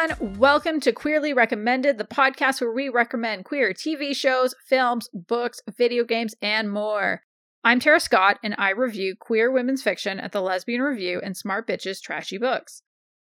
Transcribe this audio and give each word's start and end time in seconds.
everyone, 0.00 0.38
welcome 0.38 0.80
to 0.80 0.92
Queerly 0.92 1.34
Recommended, 1.34 1.98
the 1.98 2.04
podcast 2.04 2.60
where 2.60 2.72
we 2.72 2.88
recommend 2.88 3.44
queer 3.44 3.74
TV 3.74 4.16
shows, 4.16 4.54
films, 4.66 5.10
books, 5.12 5.60
video 5.76 6.04
games, 6.04 6.34
and 6.40 6.70
more. 6.70 7.22
I'm 7.64 7.80
Tara 7.80 8.00
Scott, 8.00 8.38
and 8.42 8.54
I 8.56 8.70
review 8.70 9.14
queer 9.18 9.50
women's 9.50 9.82
fiction 9.82 10.18
at 10.18 10.32
the 10.32 10.40
Lesbian 10.40 10.80
Review 10.80 11.20
and 11.22 11.36
Smart 11.36 11.66
Bitches 11.66 12.00
Trashy 12.00 12.38
Books. 12.38 12.82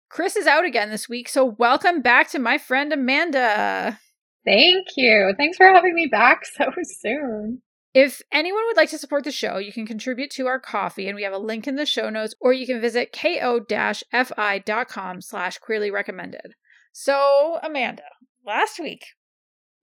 Chris 0.09 0.36
is 0.36 0.45
out 0.45 0.66
again 0.66 0.91
this 0.91 1.09
week, 1.09 1.30
so 1.30 1.45
welcome 1.45 2.02
back 2.02 2.30
to 2.31 2.40
my 2.40 2.59
friend 2.59 2.94
Amanda. 2.94 4.00
Thank 4.45 4.88
you. 4.95 5.34
Thanks 5.36 5.58
for 5.58 5.67
having 5.67 5.95
me 5.95 6.08
back 6.12 6.45
so 6.45 6.66
soon. 6.84 7.64
If 7.95 8.22
anyone 8.31 8.64
would 8.67 8.78
like 8.78 8.91
to 8.91 9.00
support 9.00 9.23
the 9.23 9.31
show, 9.31 9.58
you 9.58 9.73
can 9.73 9.88
contribute 9.88 10.30
to 10.31 10.45
our 10.45 10.59
Ko-fi, 10.59 11.08
and 11.08 11.16
we 11.16 11.23
have 11.23 11.34
a 11.34 11.39
link 11.39 11.67
in 11.67 11.75
the 11.75 11.88
show 11.88 12.12
notes, 12.12 12.36
or 12.39 12.53
you 12.53 12.67
can 12.67 12.80
visit 12.80 13.12
ko-fi.com 13.12 13.62
slash 15.22 15.58
queerly 15.58 15.89
recommended. 15.89 16.53
So, 17.00 17.60
Amanda, 17.62 18.02
last 18.44 18.80
week, 18.80 19.06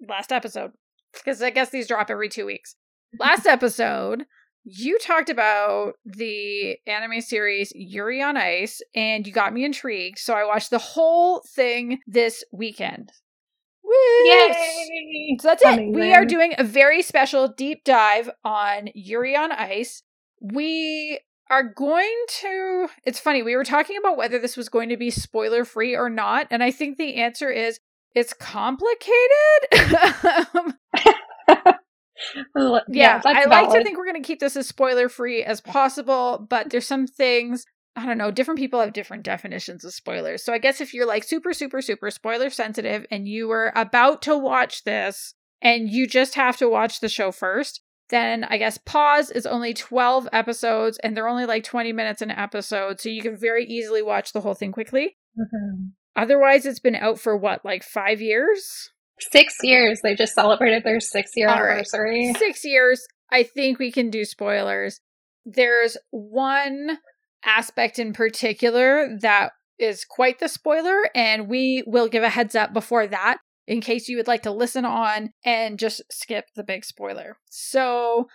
last 0.08 0.32
episode, 0.32 0.72
because 1.12 1.40
I 1.40 1.50
guess 1.50 1.70
these 1.70 1.86
drop 1.86 2.10
every 2.10 2.28
two 2.28 2.44
weeks. 2.44 2.74
Last 3.20 3.46
episode, 3.46 4.24
you 4.64 4.98
talked 4.98 5.30
about 5.30 5.92
the 6.04 6.76
anime 6.88 7.20
series 7.20 7.70
Yuri 7.72 8.20
on 8.20 8.36
Ice, 8.36 8.82
and 8.96 9.24
you 9.28 9.32
got 9.32 9.52
me 9.52 9.64
intrigued, 9.64 10.18
so 10.18 10.34
I 10.34 10.44
watched 10.44 10.70
the 10.70 10.78
whole 10.78 11.44
thing 11.54 12.00
this 12.08 12.42
weekend. 12.52 13.12
Woo! 13.84 13.92
Yay! 14.24 15.36
So 15.40 15.46
that's 15.46 15.62
it. 15.64 15.94
We 15.94 16.12
are 16.12 16.24
doing 16.24 16.54
a 16.58 16.64
very 16.64 17.00
special 17.00 17.46
deep 17.46 17.84
dive 17.84 18.28
on 18.44 18.88
Yuri 18.92 19.36
on 19.36 19.52
Ice. 19.52 20.02
We 20.40 21.20
are 21.50 21.62
going 21.62 22.24
to. 22.40 22.88
It's 23.04 23.20
funny, 23.20 23.42
we 23.42 23.56
were 23.56 23.64
talking 23.64 23.96
about 23.96 24.16
whether 24.16 24.38
this 24.38 24.56
was 24.56 24.68
going 24.68 24.88
to 24.88 24.96
be 24.96 25.10
spoiler 25.10 25.64
free 25.64 25.94
or 25.94 26.08
not, 26.08 26.46
and 26.50 26.62
I 26.62 26.70
think 26.70 26.96
the 26.96 27.16
answer 27.16 27.50
is 27.50 27.78
it's 28.14 28.32
complicated. 28.32 29.14
Um, 30.54 30.74
well, 32.54 32.82
yeah, 32.88 33.20
I 33.24 33.44
like 33.44 33.70
to 33.70 33.82
think 33.82 33.98
we're 33.98 34.06
going 34.06 34.22
to 34.22 34.26
keep 34.26 34.40
this 34.40 34.56
as 34.56 34.68
spoiler 34.68 35.08
free 35.08 35.42
as 35.42 35.60
possible, 35.60 36.46
but 36.48 36.70
there's 36.70 36.86
some 36.86 37.06
things. 37.06 37.64
I 37.96 38.06
don't 38.06 38.18
know. 38.18 38.30
Different 38.30 38.58
people 38.58 38.80
have 38.80 38.92
different 38.92 39.22
definitions 39.24 39.84
of 39.84 39.92
spoilers. 39.92 40.42
So 40.42 40.52
I 40.52 40.58
guess 40.58 40.80
if 40.80 40.94
you're 40.94 41.06
like 41.06 41.24
super, 41.24 41.52
super, 41.52 41.80
super 41.80 42.10
spoiler 42.10 42.50
sensitive 42.50 43.06
and 43.10 43.28
you 43.28 43.46
were 43.48 43.72
about 43.76 44.22
to 44.22 44.36
watch 44.36 44.84
this 44.84 45.34
and 45.62 45.88
you 45.88 46.06
just 46.06 46.34
have 46.34 46.56
to 46.58 46.68
watch 46.68 47.00
the 47.00 47.08
show 47.08 47.30
first, 47.30 47.80
then 48.10 48.44
I 48.44 48.58
guess 48.58 48.78
pause 48.78 49.30
is 49.30 49.46
only 49.46 49.72
12 49.74 50.28
episodes 50.32 50.98
and 51.02 51.16
they're 51.16 51.28
only 51.28 51.46
like 51.46 51.64
20 51.64 51.92
minutes 51.92 52.22
an 52.22 52.30
episode. 52.30 53.00
So 53.00 53.08
you 53.08 53.22
can 53.22 53.36
very 53.36 53.64
easily 53.64 54.02
watch 54.02 54.32
the 54.32 54.40
whole 54.42 54.54
thing 54.54 54.72
quickly. 54.72 55.16
Mhm. 55.38 55.92
Otherwise, 56.16 56.64
it's 56.66 56.78
been 56.80 56.94
out 56.94 57.18
for 57.18 57.36
what, 57.36 57.64
like 57.64 57.82
five 57.82 58.20
years? 58.20 58.90
Six 59.18 59.56
years. 59.62 60.00
They 60.02 60.14
just 60.14 60.34
celebrated 60.34 60.84
their 60.84 61.00
six 61.00 61.32
year 61.34 61.48
All 61.48 61.56
right. 61.62 61.70
anniversary. 61.70 62.32
six 62.38 62.64
years, 62.64 63.04
I 63.30 63.42
think 63.42 63.78
we 63.78 63.90
can 63.90 64.10
do 64.10 64.24
spoilers. 64.24 65.00
There's 65.44 65.96
one 66.10 66.98
aspect 67.44 67.98
in 67.98 68.12
particular 68.12 69.16
that 69.20 69.52
is 69.78 70.04
quite 70.04 70.38
the 70.38 70.48
spoiler, 70.48 71.08
and 71.14 71.48
we 71.48 71.82
will 71.86 72.08
give 72.08 72.22
a 72.22 72.28
heads 72.28 72.54
up 72.54 72.72
before 72.72 73.06
that 73.08 73.38
in 73.66 73.80
case 73.80 74.08
you 74.08 74.16
would 74.16 74.28
like 74.28 74.42
to 74.42 74.50
listen 74.50 74.84
on 74.84 75.30
and 75.44 75.78
just 75.78 76.02
skip 76.10 76.46
the 76.54 76.64
big 76.64 76.84
spoiler. 76.84 77.38
So, 77.50 78.26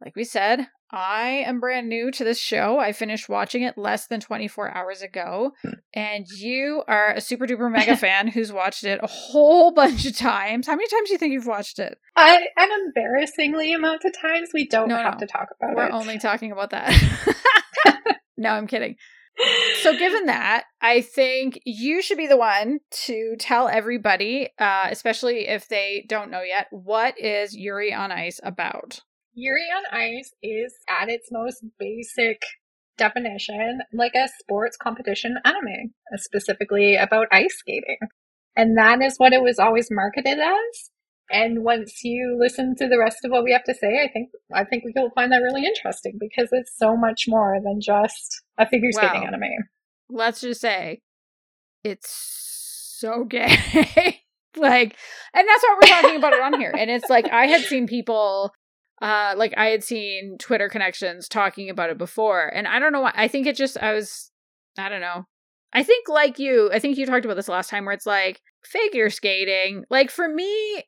like 0.00 0.16
we 0.16 0.24
said, 0.24 0.66
I 0.94 1.42
am 1.46 1.58
brand 1.58 1.88
new 1.88 2.10
to 2.10 2.22
this 2.22 2.38
show. 2.38 2.78
I 2.78 2.92
finished 2.92 3.26
watching 3.28 3.62
it 3.62 3.78
less 3.78 4.08
than 4.08 4.20
24 4.20 4.76
hours 4.76 5.00
ago, 5.00 5.52
hmm. 5.62 5.70
and 5.94 6.26
you 6.28 6.82
are 6.86 7.12
a 7.14 7.20
super 7.20 7.46
duper 7.46 7.72
mega 7.72 7.96
fan 7.96 8.28
who's 8.28 8.52
watched 8.52 8.84
it 8.84 9.00
a 9.02 9.06
whole 9.06 9.72
bunch 9.72 10.04
of 10.04 10.14
times. 10.14 10.66
How 10.66 10.74
many 10.74 10.88
times 10.88 11.08
do 11.08 11.14
you 11.14 11.18
think 11.18 11.32
you've 11.32 11.46
watched 11.46 11.78
it? 11.78 11.96
I, 12.14 12.46
an 12.58 12.68
embarrassingly 12.86 13.72
amount 13.72 14.04
of 14.04 14.12
times 14.20 14.50
we 14.52 14.68
don't 14.68 14.88
No, 14.88 14.96
have 14.96 15.14
no. 15.14 15.20
to 15.20 15.26
talk 15.26 15.48
about 15.58 15.70
it. 15.70 15.76
We're 15.76 15.90
only 15.90 16.18
talking 16.18 16.52
about 16.52 16.70
that. 16.70 16.92
no, 18.36 18.50
I'm 18.50 18.66
kidding. 18.66 18.96
So, 19.82 19.96
given 19.96 20.26
that, 20.26 20.64
I 20.80 21.00
think 21.00 21.60
you 21.64 22.02
should 22.02 22.18
be 22.18 22.26
the 22.26 22.36
one 22.36 22.80
to 23.06 23.34
tell 23.38 23.68
everybody, 23.68 24.50
uh, 24.58 24.88
especially 24.90 25.48
if 25.48 25.68
they 25.68 26.04
don't 26.08 26.30
know 26.30 26.42
yet, 26.42 26.66
what 26.70 27.18
is 27.18 27.56
Yuri 27.56 27.92
on 27.92 28.12
Ice 28.12 28.38
about? 28.42 29.00
Yuri 29.34 29.66
on 29.74 29.98
Ice 29.98 30.32
is, 30.42 30.74
at 30.88 31.08
its 31.08 31.28
most 31.32 31.64
basic 31.78 32.42
definition, 32.98 33.80
like 33.92 34.14
a 34.14 34.28
sports 34.38 34.76
competition 34.76 35.36
anime, 35.44 35.94
specifically 36.16 36.96
about 36.96 37.28
ice 37.32 37.56
skating. 37.58 37.98
And 38.54 38.76
that 38.76 39.02
is 39.02 39.16
what 39.16 39.32
it 39.32 39.42
was 39.42 39.58
always 39.58 39.88
marketed 39.90 40.38
as. 40.38 40.90
And 41.32 41.64
once 41.64 42.04
you 42.04 42.36
listen 42.38 42.74
to 42.76 42.88
the 42.88 42.98
rest 42.98 43.18
of 43.24 43.30
what 43.30 43.42
we 43.42 43.52
have 43.52 43.64
to 43.64 43.74
say, 43.74 44.02
I 44.04 44.08
think 44.12 44.28
I 44.52 44.64
think 44.64 44.84
you'll 44.94 45.10
find 45.10 45.32
that 45.32 45.38
really 45.38 45.64
interesting 45.64 46.18
because 46.20 46.50
it's 46.52 46.76
so 46.76 46.96
much 46.96 47.24
more 47.26 47.58
than 47.64 47.80
just 47.80 48.42
a 48.58 48.68
figure 48.68 48.92
skating 48.92 49.22
Wow. 49.22 49.28
anime. 49.28 49.50
Let's 50.10 50.42
just 50.42 50.60
say 50.60 51.00
it's 51.84 52.10
so 52.98 53.24
gay. 53.24 53.56
like, 54.56 54.96
and 55.34 55.48
that's 55.48 55.62
what 55.62 55.78
we're 55.82 55.88
talking 55.88 56.16
about 56.16 56.34
it 56.34 56.42
on 56.42 56.60
here. 56.60 56.72
And 56.76 56.90
it's 56.90 57.08
like, 57.08 57.30
I 57.32 57.46
had 57.46 57.62
seen 57.62 57.86
people. 57.86 58.52
Uh, 59.00 59.34
like 59.36 59.52
I 59.56 59.66
had 59.66 59.82
seen 59.82 60.36
Twitter 60.38 60.68
connections 60.68 61.26
talking 61.28 61.68
about 61.68 61.90
it 61.90 61.98
before, 61.98 62.46
and 62.46 62.68
I 62.68 62.78
don't 62.78 62.92
know 62.92 63.00
why. 63.00 63.12
I 63.16 63.26
think 63.26 63.48
it 63.48 63.56
just 63.56 63.76
I 63.82 63.94
was, 63.94 64.30
I 64.78 64.88
don't 64.88 65.00
know. 65.00 65.24
I 65.72 65.82
think 65.82 66.08
like 66.08 66.38
you, 66.38 66.70
I 66.72 66.78
think 66.78 66.96
you 66.96 67.04
talked 67.06 67.24
about 67.24 67.34
this 67.34 67.48
last 67.48 67.68
time, 67.68 67.84
where 67.84 67.94
it's 67.94 68.06
like 68.06 68.40
figure 68.64 69.10
skating. 69.10 69.84
Like 69.90 70.08
for 70.08 70.28
me, 70.28 70.84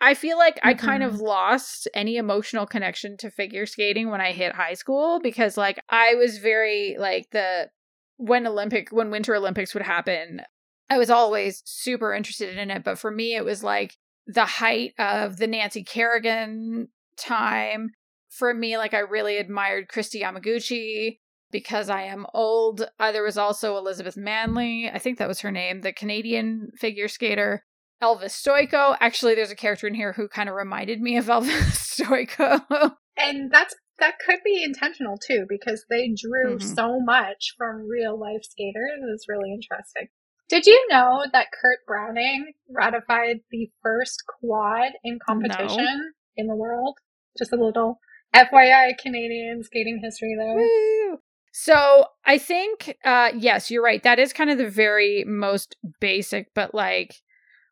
I 0.00 0.14
feel 0.14 0.38
like 0.38 0.58
I 0.62 0.72
kind 0.72 1.02
of 1.02 1.20
lost 1.20 1.86
any 1.92 2.16
emotional 2.16 2.66
connection 2.66 3.18
to 3.18 3.30
figure 3.30 3.66
skating 3.66 4.10
when 4.10 4.20
I 4.20 4.32
hit 4.32 4.54
high 4.54 4.72
school 4.72 5.20
because 5.22 5.58
like 5.58 5.78
I 5.90 6.14
was 6.14 6.38
very 6.38 6.96
like 6.98 7.30
the 7.32 7.68
when 8.16 8.46
Olympic 8.46 8.88
when 8.90 9.10
Winter 9.10 9.34
Olympics 9.34 9.74
would 9.74 9.82
happen, 9.82 10.40
I 10.88 10.96
was 10.96 11.10
always 11.10 11.62
super 11.66 12.14
interested 12.14 12.56
in 12.56 12.70
it, 12.70 12.82
but 12.82 12.98
for 12.98 13.10
me 13.10 13.36
it 13.36 13.44
was 13.44 13.62
like 13.62 13.96
the 14.26 14.46
height 14.46 14.94
of 14.98 15.36
the 15.36 15.46
Nancy 15.46 15.84
Kerrigan 15.84 16.88
time. 17.16 17.90
For 18.30 18.54
me 18.54 18.78
like 18.78 18.94
I 18.94 19.00
really 19.00 19.36
admired 19.36 19.88
Kristi 19.88 20.22
Yamaguchi 20.22 21.18
because 21.50 21.90
I 21.90 22.02
am 22.02 22.26
old. 22.32 22.88
Uh, 22.98 23.12
there 23.12 23.24
was 23.24 23.36
also 23.36 23.76
Elizabeth 23.76 24.16
Manley, 24.16 24.88
I 24.88 24.98
think 24.98 25.18
that 25.18 25.28
was 25.28 25.40
her 25.40 25.50
name, 25.50 25.82
the 25.82 25.92
Canadian 25.92 26.70
figure 26.78 27.08
skater. 27.08 27.64
Elvis 28.02 28.32
Stojko. 28.32 28.96
Actually, 29.00 29.34
there's 29.34 29.50
a 29.50 29.56
character 29.56 29.86
in 29.86 29.94
here 29.94 30.12
who 30.12 30.28
kind 30.28 30.48
of 30.48 30.54
reminded 30.54 31.00
me 31.00 31.16
of 31.16 31.26
Elvis 31.26 32.00
Stojko. 32.00 32.94
And 33.16 33.50
that's 33.50 33.74
that 33.98 34.14
could 34.24 34.38
be 34.44 34.62
intentional 34.62 35.18
too, 35.18 35.44
because 35.48 35.84
they 35.90 36.08
drew 36.08 36.56
Mhm. 36.56 36.62
so 36.62 37.00
much 37.00 37.52
from 37.58 37.86
real 37.86 38.18
life 38.18 38.42
skaters. 38.42 39.00
It's 39.12 39.28
really 39.28 39.52
interesting. 39.52 40.08
Did 40.48 40.66
you 40.66 40.86
know 40.90 41.24
that 41.32 41.48
Kurt 41.52 41.78
Browning 41.86 42.52
ratified 42.68 43.40
the 43.50 43.70
first 43.82 44.22
quad 44.40 44.92
in 45.04 45.18
competition 45.24 46.12
in 46.36 46.46
the 46.46 46.56
world? 46.56 46.98
Just 47.38 47.52
a 47.52 47.56
little 47.56 48.00
FYI 48.34 48.94
Canadian 48.98 49.62
skating 49.62 50.00
history 50.02 50.34
there. 50.38 50.54
Woo! 50.56 51.18
So 51.52 52.06
I 52.24 52.38
think, 52.38 52.96
uh, 53.04 53.32
yes, 53.36 53.70
you're 53.70 53.82
right. 53.82 54.02
That 54.02 54.18
is 54.18 54.32
kind 54.32 54.50
of 54.50 54.58
the 54.58 54.68
very 54.70 55.24
most 55.26 55.76
basic, 56.00 56.48
but 56.54 56.74
like, 56.74 57.14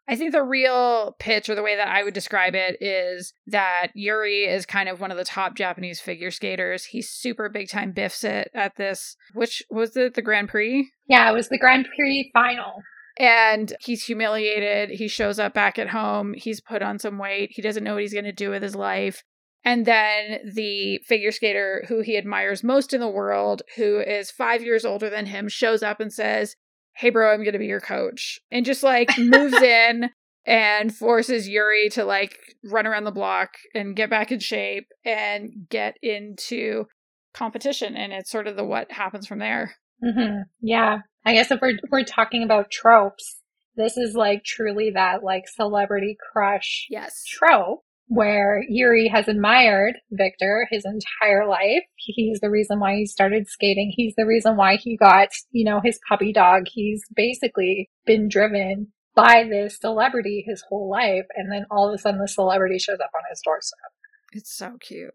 I 0.08 0.16
think 0.16 0.32
the 0.32 0.42
real 0.42 1.14
pitch 1.18 1.50
or 1.50 1.54
the 1.54 1.62
way 1.62 1.76
that 1.76 1.88
I 1.88 2.02
would 2.02 2.14
describe 2.14 2.54
it 2.54 2.78
is 2.80 3.34
that 3.46 3.88
Yuri 3.94 4.44
is 4.44 4.64
kind 4.64 4.88
of 4.88 5.00
one 5.00 5.10
of 5.10 5.18
the 5.18 5.24
top 5.24 5.54
Japanese 5.54 6.00
figure 6.00 6.30
skaters. 6.30 6.86
He's 6.86 7.10
super 7.10 7.50
big 7.50 7.68
time 7.68 7.92
biffs 7.92 8.24
it 8.24 8.50
at 8.54 8.76
this, 8.76 9.16
which 9.34 9.62
was 9.70 9.96
it 9.96 10.14
the 10.14 10.22
Grand 10.22 10.48
Prix? 10.48 10.90
Yeah, 11.08 11.30
it 11.30 11.34
was 11.34 11.50
the 11.50 11.58
Grand 11.58 11.86
Prix 11.94 12.30
final. 12.32 12.82
And 13.18 13.74
he's 13.80 14.04
humiliated. 14.04 14.90
He 14.90 15.08
shows 15.08 15.38
up 15.38 15.52
back 15.52 15.78
at 15.78 15.90
home. 15.90 16.34
He's 16.34 16.60
put 16.60 16.82
on 16.82 16.98
some 16.98 17.18
weight. 17.18 17.50
He 17.52 17.60
doesn't 17.60 17.84
know 17.84 17.94
what 17.94 18.02
he's 18.02 18.14
going 18.14 18.24
to 18.24 18.32
do 18.32 18.48
with 18.48 18.62
his 18.62 18.76
life. 18.76 19.24
And 19.64 19.84
then 19.84 20.38
the 20.54 21.00
figure 21.06 21.32
skater 21.32 21.84
who 21.88 22.00
he 22.00 22.16
admires 22.16 22.64
most 22.64 22.94
in 22.94 23.00
the 23.00 23.08
world, 23.08 23.62
who 23.76 23.98
is 23.98 24.30
five 24.30 24.62
years 24.62 24.84
older 24.84 25.10
than 25.10 25.26
him, 25.26 25.48
shows 25.48 25.82
up 25.82 26.00
and 26.00 26.12
says, 26.12 26.54
Hey, 26.98 27.10
bro, 27.10 27.32
I'm 27.32 27.44
going 27.44 27.52
to 27.52 27.60
be 27.60 27.66
your 27.66 27.80
coach. 27.80 28.40
And 28.50 28.66
just 28.66 28.82
like 28.82 29.16
moves 29.16 29.54
in 29.62 30.10
and 30.44 30.92
forces 30.92 31.48
Yuri 31.48 31.90
to 31.90 32.04
like 32.04 32.36
run 32.64 32.88
around 32.88 33.04
the 33.04 33.12
block 33.12 33.50
and 33.72 33.94
get 33.94 34.10
back 34.10 34.32
in 34.32 34.40
shape 34.40 34.88
and 35.04 35.68
get 35.70 35.96
into 36.02 36.86
competition. 37.34 37.96
And 37.96 38.12
it's 38.12 38.30
sort 38.30 38.48
of 38.48 38.56
the 38.56 38.64
what 38.64 38.90
happens 38.90 39.28
from 39.28 39.38
there. 39.38 39.76
hmm 40.02 40.40
Yeah, 40.60 40.98
I 41.24 41.34
guess 41.34 41.50
if 41.52 41.60
we're 41.60 41.76
if 41.82 41.90
we're 41.90 42.02
talking 42.02 42.42
about 42.42 42.70
tropes, 42.72 43.42
this 43.76 43.96
is 43.96 44.14
like 44.14 44.42
truly 44.42 44.90
that 44.90 45.22
like 45.22 45.48
celebrity 45.48 46.16
crush 46.32 46.86
Yes. 46.90 47.24
trope. 47.24 47.84
Where 48.08 48.64
Yuri 48.68 49.06
has 49.08 49.28
admired 49.28 49.96
Victor 50.10 50.66
his 50.70 50.84
entire 50.84 51.46
life. 51.46 51.84
He's 51.96 52.40
the 52.40 52.50
reason 52.50 52.80
why 52.80 52.96
he 52.96 53.06
started 53.06 53.48
skating. 53.48 53.92
He's 53.94 54.14
the 54.16 54.26
reason 54.26 54.56
why 54.56 54.76
he 54.76 54.96
got, 54.96 55.28
you 55.50 55.64
know, 55.64 55.80
his 55.84 56.00
puppy 56.08 56.32
dog. 56.32 56.64
He's 56.72 57.02
basically 57.14 57.90
been 58.06 58.28
driven 58.28 58.88
by 59.14 59.44
this 59.48 59.78
celebrity 59.78 60.42
his 60.46 60.64
whole 60.68 60.88
life. 60.90 61.26
And 61.36 61.52
then 61.52 61.66
all 61.70 61.88
of 61.88 61.94
a 61.94 61.98
sudden 61.98 62.20
the 62.20 62.28
celebrity 62.28 62.78
shows 62.78 62.98
up 63.02 63.10
on 63.14 63.22
his 63.30 63.42
doorstep. 63.44 63.90
It's 64.32 64.56
so 64.56 64.78
cute 64.80 65.12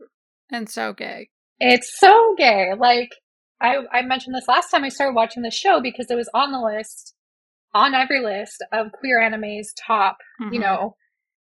and 0.52 0.70
so 0.70 0.94
gay. 0.94 1.30
It's 1.60 2.00
so 2.00 2.36
gay. 2.38 2.74
Like, 2.78 3.10
I, 3.60 3.78
I 3.92 4.02
mentioned 4.04 4.36
this 4.36 4.48
last 4.48 4.70
time 4.70 4.84
I 4.84 4.90
started 4.90 5.16
watching 5.16 5.42
the 5.44 5.52
show 5.52 5.82
because 5.82 6.12
it 6.12 6.16
was 6.16 6.30
on 6.34 6.52
the 6.52 6.60
list, 6.60 7.16
on 7.74 7.96
every 7.96 8.22
list 8.22 8.64
of 8.72 8.92
queer 8.92 9.22
anime's 9.22 9.74
top, 9.74 10.18
mm-hmm. 10.42 10.54
you 10.54 10.60
know, 10.60 10.96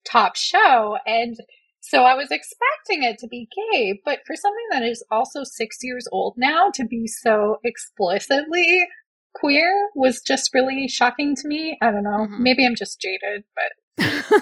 top 0.06 0.36
show. 0.36 0.98
And 1.06 1.36
so 1.81 2.04
I 2.04 2.13
was 2.16 2.30
expecting 2.31 3.04
it 3.04 3.18
to 3.19 3.28
be 3.28 3.48
gay, 3.72 4.00
but 4.04 4.19
for 4.25 4.36
something 4.36 4.66
that 4.72 4.84
is 4.84 5.04
also 5.10 5.44
six 5.44 5.78
years 5.81 6.07
old 6.12 6.36
now 6.38 6.69
to 6.74 6.86
be 6.86 7.07
so 7.07 7.57
explicitly 7.63 8.86
queer 9.34 9.90
was 9.96 10.22
just 10.22 10.54
really 10.54 10.88
shocking 10.88 11.36
to 11.36 11.48
me. 11.48 11.78
I 11.81 11.92
don't 11.92 12.04
know. 12.04 12.28
Mm-hmm. 12.28 12.44
Maybe 12.44 12.66
I'm 12.66 12.75
just 12.75 13.00
jaded, 13.00 13.44
but. 13.56 14.42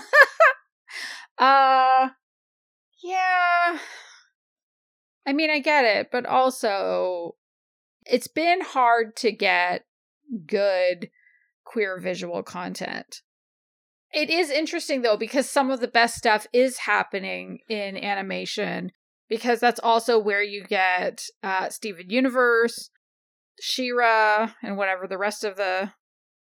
uh, 1.43 2.09
yeah. 3.03 3.77
I 5.25 5.33
mean, 5.33 5.49
I 5.49 5.59
get 5.59 5.85
it, 5.85 6.09
but 6.11 6.25
also 6.25 7.35
it's 8.05 8.27
been 8.27 8.61
hard 8.61 9.15
to 9.17 9.31
get 9.31 9.85
good 10.45 11.09
queer 11.65 11.99
visual 11.99 12.43
content. 12.43 13.21
It 14.13 14.29
is 14.29 14.49
interesting 14.49 15.01
though 15.01 15.17
because 15.17 15.49
some 15.49 15.69
of 15.69 15.79
the 15.79 15.87
best 15.87 16.15
stuff 16.15 16.47
is 16.53 16.79
happening 16.79 17.59
in 17.69 17.97
animation 17.97 18.91
because 19.29 19.59
that's 19.59 19.79
also 19.81 20.17
where 20.17 20.41
you 20.41 20.63
get 20.63 21.23
uh 21.43 21.69
Steven 21.69 22.09
Universe, 22.09 22.89
She-Ra, 23.59 24.51
and 24.63 24.77
whatever 24.77 25.07
the 25.07 25.17
rest 25.17 25.43
of 25.43 25.57
the 25.57 25.91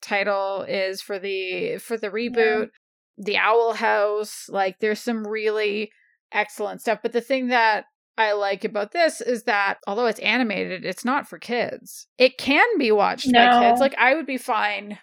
title 0.00 0.62
is 0.62 1.00
for 1.00 1.18
the 1.18 1.78
for 1.78 1.96
the 1.96 2.10
reboot, 2.10 2.70
yeah. 3.16 3.24
the 3.24 3.36
Owl 3.36 3.74
House, 3.74 4.46
like 4.48 4.78
there's 4.80 5.00
some 5.00 5.26
really 5.26 5.90
excellent 6.32 6.80
stuff. 6.80 7.00
But 7.02 7.12
the 7.12 7.20
thing 7.20 7.48
that 7.48 7.84
I 8.18 8.32
like 8.32 8.64
about 8.64 8.92
this 8.92 9.20
is 9.20 9.44
that 9.44 9.78
although 9.86 10.06
it's 10.06 10.20
animated, 10.20 10.84
it's 10.84 11.04
not 11.04 11.28
for 11.28 11.38
kids. 11.38 12.08
It 12.18 12.36
can 12.38 12.66
be 12.78 12.92
watched 12.92 13.28
no. 13.28 13.38
by 13.38 13.60
kids. 13.60 13.80
Like 13.80 13.94
I 13.98 14.14
would 14.14 14.26
be 14.26 14.38
fine 14.38 14.98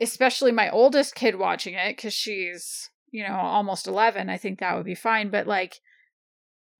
especially 0.00 0.52
my 0.52 0.70
oldest 0.70 1.14
kid 1.14 1.36
watching 1.36 1.74
it 1.74 1.96
because 1.96 2.14
she's 2.14 2.90
you 3.10 3.26
know 3.26 3.34
almost 3.34 3.86
11 3.86 4.28
i 4.28 4.36
think 4.36 4.58
that 4.58 4.76
would 4.76 4.84
be 4.84 4.94
fine 4.94 5.30
but 5.30 5.46
like 5.46 5.80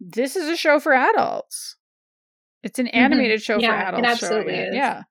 this 0.00 0.36
is 0.36 0.48
a 0.48 0.56
show 0.56 0.80
for 0.80 0.92
adults 0.92 1.76
it's 2.62 2.78
an 2.78 2.86
mm-hmm. 2.86 2.96
animated 2.98 3.40
mm-hmm. 3.40 3.44
show 3.44 3.58
yeah, 3.58 3.90
for 3.90 3.96
adults 3.96 4.06
it 4.06 4.10
absolutely 4.10 4.54
is. 4.54 4.74
yeah 4.74 5.02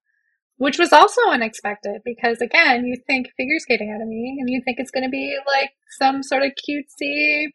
which 0.58 0.78
was 0.78 0.94
also 0.94 1.22
unexpected 1.30 2.02
because 2.06 2.40
again 2.42 2.86
you 2.86 2.96
think 3.08 3.28
figure 3.38 3.60
skating 3.60 3.90
anime 3.90 4.40
and 4.40 4.50
you 4.50 4.62
think 4.64 4.78
it's 4.80 4.92
going 4.92 5.04
to 5.04 5.10
be 5.10 5.38
like 5.48 5.72
some 6.00 6.22
sort 6.22 6.44
of 6.44 6.52
cutesy 6.52 7.48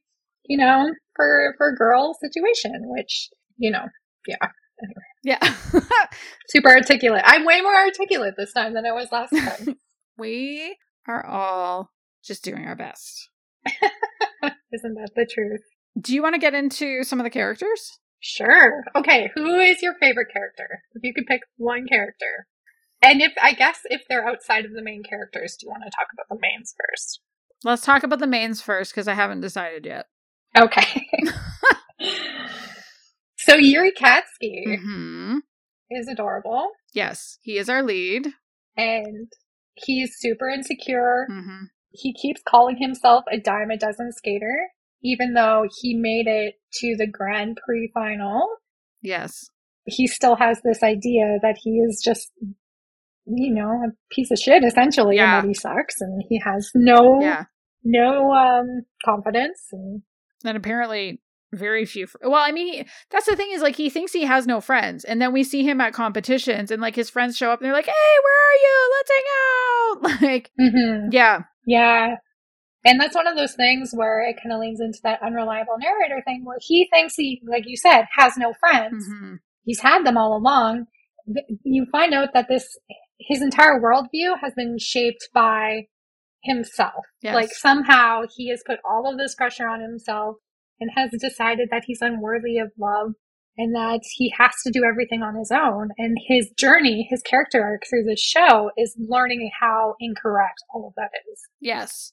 you 0.46 0.56
know 0.56 0.90
for 1.14 1.54
for 1.58 1.74
girl 1.74 2.16
situation 2.20 2.72
which 2.84 3.28
you 3.56 3.70
know 3.70 3.84
yeah 4.26 4.36
anyway. 4.82 5.02
yeah 5.24 5.54
super 6.48 6.70
articulate 6.70 7.22
i'm 7.24 7.44
way 7.44 7.60
more 7.60 7.74
articulate 7.74 8.34
this 8.36 8.52
time 8.52 8.74
than 8.74 8.86
i 8.86 8.92
was 8.92 9.12
last 9.12 9.30
time 9.30 9.76
we 10.18 10.76
are 11.06 11.24
all 11.24 11.90
just 12.22 12.44
doing 12.44 12.66
our 12.66 12.76
best. 12.76 13.30
Isn't 13.66 14.94
that 14.94 15.10
the 15.16 15.26
truth? 15.32 15.62
Do 15.98 16.14
you 16.14 16.22
want 16.22 16.34
to 16.34 16.40
get 16.40 16.54
into 16.54 17.02
some 17.04 17.18
of 17.18 17.24
the 17.24 17.30
characters? 17.30 17.98
Sure. 18.20 18.84
Okay, 18.96 19.30
who 19.34 19.58
is 19.58 19.80
your 19.80 19.94
favorite 20.00 20.28
character? 20.32 20.82
If 20.94 21.02
you 21.02 21.14
could 21.14 21.26
pick 21.26 21.40
one 21.56 21.86
character. 21.86 22.46
And 23.00 23.22
if 23.22 23.32
I 23.40 23.52
guess 23.52 23.80
if 23.84 24.02
they're 24.08 24.26
outside 24.26 24.64
of 24.64 24.72
the 24.72 24.82
main 24.82 25.02
characters, 25.04 25.56
do 25.56 25.66
you 25.66 25.70
want 25.70 25.84
to 25.84 25.90
talk 25.90 26.08
about 26.12 26.28
the 26.28 26.40
mains 26.40 26.74
first? 26.76 27.20
Let's 27.64 27.82
talk 27.82 28.02
about 28.02 28.18
the 28.18 28.26
mains 28.26 28.60
first 28.60 28.92
because 28.92 29.08
I 29.08 29.14
haven't 29.14 29.40
decided 29.40 29.86
yet. 29.86 30.06
Okay. 30.56 31.06
so 33.38 33.54
Yuri 33.54 33.92
Katsuki 33.92 34.66
mm-hmm. 34.66 35.38
is 35.90 36.08
adorable. 36.08 36.70
Yes, 36.92 37.38
he 37.40 37.58
is 37.58 37.68
our 37.68 37.82
lead. 37.82 38.28
And 38.76 39.32
He's 39.84 40.16
super 40.18 40.48
insecure. 40.48 41.26
Mm-hmm. 41.30 41.64
He 41.90 42.12
keeps 42.12 42.42
calling 42.46 42.76
himself 42.76 43.24
a 43.32 43.38
dime 43.38 43.70
a 43.70 43.76
dozen 43.76 44.12
skater, 44.12 44.70
even 45.02 45.34
though 45.34 45.66
he 45.80 45.94
made 45.94 46.26
it 46.26 46.54
to 46.80 46.96
the 46.96 47.06
Grand 47.06 47.58
Prix 47.64 47.90
final. 47.94 48.46
Yes. 49.02 49.48
He 49.84 50.06
still 50.06 50.36
has 50.36 50.60
this 50.62 50.82
idea 50.82 51.38
that 51.42 51.56
he 51.62 51.78
is 51.78 52.02
just, 52.04 52.30
you 53.26 53.54
know, 53.54 53.70
a 53.70 53.90
piece 54.10 54.30
of 54.30 54.38
shit 54.38 54.62
essentially, 54.64 55.16
yeah. 55.16 55.38
and 55.38 55.44
that 55.44 55.48
he 55.48 55.54
sucks, 55.54 56.00
and 56.00 56.22
he 56.28 56.40
has 56.44 56.70
no, 56.74 57.20
yeah. 57.20 57.44
no 57.84 58.32
um, 58.32 58.82
confidence. 59.04 59.68
And 59.72 60.02
and 60.44 60.56
apparently 60.56 61.20
very 61.52 61.86
few 61.86 62.06
fr- 62.06 62.18
well 62.22 62.42
i 62.42 62.52
mean 62.52 62.72
he, 62.72 62.86
that's 63.10 63.26
the 63.26 63.34
thing 63.34 63.50
is 63.52 63.62
like 63.62 63.76
he 63.76 63.88
thinks 63.88 64.12
he 64.12 64.24
has 64.24 64.46
no 64.46 64.60
friends 64.60 65.04
and 65.04 65.20
then 65.20 65.32
we 65.32 65.42
see 65.42 65.62
him 65.64 65.80
at 65.80 65.94
competitions 65.94 66.70
and 66.70 66.82
like 66.82 66.94
his 66.94 67.08
friends 67.08 67.36
show 67.36 67.50
up 67.50 67.60
and 67.60 67.66
they're 67.66 67.72
like 67.72 67.86
hey 67.86 67.92
where 68.22 68.38
are 68.48 68.58
you? 68.62 68.90
Let's 68.96 69.10
hang 69.10 69.24
out! 69.32 70.22
Like 70.28 70.50
mm-hmm. 70.60 71.08
yeah. 71.12 71.42
Yeah. 71.66 72.16
And 72.84 73.00
that's 73.00 73.14
one 73.14 73.26
of 73.26 73.36
those 73.36 73.54
things 73.54 73.90
where 73.92 74.20
it 74.20 74.36
kind 74.42 74.52
of 74.52 74.60
leans 74.60 74.80
into 74.80 74.98
that 75.02 75.22
unreliable 75.22 75.76
narrator 75.78 76.22
thing 76.24 76.44
where 76.44 76.58
he 76.60 76.88
thinks 76.92 77.14
he 77.14 77.42
like 77.46 77.64
you 77.66 77.76
said 77.76 78.04
has 78.16 78.36
no 78.36 78.52
friends. 78.60 79.06
Mm-hmm. 79.08 79.34
he's 79.64 79.80
had 79.80 80.04
them 80.04 80.16
all 80.16 80.36
along. 80.36 80.86
You 81.64 81.86
find 81.90 82.14
out 82.14 82.30
that 82.34 82.46
this 82.48 82.78
his 83.18 83.42
entire 83.42 83.80
worldview 83.80 84.38
has 84.40 84.54
been 84.54 84.78
shaped 84.78 85.28
by 85.34 85.86
himself. 86.44 87.04
Yes. 87.22 87.34
like 87.34 87.50
somehow 87.50 88.22
he 88.36 88.48
has 88.50 88.62
put 88.64 88.78
all 88.88 89.10
of 89.10 89.18
this 89.18 89.34
pressure 89.34 89.68
on 89.68 89.80
himself 89.80 90.36
and 90.80 90.90
has 90.96 91.10
decided 91.18 91.68
that 91.70 91.84
he's 91.86 92.00
unworthy 92.00 92.58
of 92.58 92.70
love 92.78 93.12
and 93.56 93.74
that 93.74 94.00
he 94.04 94.32
has 94.38 94.52
to 94.64 94.70
do 94.70 94.84
everything 94.84 95.22
on 95.22 95.34
his 95.36 95.50
own. 95.50 95.88
And 95.98 96.16
his 96.28 96.50
journey, 96.56 97.08
his 97.10 97.22
character 97.22 97.62
arc 97.62 97.82
through 97.88 98.04
the 98.04 98.16
show 98.16 98.70
is 98.78 98.96
learning 98.98 99.50
how 99.60 99.94
incorrect 99.98 100.62
all 100.72 100.86
of 100.86 100.94
that 100.96 101.10
is. 101.32 101.40
Yes. 101.60 102.12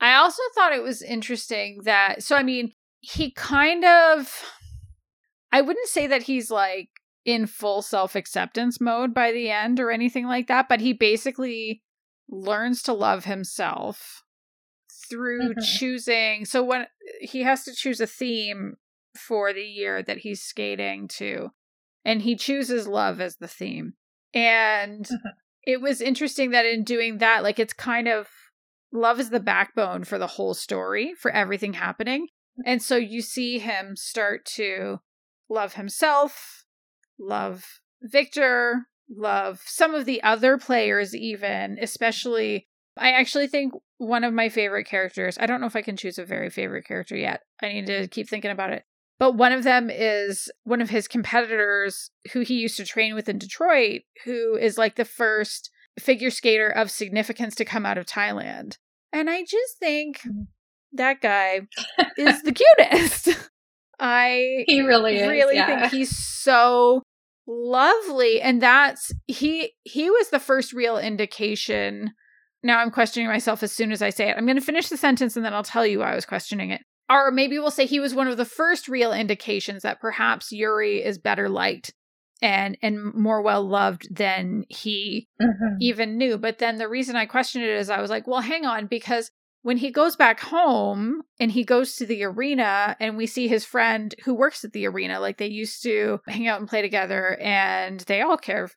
I 0.00 0.14
also 0.14 0.42
thought 0.54 0.74
it 0.74 0.82
was 0.82 1.00
interesting 1.00 1.80
that, 1.84 2.22
so 2.22 2.36
I 2.36 2.42
mean, 2.42 2.72
he 3.00 3.30
kind 3.30 3.84
of, 3.84 4.44
I 5.50 5.62
wouldn't 5.62 5.88
say 5.88 6.06
that 6.06 6.24
he's 6.24 6.50
like 6.50 6.90
in 7.24 7.46
full 7.46 7.80
self 7.80 8.14
acceptance 8.14 8.78
mode 8.78 9.14
by 9.14 9.32
the 9.32 9.50
end 9.50 9.80
or 9.80 9.90
anything 9.90 10.26
like 10.26 10.48
that, 10.48 10.68
but 10.68 10.80
he 10.80 10.92
basically 10.92 11.82
learns 12.28 12.82
to 12.82 12.92
love 12.92 13.24
himself 13.24 14.22
through 15.08 15.50
mm-hmm. 15.50 15.78
choosing 15.78 16.44
so 16.44 16.62
when 16.62 16.86
he 17.20 17.42
has 17.42 17.64
to 17.64 17.74
choose 17.74 18.00
a 18.00 18.06
theme 18.06 18.76
for 19.16 19.52
the 19.52 19.62
year 19.62 20.02
that 20.02 20.18
he's 20.18 20.42
skating 20.42 21.08
to 21.08 21.50
and 22.04 22.22
he 22.22 22.36
chooses 22.36 22.86
love 22.86 23.20
as 23.20 23.36
the 23.36 23.48
theme 23.48 23.94
and 24.34 25.06
mm-hmm. 25.06 25.28
it 25.64 25.80
was 25.80 26.00
interesting 26.00 26.50
that 26.50 26.66
in 26.66 26.84
doing 26.84 27.18
that 27.18 27.42
like 27.42 27.58
it's 27.58 27.72
kind 27.72 28.08
of 28.08 28.28
love 28.92 29.18
is 29.18 29.30
the 29.30 29.40
backbone 29.40 30.04
for 30.04 30.18
the 30.18 30.26
whole 30.26 30.54
story 30.54 31.12
for 31.18 31.30
everything 31.30 31.74
happening 31.74 32.28
and 32.64 32.82
so 32.82 32.96
you 32.96 33.20
see 33.20 33.58
him 33.58 33.96
start 33.96 34.44
to 34.44 35.00
love 35.48 35.74
himself 35.74 36.64
love 37.18 37.80
victor 38.02 38.86
love 39.08 39.62
some 39.66 39.94
of 39.94 40.04
the 40.04 40.22
other 40.22 40.58
players 40.58 41.14
even 41.14 41.76
especially 41.80 42.66
I 42.96 43.12
actually 43.12 43.46
think 43.46 43.72
one 43.98 44.24
of 44.24 44.32
my 44.32 44.48
favorite 44.48 44.84
characters, 44.84 45.36
I 45.40 45.46
don't 45.46 45.60
know 45.60 45.66
if 45.66 45.76
I 45.76 45.82
can 45.82 45.96
choose 45.96 46.18
a 46.18 46.24
very 46.24 46.50
favorite 46.50 46.86
character 46.86 47.16
yet. 47.16 47.42
I 47.62 47.68
need 47.68 47.86
to 47.86 48.08
keep 48.08 48.28
thinking 48.28 48.50
about 48.50 48.72
it. 48.72 48.84
But 49.18 49.36
one 49.36 49.52
of 49.52 49.64
them 49.64 49.88
is 49.90 50.50
one 50.64 50.82
of 50.82 50.90
his 50.90 51.08
competitors 51.08 52.10
who 52.32 52.40
he 52.40 52.54
used 52.54 52.76
to 52.76 52.84
train 52.84 53.14
with 53.14 53.28
in 53.28 53.38
Detroit, 53.38 54.02
who 54.24 54.56
is 54.56 54.76
like 54.76 54.96
the 54.96 55.06
first 55.06 55.70
figure 55.98 56.30
skater 56.30 56.68
of 56.68 56.90
significance 56.90 57.54
to 57.56 57.64
come 57.64 57.86
out 57.86 57.96
of 57.96 58.06
Thailand. 58.06 58.76
And 59.12 59.30
I 59.30 59.40
just 59.42 59.78
think 59.78 60.20
mm. 60.20 60.46
that 60.92 61.22
guy 61.22 61.62
is 62.18 62.42
the 62.42 62.52
cutest. 62.52 63.28
I 63.98 64.64
he 64.66 64.82
really 64.82 65.16
is, 65.16 65.28
really 65.28 65.56
yeah. 65.56 65.88
think 65.88 65.92
he's 65.92 66.14
so 66.14 67.02
lovely 67.46 68.42
and 68.42 68.60
that's 68.60 69.10
he 69.26 69.72
he 69.84 70.10
was 70.10 70.28
the 70.28 70.38
first 70.38 70.74
real 70.74 70.98
indication 70.98 72.12
now 72.62 72.78
I'm 72.78 72.90
questioning 72.90 73.28
myself 73.28 73.62
as 73.62 73.72
soon 73.72 73.92
as 73.92 74.02
I 74.02 74.10
say 74.10 74.28
it. 74.28 74.36
I'm 74.36 74.46
going 74.46 74.56
to 74.56 74.62
finish 74.62 74.88
the 74.88 74.96
sentence 74.96 75.36
and 75.36 75.44
then 75.44 75.54
I'll 75.54 75.62
tell 75.62 75.86
you 75.86 76.00
why 76.00 76.12
I 76.12 76.14
was 76.14 76.26
questioning 76.26 76.70
it. 76.70 76.82
Or 77.08 77.30
maybe 77.30 77.58
we'll 77.58 77.70
say 77.70 77.86
he 77.86 78.00
was 78.00 78.14
one 78.14 78.26
of 78.26 78.36
the 78.36 78.44
first 78.44 78.88
real 78.88 79.12
indications 79.12 79.82
that 79.82 80.00
perhaps 80.00 80.50
Yuri 80.50 81.04
is 81.04 81.18
better 81.18 81.48
liked 81.48 81.92
and 82.42 82.76
and 82.82 83.14
more 83.14 83.40
well 83.40 83.66
loved 83.66 84.14
than 84.14 84.64
he 84.68 85.28
mm-hmm. 85.40 85.76
even 85.80 86.18
knew. 86.18 86.36
But 86.36 86.58
then 86.58 86.78
the 86.78 86.88
reason 86.88 87.16
I 87.16 87.26
questioned 87.26 87.64
it 87.64 87.70
is 87.70 87.90
I 87.90 88.00
was 88.00 88.10
like, 88.10 88.26
well, 88.26 88.40
hang 88.40 88.66
on, 88.66 88.86
because 88.86 89.30
when 89.62 89.78
he 89.78 89.90
goes 89.90 90.14
back 90.14 90.38
home 90.40 91.22
and 91.40 91.50
he 91.50 91.64
goes 91.64 91.96
to 91.96 92.06
the 92.06 92.22
arena 92.24 92.96
and 93.00 93.16
we 93.16 93.26
see 93.26 93.48
his 93.48 93.64
friend 93.64 94.14
who 94.24 94.34
works 94.34 94.64
at 94.64 94.72
the 94.72 94.86
arena 94.86 95.18
like 95.18 95.38
they 95.38 95.48
used 95.48 95.82
to 95.82 96.20
hang 96.28 96.46
out 96.46 96.60
and 96.60 96.68
play 96.68 96.82
together 96.82 97.36
and 97.40 98.00
they 98.00 98.20
all 98.20 98.36
care 98.36 98.68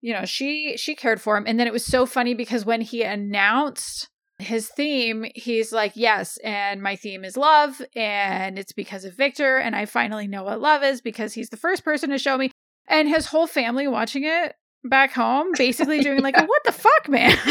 you 0.00 0.12
know 0.12 0.24
she 0.24 0.76
she 0.76 0.94
cared 0.94 1.20
for 1.20 1.36
him 1.36 1.44
and 1.46 1.58
then 1.58 1.66
it 1.66 1.72
was 1.72 1.84
so 1.84 2.06
funny 2.06 2.34
because 2.34 2.64
when 2.64 2.80
he 2.80 3.02
announced 3.02 4.08
his 4.38 4.68
theme 4.68 5.26
he's 5.34 5.72
like 5.72 5.92
yes 5.94 6.38
and 6.44 6.82
my 6.82 6.96
theme 6.96 7.24
is 7.24 7.36
love 7.36 7.82
and 7.94 8.58
it's 8.58 8.72
because 8.72 9.04
of 9.04 9.14
victor 9.14 9.58
and 9.58 9.76
i 9.76 9.84
finally 9.84 10.26
know 10.26 10.42
what 10.44 10.60
love 10.60 10.82
is 10.82 11.00
because 11.02 11.34
he's 11.34 11.50
the 11.50 11.56
first 11.58 11.84
person 11.84 12.08
to 12.10 12.18
show 12.18 12.38
me 12.38 12.50
and 12.88 13.08
his 13.08 13.26
whole 13.26 13.46
family 13.46 13.86
watching 13.86 14.24
it 14.24 14.54
back 14.84 15.12
home 15.12 15.48
basically 15.58 16.00
doing 16.00 16.22
like 16.22 16.34
Yeah. 16.36 16.46
what 16.46 16.62
the 16.64 16.72
fuck 16.72 17.08
man 17.08 17.36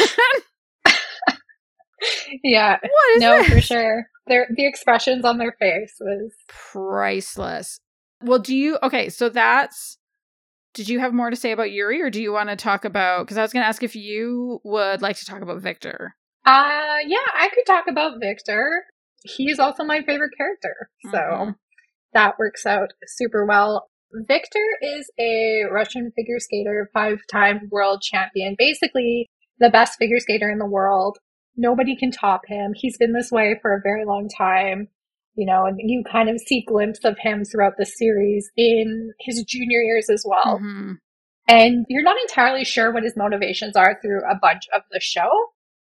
yeah. 2.43 2.77
what 2.81 3.15
is 3.15 3.21
No, 3.21 3.37
this? 3.43 3.49
for 3.53 3.61
sure. 3.61 4.07
Their 4.27 4.47
the 4.55 4.65
expressions 4.65 5.25
on 5.25 5.37
their 5.37 5.55
face 5.59 5.93
was 5.99 6.31
priceless. 6.47 7.79
Well, 8.23 8.39
do 8.39 8.55
you 8.55 8.77
okay? 8.83 9.09
So 9.09 9.29
that's. 9.29 9.97
Did 10.73 10.87
you 10.87 10.99
have 10.99 11.13
more 11.13 11.29
to 11.29 11.35
say 11.35 11.51
about 11.51 11.71
Yuri, 11.71 12.01
or 12.01 12.09
do 12.09 12.21
you 12.21 12.31
want 12.31 12.49
to 12.49 12.55
talk 12.55 12.85
about? 12.85 13.25
Because 13.25 13.37
I 13.37 13.41
was 13.41 13.51
going 13.53 13.63
to 13.63 13.67
ask 13.67 13.81
if 13.83 13.95
you 13.95 14.61
would 14.63 15.01
like 15.01 15.17
to 15.17 15.25
talk 15.25 15.41
about 15.41 15.61
Victor. 15.61 16.15
uh 16.45 16.97
yeah, 17.05 17.17
I 17.37 17.49
could 17.53 17.65
talk 17.65 17.85
about 17.87 18.19
Victor. 18.19 18.85
He's 19.23 19.59
also 19.59 19.83
my 19.83 20.01
favorite 20.01 20.31
character. 20.37 20.89
So 21.11 21.17
Mhm. 21.17 21.55
that 22.13 22.39
works 22.39 22.65
out 22.65 22.93
super 23.05 23.45
well. 23.45 23.89
Victor 24.13 24.65
is 24.81 25.11
a 25.19 25.63
Russian 25.69 26.11
figure 26.15 26.39
skater, 26.39 26.89
five 26.93 27.19
time 27.29 27.67
world 27.71 28.01
champion, 28.01 28.55
basically 28.57 29.27
the 29.59 29.69
best 29.69 29.97
figure 29.99 30.19
skater 30.19 30.49
in 30.49 30.59
the 30.59 30.65
world. 30.65 31.17
Nobody 31.57 31.95
can 31.95 32.11
top 32.11 32.41
him. 32.47 32.71
He's 32.73 32.97
been 32.97 33.13
this 33.13 33.31
way 33.31 33.59
for 33.61 33.73
a 33.75 33.81
very 33.83 34.05
long 34.05 34.29
time, 34.35 34.87
you 35.39 35.45
know, 35.45 35.65
and 35.65 35.79
you 35.81 36.03
kind 36.11 36.29
of 36.29 36.37
see 36.37 36.65
glimpse 36.67 36.99
of 37.05 37.17
him 37.17 37.45
throughout 37.45 37.75
the 37.77 37.85
series 37.85 38.51
in 38.57 39.13
his 39.21 39.41
junior 39.47 39.79
years 39.79 40.09
as 40.09 40.25
well. 40.27 40.59
Mhm. 40.59 40.97
And 41.47 41.85
you're 41.87 42.03
not 42.03 42.19
entirely 42.27 42.65
sure 42.65 42.91
what 42.91 43.03
his 43.03 43.15
motivations 43.15 43.77
are 43.77 43.97
through 44.01 44.21
a 44.29 44.35
bunch 44.35 44.63
of 44.75 44.81
the 44.91 44.99
show, 44.99 45.29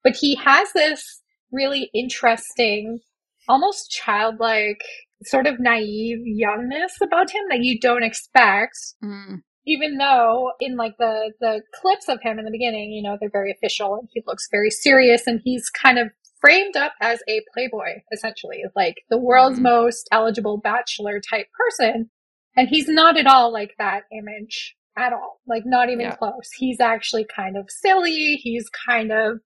but 0.04 0.14
he 0.14 0.36
has 0.36 0.74
this 0.74 1.22
really 1.54 1.90
interesting, 1.94 3.00
almost 3.48 3.90
childlike, 3.92 4.84
sort 5.24 5.48
of 5.48 5.58
naive 5.58 6.20
youngness 6.26 7.00
about 7.02 7.32
him 7.32 7.46
that 7.50 7.64
you 7.64 7.80
don't 7.80 8.04
expect. 8.04 8.76
Mm. 9.02 9.42
Even 9.66 9.98
though 9.98 10.52
in 10.60 10.76
like 10.76 10.98
the, 11.00 11.32
the 11.40 11.62
clips 11.82 12.10
of 12.10 12.20
him 12.22 12.38
in 12.40 12.46
the 12.46 12.52
beginning, 12.52 12.92
you 12.92 13.02
know, 13.02 13.18
they're 13.18 13.30
very 13.32 13.52
official 13.52 13.96
and 13.96 14.10
he 14.12 14.22
looks 14.28 14.50
very 14.52 14.70
serious 14.70 15.26
and 15.26 15.40
he's 15.46 15.70
kind 15.70 15.98
of 15.98 16.10
framed 16.46 16.78
up 16.78 16.94
as 17.02 17.22
a 17.28 17.42
playboy, 17.54 18.02
essentially, 18.14 18.64
like 18.76 18.98
the 19.10 19.18
world's 19.18 19.60
Mhm. 19.60 19.64
most 19.64 20.08
eligible 20.12 20.58
bachelor 20.58 21.20
type 21.20 21.48
person. 21.54 22.12
And 22.56 22.70
he's 22.70 22.88
not 22.88 23.18
at 23.18 23.28
all 23.28 23.52
like 23.52 23.76
that 23.80 24.04
image 24.12 24.76
at 24.98 25.14
all. 25.14 25.42
Like 25.48 25.64
not 25.66 25.90
even 25.90 26.02
Yeah. 26.02 26.16
close. 26.18 26.52
He's 26.58 26.80
actually 26.80 27.26
kind 27.26 27.58
of 27.58 27.70
silly. 27.70 28.36
He's 28.36 28.70
kind 28.70 29.12
of 29.12 29.40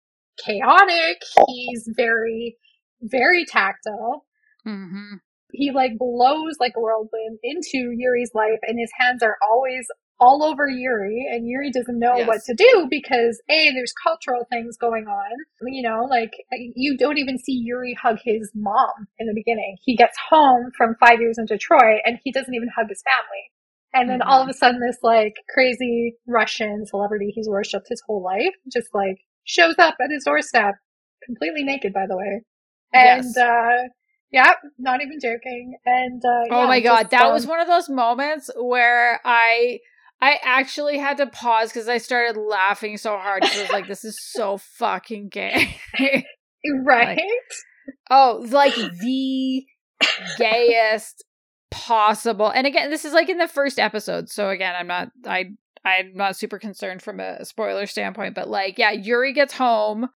chaotic. 0.46 1.22
He's 1.48 1.90
very, 1.96 2.58
very 3.02 3.46
tactile. 3.46 4.26
hmm 4.66 5.16
He 5.52 5.72
like 5.72 5.98
blows 5.98 6.58
like 6.60 6.74
a 6.78 6.82
whirlwind 6.82 7.40
into 7.44 7.92
Yuri's 7.98 8.32
life 8.36 8.60
and 8.64 8.78
his 8.80 8.92
hands 9.00 9.24
are 9.24 9.38
always 9.50 9.88
all 10.20 10.44
over 10.44 10.68
Yuri 10.68 11.26
and 11.32 11.48
Yuri 11.48 11.72
doesn't 11.72 11.98
know 12.00 12.18
Yes. 12.18 12.28
what 12.28 12.42
to 12.46 12.54
do 12.54 12.88
because 12.90 13.42
A, 13.50 13.72
there's 13.74 13.94
cultural 14.04 14.46
things 14.52 14.78
going 14.78 15.06
on. 15.08 15.32
You 15.62 15.82
know, 15.88 16.06
like 16.10 16.32
you 16.76 16.98
don't 16.98 17.18
even 17.18 17.38
see 17.38 17.54
Yuri 17.54 17.96
hug 18.02 18.18
his 18.24 18.52
mom 18.54 19.08
in 19.18 19.28
the 19.28 19.34
beginning. 19.34 19.78
He 19.84 19.96
gets 19.96 20.18
home 20.30 20.72
from 20.78 20.96
five 21.00 21.22
years 21.22 21.38
in 21.38 21.46
Detroit 21.46 22.02
and 22.06 22.20
he 22.24 22.32
doesn't 22.32 22.54
even 22.54 22.70
hug 22.76 22.88
his 22.90 23.02
family. 23.04 23.52
And 23.94 24.10
then 24.10 24.22
all 24.22 24.42
of 24.42 24.50
a 24.50 24.54
sudden 24.54 24.80
this 24.82 24.98
like 25.02 25.34
crazy 25.54 26.16
Russian 26.28 26.86
celebrity 26.86 27.32
he's 27.34 27.48
worshipped 27.50 27.88
his 27.90 28.02
whole 28.06 28.24
life 28.24 28.54
just 28.72 28.90
like 28.94 29.18
shows 29.46 29.76
up 29.80 29.96
at 30.04 30.12
his 30.12 30.24
doorstep, 30.26 30.76
completely 31.26 31.64
naked 31.64 31.94
by 31.94 32.06
the 32.08 32.18
way. 32.18 32.42
And 32.94 33.24
Yes. 33.26 33.38
uh 33.38 33.88
yeah, 34.32 34.52
not 34.78 35.02
even 35.02 35.20
joking. 35.20 35.76
And 35.86 36.22
uh 36.24 36.44
Oh 36.52 36.60
yeah, 36.60 36.68
my 36.68 36.80
god, 36.82 37.04
just, 37.04 37.12
that 37.12 37.26
um, 37.28 37.34
was 37.34 37.48
one 37.48 37.60
of 37.62 37.68
those 37.68 37.90
moments 37.90 38.50
where 38.56 39.20
I 39.26 39.80
I 40.22 40.38
actually 40.44 40.98
had 40.98 41.18
to 41.18 41.28
pause 41.28 41.70
because 41.70 41.88
I 41.88 41.98
started 41.98 42.38
laughing 42.40 42.98
so 42.98 43.18
hard. 43.18 43.42
'cause 43.44 43.58
I 43.58 43.62
was 43.62 43.72
like, 43.72 43.88
"This 43.88 44.04
is 44.04 44.18
so 44.22 44.58
fucking 44.58 45.30
gay." 45.30 45.78
right. 46.84 47.20
Oh, 48.12 48.46
like 48.50 48.76
the 48.76 49.66
gayest 50.38 51.24
possible. 51.72 52.50
And 52.50 52.68
again, 52.68 52.90
this 52.90 53.06
is 53.06 53.14
like 53.14 53.30
in 53.30 53.38
the 53.38 53.48
first 53.48 53.80
episode. 53.80 54.30
So 54.30 54.50
again, 54.50 54.76
I'm 54.78 54.88
not 54.88 55.10
I 55.26 55.52
I'm 55.86 56.14
not 56.16 56.36
super 56.36 56.60
concerned 56.60 57.02
from 57.02 57.20
a 57.20 57.46
spoiler 57.46 57.86
standpoint, 57.86 58.36
but 58.36 58.50
like 58.50 58.78
yeah, 58.78 58.92
Yuri 58.92 59.34
gets 59.34 59.54
home. 59.54 60.10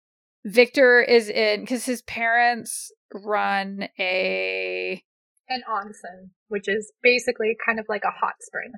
Victor 0.45 1.01
is 1.01 1.29
in 1.29 1.65
cuz 1.67 1.85
his 1.85 2.03
parents 2.03 2.91
run 3.15 3.89
a 3.99 5.03
An 5.49 5.63
onsen, 5.71 6.31
which 6.49 6.69
is 6.69 6.93
basically 7.03 7.57
kind 7.65 7.79
of 7.79 7.87
like 7.89 8.03
a 8.05 8.11
hot 8.11 8.35
spring. 8.41 8.73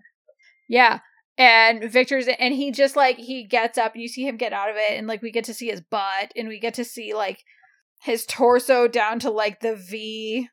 yeah. 0.68 1.00
And 1.36 1.90
Victor's 1.90 2.28
and 2.38 2.54
he 2.54 2.70
just 2.70 2.94
like 2.94 3.16
he 3.16 3.44
gets 3.44 3.76
up 3.76 3.94
and 3.94 4.02
you 4.02 4.08
see 4.08 4.26
him 4.26 4.36
get 4.36 4.52
out 4.52 4.70
of 4.70 4.76
it 4.76 4.96
and 4.96 5.08
like 5.08 5.20
we 5.20 5.32
get 5.32 5.44
to 5.44 5.54
see 5.54 5.68
his 5.68 5.80
butt 5.80 6.32
and 6.36 6.46
we 6.48 6.60
get 6.60 6.74
to 6.74 6.84
see 6.84 7.12
like 7.12 7.42
his 8.02 8.24
torso 8.26 8.86
down 8.86 9.18
to 9.20 9.30
like 9.30 9.60
the 9.60 9.74
V 9.74 10.48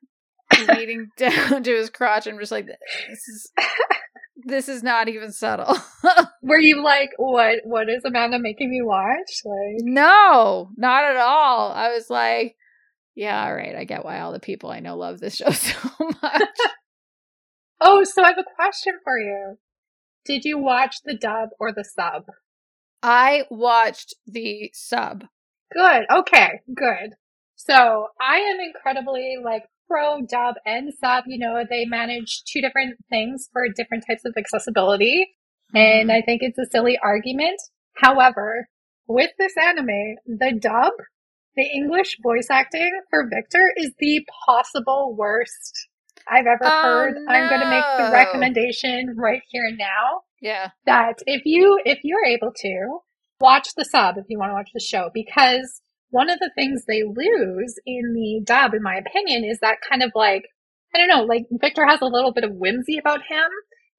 leading 0.76 1.10
down 1.18 1.64
to 1.64 1.72
his 1.72 1.90
crotch. 1.90 2.26
I'm 2.26 2.40
just 2.40 2.52
like 2.52 2.66
this 2.66 3.28
is 3.28 3.52
this 4.46 4.70
is 4.70 4.84
not 4.84 5.08
even 5.08 5.32
subtle. 5.32 5.78
Were 6.42 6.60
you 6.60 6.84
like, 6.84 7.12
what? 7.18 7.60
What 7.64 7.90
is 7.90 8.04
Amanda 8.06 8.40
making 8.40 8.70
me 8.70 8.82
watch? 8.82 9.42
Like, 9.46 9.84
no, 9.84 10.70
not 10.78 11.04
at 11.04 11.18
all. 11.18 11.72
I 11.72 11.90
was 11.90 12.10
like, 12.10 12.56
yeah, 13.16 13.46
all 13.46 13.54
right. 13.54 13.76
I 13.76 13.84
get 13.84 14.06
why 14.06 14.20
all 14.20 14.32
the 14.32 14.40
people 14.40 14.72
I 14.72 14.80
know 14.80 14.96
love 14.96 15.20
this 15.20 15.36
show 15.36 15.50
so 15.52 15.78
much. 16.22 16.42
oh, 17.82 18.04
so 18.04 18.24
I 18.24 18.28
have 18.30 18.38
a 18.38 18.56
question 18.56 18.94
for 19.04 19.20
you. 19.20 19.58
Did 20.26 20.46
you 20.46 20.58
watch 20.58 20.98
the 21.04 21.16
dub 21.16 21.50
or 21.60 21.74
the 21.74 21.84
sub? 21.84 22.26
I 23.02 23.46
watched 23.50 24.16
the 24.28 24.70
sub. 24.74 25.24
Good. 25.74 26.04
Okay. 26.12 26.62
Good. 26.76 27.16
So 27.56 28.08
I 28.20 28.38
am 28.38 28.60
incredibly 28.60 29.38
like 29.44 29.64
pro 29.88 30.22
dub 30.22 30.56
and 30.66 30.92
sub. 31.00 31.26
You 31.28 31.40
know, 31.40 31.64
they 31.68 31.86
manage 31.86 32.44
two 32.44 32.62
different 32.62 32.98
things 33.10 33.50
for 33.52 33.64
different 33.76 34.04
types 34.08 34.24
of 34.26 34.34
accessibility. 34.38 35.28
And 35.74 36.10
mm-hmm. 36.10 36.18
I 36.18 36.22
think 36.26 36.42
it's 36.44 36.60
a 36.60 36.70
silly 36.70 37.00
argument. 37.02 37.60
However, 37.96 38.68
with 39.08 39.32
this 39.38 39.54
anime, 39.62 40.16
the 40.26 40.58
dub, 40.60 40.94
the 41.56 41.66
English 41.74 42.18
voice 42.24 42.48
acting 42.50 42.92
for 43.10 43.30
Victor 43.30 43.74
is 43.78 43.92
the 44.00 44.26
possible 44.46 45.16
worst 45.18 45.88
I've 46.30 46.46
ever 46.46 46.64
Oh, 46.64 46.82
heard. 46.82 47.16
I'm 47.28 47.50
going 47.50 47.62
to 47.62 47.70
make 47.70 47.84
the 47.98 48.12
recommendation 48.12 49.16
right 49.18 49.42
here 49.50 49.64
and 49.66 49.78
now 49.78 50.22
yeah. 50.42 50.70
that 50.86 51.20
if 51.26 51.44
you 51.46 51.80
if 51.86 52.00
you're 52.04 52.26
able 52.26 52.52
to 52.58 53.00
watch 53.40 53.70
the 53.76 53.86
sub 53.86 54.18
if 54.18 54.26
you 54.30 54.38
want 54.38 54.50
to 54.52 54.54
watch 54.54 54.70
the 54.74 54.80
show 54.80 55.10
because 55.14 55.82
one 56.10 56.30
of 56.30 56.40
the 56.40 56.52
things 56.56 56.84
they 56.86 57.04
lose 57.04 57.76
in 57.86 58.14
the 58.14 58.42
dub 58.46 58.74
in 58.74 58.84
my 58.84 58.96
opinion 58.96 59.44
is 59.44 59.60
that 59.62 59.78
kind 59.88 60.04
of 60.04 60.12
like 60.16 60.44
I 60.94 60.98
don't 60.98 61.08
know 61.08 61.24
like 61.24 61.46
Victor 61.52 61.86
has 61.86 62.02
a 62.02 62.06
little 62.06 62.34
bit 62.34 62.44
of 62.44 62.54
whimsy 62.54 62.98
about 62.98 63.22
him 63.28 63.50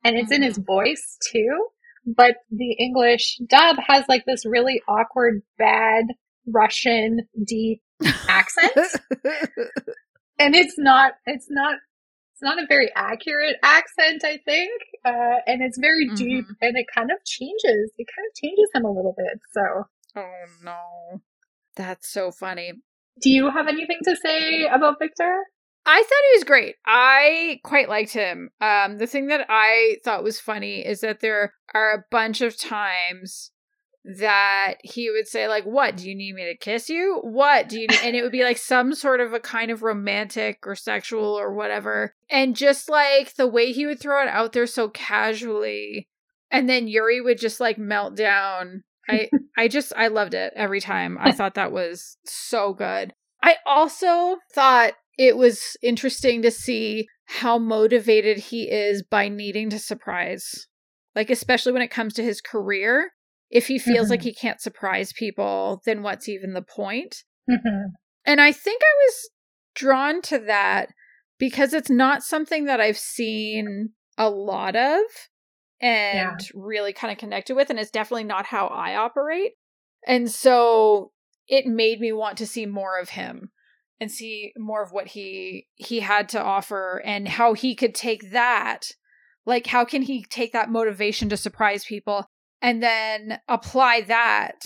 and 0.05 0.17
it's 0.17 0.33
in 0.33 0.43
his 0.43 0.59
mm-hmm. 0.59 0.67
voice 0.67 1.19
too 1.31 1.67
but 2.07 2.37
the 2.51 2.73
English 2.79 3.39
dub 3.49 3.77
has 3.87 4.05
like 4.09 4.25
this 4.27 4.45
really 4.45 4.81
awkward 4.89 5.43
bad 5.59 6.05
Russian 6.47 7.21
deep 7.47 7.81
accent 8.29 8.77
and 10.39 10.55
it's 10.55 10.75
not 10.79 11.13
it's 11.27 11.47
not 11.51 11.75
not 12.43 12.63
a 12.63 12.67
very 12.67 12.91
accurate 12.95 13.57
accent 13.63 14.23
i 14.25 14.39
think 14.45 14.73
uh, 15.05 15.39
and 15.47 15.63
it's 15.63 15.79
very 15.79 16.09
deep 16.15 16.45
and 16.61 16.77
it 16.77 16.87
kind 16.95 17.11
of 17.11 17.17
changes 17.25 17.93
it 17.97 18.07
kind 18.15 18.27
of 18.29 18.35
changes 18.43 18.69
him 18.75 18.85
a 18.85 18.91
little 18.91 19.15
bit 19.17 19.41
so 19.53 19.85
oh 20.17 20.45
no. 20.63 21.21
That's 21.75 22.09
so 22.09 22.31
funny. 22.31 22.73
do 23.23 23.31
you 23.31 23.51
have 23.51 23.67
anything 23.67 24.01
to 24.05 24.15
say 24.17 24.67
about 24.67 24.99
victor 24.99 25.45
I 25.85 25.97
thought 25.97 26.31
he 26.33 26.39
was 26.39 26.45
great. 26.45 26.77
I 26.87 27.59
quite 27.65 27.89
liked 27.89 28.13
him. 28.13 28.51
Um, 28.61 28.99
the 28.99 29.07
thing 29.09 29.27
that 29.27 29.47
I 29.49 29.97
thought 30.05 30.23
was 30.23 30.39
funny 30.39 30.87
is 30.87 31.01
that 31.01 31.19
there 31.19 31.55
are 31.75 31.93
a 31.93 32.05
bunch 32.09 32.41
of 32.41 32.57
times 32.57 33.51
that 34.05 34.75
he 34.83 35.11
would 35.11 35.29
say 35.29 35.47
like 35.47 35.65
what 35.65 35.97
do 35.97 36.09
you 36.09 36.15
need 36.15 36.35
me 36.35 36.45
to 36.45 36.57
kiss 36.57 36.89
you? 36.89 37.21
What 37.23 37.69
do 37.69 37.81
you 37.81 37.87
need? 37.87 38.01
And 38.03 38.17
it 38.17 38.23
would 38.23 38.33
be 38.33 38.43
like 38.43 38.59
some 38.59 38.95
sort 38.95 39.21
of 39.21 39.33
a 39.33 39.41
kind 39.41 39.71
of 39.71 39.83
romantic 39.83 40.67
or 40.67 40.75
sexual 40.75 41.39
or 41.39 41.55
whatever. 41.55 42.15
And 42.29 42.57
just 42.57 42.89
like 42.89 43.35
the 43.35 43.47
way 43.47 43.73
he 43.73 43.87
would 43.87 44.01
throw 44.01 44.23
it 44.23 44.29
out 44.29 44.53
there 44.53 44.67
so 44.67 44.89
casually 44.89 46.09
and 46.51 46.69
then 46.69 46.87
yuri 46.87 47.21
would 47.21 47.39
just 47.39 47.61
like 47.61 47.79
melt 47.79 48.17
down. 48.17 48.85
I 49.09 49.31
i 49.57 49.69
just 49.69 49.93
i 49.97 50.09
loved 50.09 50.35
it 50.35 50.53
every 50.55 50.81
time. 50.81 51.19
I 51.21 51.33
thought 51.33 51.55
that 51.55 51.73
was 51.73 52.19
so 52.25 52.75
good. 52.75 53.15
I 53.43 53.57
also 53.67 54.37
thought 54.55 54.93
it 55.19 55.37
was 55.37 55.77
interesting 55.83 56.43
to 56.43 56.51
see 56.51 57.09
how 57.27 57.59
motivated 57.59 58.39
he 58.39 58.71
is 58.71 59.03
by 59.03 59.29
needing 59.29 59.71
to 59.71 59.79
surprise. 59.79 60.67
Like, 61.15 61.31
especially 61.31 61.73
when 61.73 61.83
it 61.83 61.91
comes 61.91 62.15
to 62.15 62.23
his 62.23 62.41
career. 62.41 63.13
If 63.53 63.67
he 63.67 63.79
feels 63.79 64.07
mm-hmm. 64.07 64.11
like 64.11 64.23
he 64.23 64.35
can't 64.35 64.61
surprise 64.61 65.13
people, 65.13 65.83
then 65.85 66.03
what's 66.03 66.29
even 66.29 66.55
the 66.55 66.63
point? 66.63 67.23
Mm-hmm. 67.49 67.91
And 68.25 68.41
I 68.41 68.51
think 68.51 68.83
I 68.83 68.95
was 69.07 69.31
drawn 69.75 70.23
to 70.23 70.39
that 70.39 70.89
because 71.39 71.75
it's 71.75 71.91
not 71.91 72.23
something 72.23 72.65
that 72.65 72.81
I've 72.81 72.99
seen 72.99 73.91
a 74.17 74.31
lot 74.31 74.75
of 74.75 75.03
and 75.81 76.41
yeah. 76.41 76.47
really 76.55 76.95
kind 76.95 77.13
of 77.13 77.19
connected 77.19 77.55
with. 77.55 77.69
And 77.69 77.79
it's 77.79 77.91
definitely 77.91 78.25
not 78.25 78.47
how 78.47 78.69
I 78.69 78.97
operate. 78.97 79.53
And 80.07 80.31
so 80.31 81.13
it 81.47 81.67
made 81.67 82.01
me 82.01 82.13
want 82.13 82.39
to 82.39 82.47
see 82.47 82.65
more 82.65 82.99
of 82.99 83.11
him 83.11 83.51
and 84.01 84.11
see 84.11 84.53
more 84.57 84.83
of 84.83 84.93
what 84.93 85.09
he 85.09 85.69
he 85.75 86.01
had 86.01 86.29
to 86.31 86.43
offer 86.43 87.03
and 87.05 87.29
how 87.29 87.53
he 87.53 87.75
could 87.75 87.95
take 87.95 88.33
that 88.33 88.89
like 89.47 89.67
how 89.69 89.85
can 89.85 90.03
he 90.03 90.25
take 90.25 90.53
that 90.53 90.71
motivation 90.71 91.29
to 91.29 91.37
surprise 91.37 91.85
people 91.85 92.27
and 92.63 92.83
then 92.83 93.41
apply 93.49 94.03
that 94.03 94.65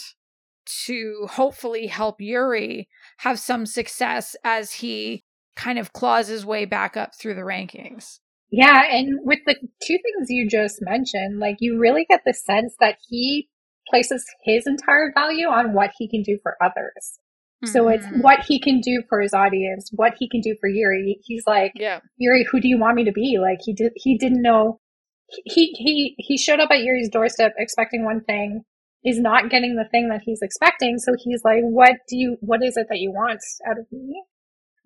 to 0.84 1.26
hopefully 1.30 1.86
help 1.86 2.20
Yuri 2.20 2.88
have 3.18 3.38
some 3.38 3.66
success 3.66 4.36
as 4.44 4.74
he 4.74 5.24
kind 5.56 5.78
of 5.78 5.92
claws 5.92 6.28
his 6.28 6.44
way 6.44 6.64
back 6.64 6.96
up 6.96 7.14
through 7.14 7.34
the 7.34 7.40
rankings. 7.40 8.18
Yeah, 8.50 8.82
and 8.90 9.18
with 9.22 9.40
the 9.46 9.54
two 9.54 9.98
things 10.02 10.28
you 10.28 10.48
just 10.48 10.78
mentioned, 10.80 11.40
like 11.40 11.56
you 11.58 11.78
really 11.78 12.06
get 12.08 12.22
the 12.24 12.34
sense 12.34 12.74
that 12.78 12.98
he 13.08 13.48
places 13.88 14.24
his 14.44 14.66
entire 14.66 15.12
value 15.14 15.46
on 15.46 15.72
what 15.72 15.90
he 15.98 16.08
can 16.08 16.22
do 16.22 16.38
for 16.42 16.56
others. 16.62 17.18
Mm-hmm. 17.64 17.72
So 17.72 17.88
it's 17.88 18.06
mm-hmm. 18.06 18.20
what 18.20 18.44
he 18.46 18.60
can 18.60 18.80
do 18.80 19.02
for 19.08 19.20
his 19.20 19.32
audience, 19.32 19.90
what 19.92 20.14
he 20.18 20.28
can 20.28 20.40
do 20.40 20.54
for 20.60 20.68
Yuri. 20.68 21.18
He's 21.24 21.44
like, 21.46 21.72
yeah. 21.74 22.00
Yuri, 22.18 22.46
who 22.50 22.60
do 22.60 22.68
you 22.68 22.78
want 22.78 22.96
me 22.96 23.04
to 23.04 23.12
be? 23.12 23.38
Like 23.40 23.58
he 23.64 23.72
did, 23.72 23.92
he 23.96 24.18
didn't 24.18 24.42
know. 24.42 24.80
He 25.28 25.72
he 25.76 26.14
he 26.18 26.38
showed 26.38 26.60
up 26.60 26.70
at 26.70 26.80
Yuri's 26.80 27.08
doorstep 27.08 27.52
expecting 27.58 28.04
one 28.04 28.22
thing, 28.22 28.62
is 29.04 29.18
not 29.18 29.50
getting 29.50 29.76
the 29.76 29.88
thing 29.90 30.08
that 30.08 30.22
he's 30.24 30.40
expecting. 30.42 30.98
So 30.98 31.12
he's 31.18 31.42
like, 31.44 31.62
what 31.62 31.96
do 32.08 32.16
you? 32.16 32.36
What 32.40 32.62
is 32.62 32.76
it 32.76 32.86
that 32.88 32.98
you 32.98 33.10
want 33.10 33.40
out 33.68 33.78
of 33.78 33.86
me? 33.90 34.22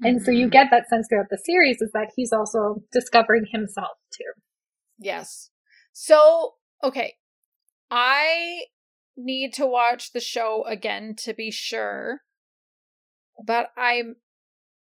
Mm-hmm. 0.02 0.06
And 0.06 0.22
so 0.22 0.30
you 0.30 0.46
mm-hmm. 0.46 0.50
get 0.50 0.68
that 0.70 0.88
sense 0.88 1.06
throughout 1.08 1.28
the 1.30 1.38
series 1.38 1.80
is 1.80 1.90
that 1.92 2.10
he's 2.16 2.32
also 2.32 2.82
discovering 2.92 3.46
himself 3.52 3.98
too. 4.12 4.40
Yes. 4.98 5.50
So 5.92 6.54
okay, 6.82 7.14
I 7.90 8.64
need 9.16 9.52
to 9.54 9.66
watch 9.66 10.12
the 10.12 10.20
show 10.20 10.64
again 10.66 11.14
to 11.18 11.34
be 11.34 11.50
sure 11.50 12.22
but 13.44 13.70
I'm 13.76 14.16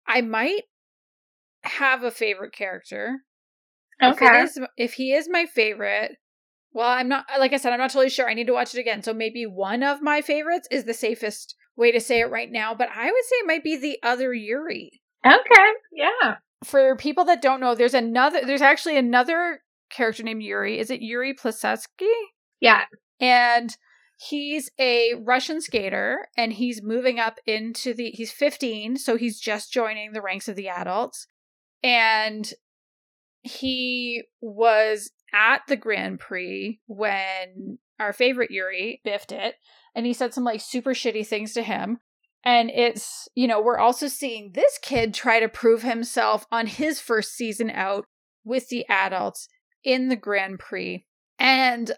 I 0.06 0.20
might 0.20 0.62
have 1.62 2.02
a 2.02 2.10
favorite 2.10 2.52
character. 2.52 3.20
Okay. 4.02 4.42
If, 4.42 4.44
is, 4.44 4.60
if 4.76 4.94
he 4.94 5.12
is 5.12 5.28
my 5.28 5.46
favorite, 5.46 6.16
well, 6.72 6.88
I'm 6.88 7.08
not 7.08 7.26
like 7.38 7.52
I 7.52 7.56
said, 7.56 7.72
I'm 7.72 7.78
not 7.78 7.90
totally 7.90 8.10
sure. 8.10 8.28
I 8.28 8.34
need 8.34 8.46
to 8.46 8.52
watch 8.52 8.74
it 8.74 8.80
again. 8.80 9.02
So 9.02 9.12
maybe 9.12 9.44
one 9.44 9.82
of 9.82 10.02
my 10.02 10.20
favorites 10.20 10.68
is 10.70 10.84
the 10.84 10.94
safest 10.94 11.54
way 11.76 11.92
to 11.92 12.00
say 12.00 12.20
it 12.20 12.30
right 12.30 12.50
now, 12.50 12.74
but 12.74 12.88
I 12.94 13.04
would 13.04 13.24
say 13.24 13.36
it 13.36 13.46
might 13.46 13.64
be 13.64 13.76
the 13.76 13.98
other 14.02 14.32
Yuri. 14.32 15.02
Okay. 15.24 15.72
Yeah. 15.92 16.36
For 16.64 16.96
people 16.96 17.24
that 17.26 17.42
don't 17.42 17.60
know, 17.60 17.74
there's 17.74 17.94
another 17.94 18.40
there's 18.44 18.62
actually 18.62 18.96
another 18.96 19.60
character 19.90 20.22
named 20.22 20.42
Yuri. 20.42 20.78
Is 20.78 20.90
it 20.90 21.02
Yuri 21.02 21.34
Plisetsky? 21.34 22.10
Yeah. 22.60 22.84
And 23.20 23.76
he's 24.28 24.70
a 24.78 25.14
Russian 25.24 25.60
skater 25.60 26.28
and 26.36 26.52
he's 26.52 26.82
moving 26.82 27.18
up 27.18 27.38
into 27.46 27.92
the 27.94 28.10
he's 28.10 28.32
15, 28.32 28.96
so 28.96 29.16
he's 29.16 29.40
just 29.40 29.72
joining 29.72 30.12
the 30.12 30.22
ranks 30.22 30.48
of 30.48 30.56
the 30.56 30.68
adults. 30.68 31.26
And 31.82 32.52
he 33.42 34.22
was 34.40 35.10
at 35.34 35.62
the 35.68 35.76
Grand 35.76 36.20
Prix 36.20 36.80
when 36.86 37.78
our 37.98 38.12
favorite 38.12 38.50
Yuri 38.50 39.00
biffed 39.04 39.32
it 39.32 39.56
and 39.94 40.06
he 40.06 40.12
said 40.12 40.32
some 40.32 40.44
like 40.44 40.60
super 40.60 40.94
shitty 40.94 41.26
things 41.26 41.52
to 41.54 41.62
him. 41.62 41.98
And 42.44 42.70
it's, 42.70 43.28
you 43.34 43.46
know, 43.46 43.60
we're 43.60 43.78
also 43.78 44.08
seeing 44.08 44.52
this 44.52 44.78
kid 44.82 45.14
try 45.14 45.38
to 45.38 45.48
prove 45.48 45.82
himself 45.82 46.44
on 46.50 46.66
his 46.66 47.00
first 47.00 47.34
season 47.34 47.70
out 47.70 48.04
with 48.44 48.68
the 48.68 48.84
adults 48.88 49.48
in 49.84 50.08
the 50.08 50.16
Grand 50.16 50.58
Prix. 50.58 51.06
And 51.38 51.92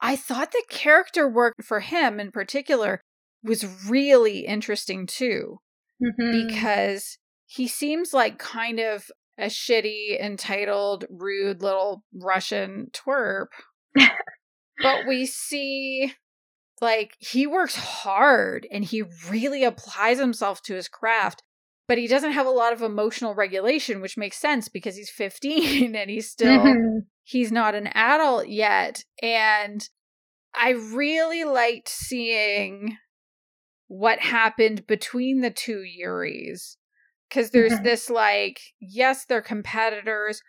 I 0.00 0.16
thought 0.16 0.52
the 0.52 0.64
character 0.68 1.28
work 1.28 1.54
for 1.62 1.80
him 1.80 2.18
in 2.20 2.32
particular 2.32 3.02
was 3.44 3.86
really 3.88 4.40
interesting 4.40 5.06
too, 5.06 5.58
mm-hmm. 6.02 6.46
because 6.46 7.18
he 7.46 7.68
seems 7.68 8.14
like 8.14 8.38
kind 8.38 8.80
of 8.80 9.10
a 9.38 9.46
shitty, 9.46 10.20
entitled, 10.20 11.06
rude 11.10 11.62
little 11.62 12.04
Russian 12.14 12.88
twerp. 12.92 13.48
but 14.82 15.06
we 15.06 15.26
see 15.26 16.12
like 16.80 17.14
he 17.18 17.46
works 17.46 17.76
hard 17.76 18.66
and 18.72 18.84
he 18.84 19.04
really 19.28 19.62
applies 19.64 20.18
himself 20.18 20.62
to 20.62 20.74
his 20.74 20.88
craft 20.88 21.42
but 21.86 21.98
he 21.98 22.08
doesn't 22.08 22.32
have 22.32 22.46
a 22.46 22.50
lot 22.50 22.72
of 22.72 22.82
emotional 22.82 23.34
regulation 23.34 24.00
which 24.00 24.16
makes 24.16 24.38
sense 24.38 24.68
because 24.68 24.96
he's 24.96 25.10
15 25.10 25.94
and 25.94 26.10
he's 26.10 26.28
still 26.28 26.58
mm-hmm 26.58 26.98
he's 27.24 27.52
not 27.52 27.74
an 27.74 27.88
adult 27.88 28.48
yet. 28.48 29.04
And 29.22 29.86
I 30.54 30.70
really 30.70 31.44
liked 31.44 31.88
seeing 31.88 32.96
what 33.88 34.18
happened 34.18 34.86
between 34.86 35.40
the 35.40 35.50
two 35.50 35.82
Yuris. 35.82 36.76
Because 37.32 37.50
there's 37.50 37.72
mm-hmm. 37.72 37.84
this 37.84 38.10
like, 38.10 38.60
yes, 38.78 39.24
they're 39.24 39.40
competitors. 39.40 40.42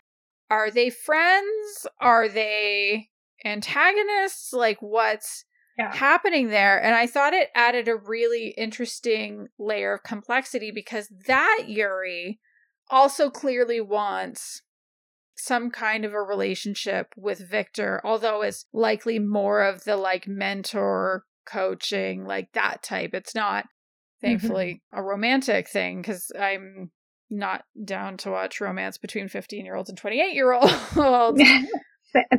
Are 0.50 0.70
they 0.70 0.90
friends? 0.90 1.86
Are 1.98 2.28
they 2.28 3.08
antagonists? 3.42 4.52
Like, 4.52 4.76
what's 4.80 5.46
yeah. 5.78 5.94
happening 5.94 6.48
there? 6.48 6.82
And 6.82 6.94
I 6.94 7.06
thought 7.06 7.32
it 7.32 7.48
added 7.54 7.88
a 7.88 7.96
really 7.96 8.48
interesting 8.58 9.46
layer 9.58 9.94
of 9.94 10.02
complexity 10.02 10.70
because 10.74 11.08
that 11.26 11.64
Yuri 11.68 12.38
also 12.90 13.30
clearly 13.30 13.80
wants 13.80 14.60
some 15.36 15.70
kind 15.70 16.04
of 16.04 16.12
a 16.12 16.20
relationship 16.20 17.14
with 17.16 17.48
Victor, 17.50 18.00
although 18.04 18.42
it's 18.42 18.66
likely 18.74 19.18
more 19.18 19.62
of 19.62 19.84
the 19.84 19.96
like 19.96 20.28
mentor 20.28 21.24
coaching, 21.46 22.24
like 22.26 22.52
that 22.52 22.82
type. 22.82 23.14
It's 23.14 23.34
not. 23.34 23.64
Thankfully, 24.24 24.82
mm-hmm. 24.92 24.98
a 24.98 25.02
romantic 25.02 25.68
thing 25.68 26.00
because 26.00 26.30
I'm 26.38 26.90
not 27.30 27.64
down 27.84 28.16
to 28.18 28.30
watch 28.30 28.60
romance 28.60 28.98
between 28.98 29.28
15 29.28 29.64
year 29.64 29.76
olds 29.76 29.88
and 29.88 29.98
28 29.98 30.34
year 30.34 30.52
olds. 30.52 30.72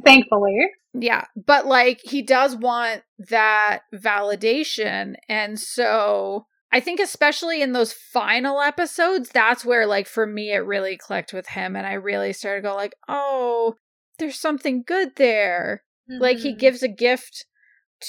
Thankfully. 0.05 0.57
Yeah. 0.93 1.25
But 1.35 1.65
like 1.65 1.99
he 2.03 2.21
does 2.21 2.55
want 2.55 3.03
that 3.29 3.81
validation. 3.93 5.15
And 5.27 5.59
so 5.59 6.45
I 6.71 6.79
think 6.79 6.99
especially 6.99 7.61
in 7.61 7.73
those 7.73 7.93
final 7.93 8.61
episodes, 8.61 9.29
that's 9.29 9.65
where 9.65 9.85
like 9.85 10.07
for 10.07 10.25
me 10.25 10.53
it 10.53 10.59
really 10.59 10.97
clicked 10.97 11.33
with 11.33 11.47
him 11.47 11.75
and 11.75 11.85
I 11.85 11.93
really 11.93 12.33
started 12.33 12.61
to 12.61 12.69
go 12.69 12.75
like, 12.75 12.95
"Oh, 13.07 13.75
there's 14.19 14.39
something 14.39 14.83
good 14.85 15.15
there." 15.17 15.83
Mm-hmm. 16.09 16.21
Like 16.21 16.37
he 16.37 16.49
mm-hmm. 16.49 16.59
gives 16.59 16.83
a 16.83 16.87
gift 16.87 17.45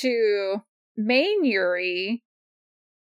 to 0.00 0.58
main 0.96 1.44
Yuri 1.44 2.22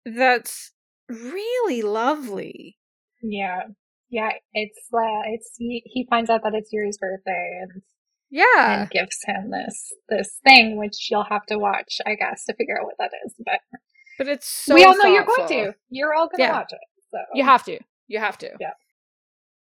that's 0.05 0.73
really 1.09 1.83
lovely. 1.83 2.77
Yeah. 3.23 3.62
Yeah, 4.11 4.31
it's 4.53 4.79
uh, 4.93 5.23
it's 5.27 5.51
he, 5.59 5.83
he 5.87 6.07
finds 6.09 6.31
out 6.31 6.43
that 6.45 6.55
it's 6.55 6.71
Yuri's 6.73 6.99
birthday 6.99 7.61
and 7.62 7.83
yeah, 8.31 8.83
and 8.83 8.90
gives 8.90 9.19
him 9.25 9.51
this 9.51 9.93
this 10.09 10.38
thing 10.45 10.79
which 10.79 11.09
you'll 11.11 11.25
have 11.25 11.45
to 11.47 11.59
watch, 11.59 11.99
I 12.07 12.14
guess, 12.14 12.45
to 12.45 12.55
figure 12.55 12.79
out 12.79 12.85
what 12.85 12.95
that 12.99 13.11
is. 13.27 13.35
But 13.45 13.59
but 14.19 14.29
it's 14.29 14.47
so 14.49 14.75
We 14.75 14.85
all 14.85 14.93
know 14.97 15.03
thoughtful. 15.03 15.12
you're 15.14 15.25
going 15.25 15.49
to. 15.49 15.75
You're 15.88 16.14
all 16.14 16.29
going 16.29 16.38
to 16.38 16.43
yeah. 16.45 16.53
watch 16.53 16.73
it. 16.73 16.79
So 17.11 17.19
You 17.33 17.45
have 17.45 17.64
to. 17.64 17.79
You 18.07 18.19
have 18.21 18.38
to. 18.38 18.51
Yeah. 18.61 18.73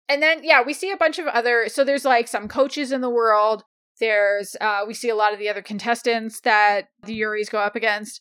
And 0.08 0.22
then 0.22 0.40
yeah, 0.42 0.62
we 0.62 0.74
see 0.74 0.90
a 0.90 0.96
bunch 0.96 1.18
of 1.18 1.26
other 1.26 1.68
so 1.68 1.82
there's 1.84 2.04
like 2.04 2.28
some 2.28 2.48
coaches 2.48 2.92
in 2.92 3.00
the 3.00 3.10
world. 3.10 3.64
There's 4.00 4.54
uh 4.60 4.82
we 4.86 4.92
see 4.94 5.08
a 5.08 5.16
lot 5.16 5.32
of 5.32 5.38
the 5.38 5.48
other 5.48 5.62
contestants 5.62 6.40
that 6.40 6.88
the 7.04 7.18
Yuris 7.18 7.50
go 7.50 7.58
up 7.58 7.76
against. 7.76 8.20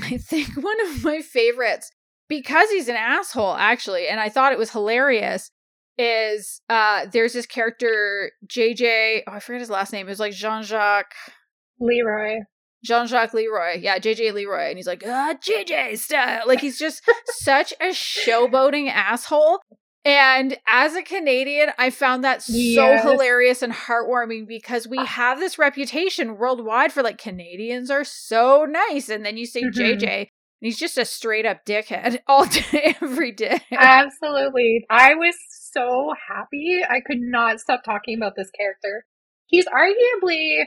I 0.00 0.16
think 0.16 0.48
one 0.56 0.80
of 0.86 1.04
my 1.04 1.20
favorites 1.20 1.90
because 2.28 2.70
he's 2.70 2.88
an 2.88 2.96
asshole 2.96 3.54
actually 3.54 4.08
and 4.08 4.20
I 4.20 4.28
thought 4.28 4.52
it 4.52 4.58
was 4.58 4.70
hilarious 4.70 5.50
is 5.98 6.62
uh 6.70 7.06
there's 7.12 7.34
this 7.34 7.46
character 7.46 8.32
JJ 8.46 9.22
oh 9.26 9.32
I 9.32 9.40
forget 9.40 9.60
his 9.60 9.70
last 9.70 9.92
name 9.92 10.06
it 10.06 10.10
was 10.10 10.20
like 10.20 10.32
Jean-Jacques 10.32 11.14
Leroy 11.78 12.38
Jean 12.84 13.06
Jacques 13.06 13.34
Leroy. 13.34 13.78
Yeah, 13.80 13.98
JJ 13.98 14.34
Leroy. 14.34 14.68
And 14.68 14.76
he's 14.76 14.86
like, 14.86 15.02
ah, 15.06 15.34
JJ 15.34 15.98
style. 15.98 16.42
Like 16.46 16.60
he's 16.60 16.78
just 16.78 17.02
such 17.38 17.72
a 17.80 17.90
showboating 17.90 18.90
asshole. 18.90 19.60
And 20.04 20.56
as 20.66 20.94
a 20.96 21.02
Canadian, 21.02 21.70
I 21.78 21.90
found 21.90 22.24
that 22.24 22.42
so 22.42 22.52
yes. 22.54 23.04
hilarious 23.04 23.62
and 23.62 23.72
heartwarming 23.72 24.48
because 24.48 24.88
we 24.88 24.98
have 24.98 25.38
this 25.38 25.58
reputation 25.58 26.38
worldwide 26.38 26.92
for 26.92 27.04
like 27.04 27.18
Canadians 27.18 27.88
are 27.90 28.02
so 28.02 28.64
nice. 28.64 29.08
And 29.08 29.24
then 29.24 29.36
you 29.36 29.46
see 29.46 29.64
mm-hmm. 29.64 29.80
JJ, 29.80 30.28
he's 30.60 30.78
just 30.78 30.98
a 30.98 31.04
straight 31.04 31.46
up 31.46 31.64
dickhead 31.64 32.18
all 32.26 32.46
day, 32.46 32.96
every 33.00 33.30
day. 33.30 33.60
Absolutely. 33.72 34.84
I 34.90 35.14
was 35.14 35.36
so 35.72 36.12
happy. 36.28 36.80
I 36.88 37.00
could 37.00 37.20
not 37.20 37.60
stop 37.60 37.84
talking 37.84 38.16
about 38.16 38.34
this 38.36 38.50
character. 38.50 39.06
He's 39.46 39.66
arguably 39.66 40.64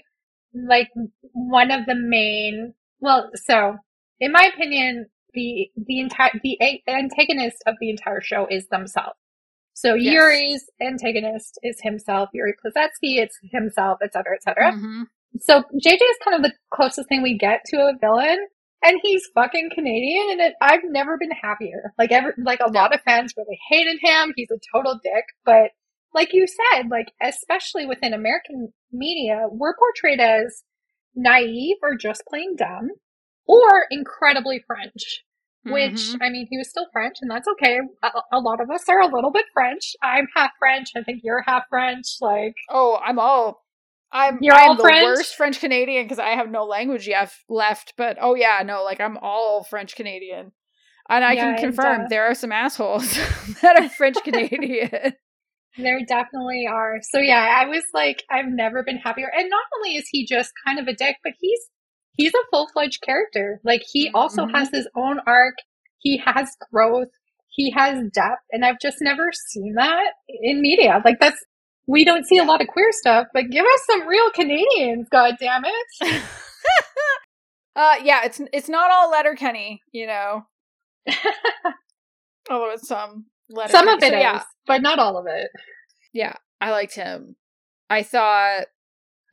like 0.53 0.87
one 1.33 1.71
of 1.71 1.85
the 1.85 1.95
main, 1.95 2.73
well, 3.01 3.31
so 3.35 3.75
in 4.21 4.31
my 4.31 4.49
opinion, 4.53 5.07
the, 5.33 5.69
the 5.75 5.99
entire, 5.99 6.31
the 6.41 6.57
antagonist 6.87 7.57
of 7.67 7.75
the 7.81 7.89
entire 7.89 8.21
show 8.21 8.47
is 8.49 8.67
themselves. 8.67 9.17
So 9.75 9.93
yes. 9.93 10.13
Yuri's 10.13 10.69
antagonist 10.81 11.59
is 11.61 11.77
himself, 11.81 12.29
Yuri 12.33 12.53
Plisetsky, 12.53 13.21
it's 13.21 13.37
himself, 13.51 13.99
etc., 14.01 14.35
etc. 14.35 14.71
Mm-hmm. 14.71 15.01
So 15.41 15.59
JJ 15.59 15.95
is 15.95 16.17
kind 16.23 16.35
of 16.35 16.43
the 16.43 16.53
closest 16.73 17.09
thing 17.09 17.21
we 17.21 17.37
get 17.37 17.59
to 17.67 17.77
a 17.77 17.93
villain, 17.99 18.37
and 18.81 18.99
he's 19.03 19.27
fucking 19.35 19.71
Canadian, 19.75 20.27
and 20.31 20.41
it, 20.41 20.53
I've 20.61 20.83
never 20.85 21.17
been 21.17 21.31
happier. 21.31 21.91
Like 21.99 22.13
ever, 22.13 22.33
like 22.37 22.61
a 22.65 22.71
lot 22.71 22.95
of 22.95 23.01
fans 23.01 23.33
really 23.35 23.59
hated 23.69 23.97
him. 24.01 24.33
He's 24.37 24.49
a 24.49 24.59
total 24.73 24.97
dick, 25.03 25.25
but 25.43 25.71
like 26.13 26.29
you 26.31 26.47
said, 26.47 26.87
like 26.89 27.11
especially 27.21 27.85
within 27.85 28.13
American 28.13 28.71
media, 28.93 29.47
we're 29.51 29.75
portrayed 29.75 30.21
as 30.21 30.63
naive 31.15 31.77
or 31.83 31.97
just 31.97 32.23
plain 32.29 32.55
dumb, 32.55 32.91
or 33.45 33.85
incredibly 33.91 34.63
French. 34.65 35.24
Which 35.65 35.93
mm-hmm. 35.93 36.21
I 36.21 36.29
mean, 36.29 36.47
he 36.49 36.57
was 36.57 36.69
still 36.69 36.85
French, 36.93 37.15
and 37.21 37.31
that's 37.31 37.47
okay. 37.53 37.79
A, 38.03 38.09
a, 38.33 38.39
lot 38.39 38.61
of 38.61 38.69
us 38.69 38.87
are 38.87 39.01
a 39.01 39.13
little 39.13 39.31
bit 39.31 39.45
French. 39.51 39.95
I'm 40.03 40.27
half 40.35 40.51
French. 40.59 40.89
I 40.95 41.01
think 41.01 41.21
you're 41.23 41.41
half 41.41 41.63
French. 41.69 42.05
Like, 42.21 42.53
oh, 42.69 42.99
I'm 43.03 43.17
all 43.17 43.65
I'm 44.15 44.37
You're 44.41 44.55
I'm 44.55 44.77
the 44.77 44.83
French? 44.83 45.03
worst 45.03 45.35
French 45.35 45.59
Canadian 45.59 46.05
because 46.05 46.19
I 46.19 46.29
have 46.29 46.49
no 46.49 46.63
language 46.63 47.05
yet 47.05 47.33
left. 47.49 47.93
But 47.97 48.17
oh 48.21 48.33
yeah, 48.33 48.61
no, 48.65 48.83
like 48.83 49.01
I'm 49.01 49.17
all 49.17 49.63
French 49.63 49.95
Canadian, 49.95 50.53
and 51.09 51.25
I 51.25 51.33
yeah, 51.33 51.55
can 51.55 51.57
confirm 51.57 51.95
and, 51.95 52.03
uh, 52.03 52.07
there 52.09 52.25
are 52.25 52.33
some 52.33 52.51
assholes 52.51 53.13
that 53.61 53.81
are 53.81 53.89
French 53.89 54.17
Canadian. 54.23 55.13
There 55.77 55.99
definitely 56.07 56.65
are. 56.71 56.99
So 57.01 57.19
yeah, 57.19 57.53
I 57.59 57.65
was 57.65 57.83
like, 57.93 58.23
I've 58.31 58.47
never 58.47 58.81
been 58.81 58.95
happier. 58.95 59.29
And 59.37 59.49
not 59.49 59.65
only 59.75 59.97
is 59.97 60.07
he 60.09 60.25
just 60.25 60.53
kind 60.65 60.79
of 60.79 60.87
a 60.87 60.95
dick, 60.95 61.17
but 61.21 61.33
he's 61.41 61.59
he's 62.15 62.33
a 62.33 62.49
full 62.51 62.67
fledged 62.67 63.01
character. 63.01 63.59
Like 63.63 63.83
he 63.85 64.09
also 64.13 64.43
mm-hmm. 64.43 64.55
has 64.55 64.69
his 64.71 64.87
own 64.95 65.19
arc. 65.25 65.55
He 65.99 66.21
has 66.25 66.55
growth. 66.71 67.09
He 67.49 67.71
has 67.71 67.99
depth, 68.11 68.43
and 68.51 68.65
I've 68.65 68.79
just 68.81 68.97
never 68.99 69.31
seen 69.31 69.75
that 69.75 70.13
in 70.27 70.61
media. 70.61 71.01
Like 71.05 71.19
that's 71.19 71.43
we 71.87 72.03
don't 72.03 72.25
see 72.25 72.37
a 72.37 72.43
lot 72.43 72.61
of 72.61 72.67
queer 72.67 72.91
stuff, 72.91 73.27
but 73.33 73.49
give 73.49 73.63
us 73.63 73.81
some 73.89 74.07
real 74.07 74.29
Canadians, 74.31 75.07
god 75.11 75.35
damn 75.39 75.63
it. 75.65 76.21
uh 77.75 77.95
yeah, 78.03 78.25
it's 78.25 78.41
it's 78.51 78.69
not 78.69 78.91
all 78.91 79.09
Letterkenny, 79.09 79.81
you 79.91 80.07
know. 80.07 80.45
Although 82.49 82.71
it's 82.71 82.87
some 82.87 83.25
letter 83.49 83.71
Some 83.71 83.87
of 83.87 84.03
it 84.03 84.11
so, 84.11 84.17
is, 84.17 84.21
yeah. 84.21 84.43
but 84.67 84.81
not 84.81 84.99
all 84.99 85.17
of 85.17 85.25
it. 85.27 85.49
Yeah, 86.13 86.33
I 86.59 86.71
liked 86.71 86.95
him. 86.95 87.35
I 87.89 88.03
thought 88.03 88.65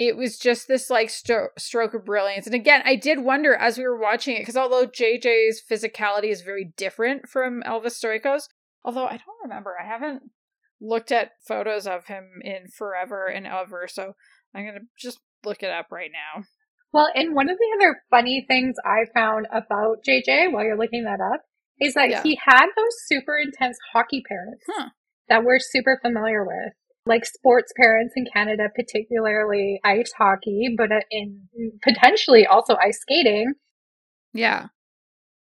it 0.07 0.17
was 0.17 0.39
just 0.39 0.69
this 0.69 0.91
like 0.91 1.09
stro- 1.09 1.49
stroke 1.59 1.95
of 1.95 2.05
brilliance. 2.05 2.47
And 2.47 2.55
again, 2.55 2.83
I 2.85 2.97
did 2.97 3.21
wonder 3.21 3.55
as 3.55 3.79
we 3.79 3.85
were 3.85 3.99
watching 3.99 4.37
it 4.37 4.41
because 4.41 4.57
although 4.57 4.87
JJ's 4.87 5.63
physicality 5.71 6.31
is 6.31 6.43
very 6.43 6.73
different 6.77 7.29
from 7.29 7.63
Elvis 7.67 7.99
Stojko's, 7.99 8.49
although 8.85 9.07
I 9.07 9.19
don't 9.19 9.43
remember, 9.43 9.75
I 9.81 9.87
haven't 9.87 10.23
looked 10.81 11.13
at 11.13 11.33
photos 11.47 11.87
of 11.87 12.07
him 12.07 12.41
in 12.43 12.69
forever 12.69 13.27
and 13.27 13.47
ever, 13.47 13.87
so 13.89 14.13
I'm 14.55 14.67
gonna 14.67 14.81
just 14.99 15.21
look 15.45 15.63
it 15.63 15.71
up 15.71 15.87
right 15.91 16.11
now. 16.13 16.45
Well, 16.93 17.09
and 17.15 17.35
one 17.35 17.49
of 17.49 17.57
the 17.57 17.79
other 17.79 18.03
funny 18.11 18.45
things 18.47 18.77
I 18.85 19.07
found 19.15 19.47
about 19.51 20.05
JJ 20.07 20.53
while 20.53 20.65
you're 20.65 20.77
looking 20.77 21.05
that 21.05 21.21
up 21.21 21.43
is 21.81 21.95
that 21.95 22.11
yeah. 22.11 22.23
he 22.23 22.39
had 22.45 22.67
those 22.77 22.95
super 23.07 23.37
intense 23.39 23.79
hockey 23.93 24.23
parents 24.29 24.65
huh. 24.69 24.89
that 25.29 25.45
we're 25.45 25.59
super 25.59 25.99
familiar 26.03 26.45
with. 26.45 26.75
Like 27.05 27.25
sports 27.25 27.73
parents 27.77 28.15
in 28.17 28.27
Canada, 28.33 28.69
particularly 28.75 29.81
ice 29.85 30.13
hockey, 30.17 30.75
but 30.77 30.91
in 31.11 31.49
potentially 31.83 32.47
also 32.47 32.77
ice 32.77 33.01
skating. 33.01 33.55
Yeah. 34.33 34.69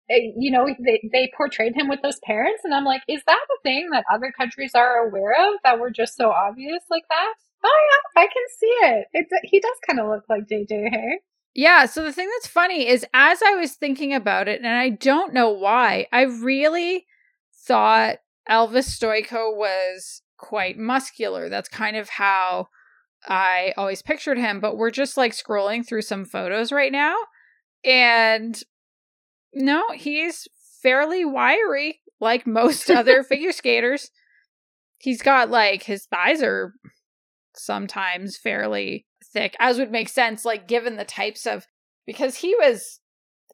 Eh, 0.09 0.31
you 0.37 0.51
know, 0.51 0.67
they, 0.85 1.09
they 1.11 1.31
portrayed 1.35 1.75
him 1.75 1.87
with 1.87 2.01
those 2.01 2.19
parents. 2.23 2.61
And 2.63 2.73
I'm 2.73 2.83
like, 2.83 3.01
is 3.07 3.21
that 3.25 3.39
the 3.47 3.57
thing 3.63 3.89
that 3.91 4.03
other 4.13 4.33
countries 4.37 4.71
are 4.75 5.07
aware 5.07 5.31
of 5.31 5.59
that 5.63 5.79
we're 5.79 5.89
just 5.89 6.15
so 6.15 6.29
obvious 6.29 6.83
like 6.89 7.05
that? 7.09 7.33
Oh 7.63 7.89
yeah, 8.15 8.21
I 8.21 8.25
can 8.27 8.43
see 8.59 8.65
it. 8.65 9.07
It 9.13 9.27
he 9.43 9.59
does 9.59 9.77
kind 9.87 9.99
of 9.99 10.07
look 10.07 10.23
like 10.29 10.47
JJ, 10.47 10.89
hey? 10.91 11.19
Yeah, 11.55 11.85
so 11.85 12.03
the 12.03 12.11
thing 12.11 12.29
that's 12.35 12.47
funny 12.47 12.87
is 12.87 13.05
as 13.13 13.41
I 13.41 13.55
was 13.55 13.73
thinking 13.73 14.13
about 14.13 14.47
it, 14.47 14.59
and 14.59 14.67
I 14.67 14.89
don't 14.89 15.33
know 15.33 15.49
why, 15.49 16.07
I 16.11 16.23
really 16.23 17.05
thought 17.65 18.17
Elvis 18.49 18.99
Stojko 18.99 19.55
was 19.55 20.21
quite 20.37 20.77
muscular. 20.77 21.49
That's 21.49 21.69
kind 21.69 21.95
of 21.95 22.09
how 22.09 22.67
I 23.27 23.73
always 23.77 24.01
pictured 24.01 24.37
him, 24.37 24.59
but 24.59 24.77
we're 24.77 24.91
just 24.91 25.17
like 25.17 25.33
scrolling 25.33 25.85
through 25.85 26.03
some 26.03 26.25
photos 26.25 26.71
right 26.71 26.91
now. 26.91 27.15
And 27.83 28.59
no, 29.53 29.83
he's 29.93 30.47
fairly 30.81 31.25
wiry, 31.25 32.01
like 32.19 32.45
most 32.45 32.89
other 32.89 33.23
figure 33.29 33.51
skaters. 33.51 34.11
He's 34.97 35.21
got 35.21 35.49
like 35.49 35.83
his 35.83 36.05
thighs 36.05 36.41
are 36.41 36.73
sometimes 37.55 38.37
fairly 38.37 39.05
thick, 39.33 39.55
as 39.59 39.77
would 39.77 39.91
make 39.91 40.09
sense, 40.09 40.45
like 40.45 40.67
given 40.67 40.97
the 40.97 41.05
types 41.05 41.45
of 41.45 41.65
because 42.05 42.37
he 42.37 42.55
was 42.55 42.99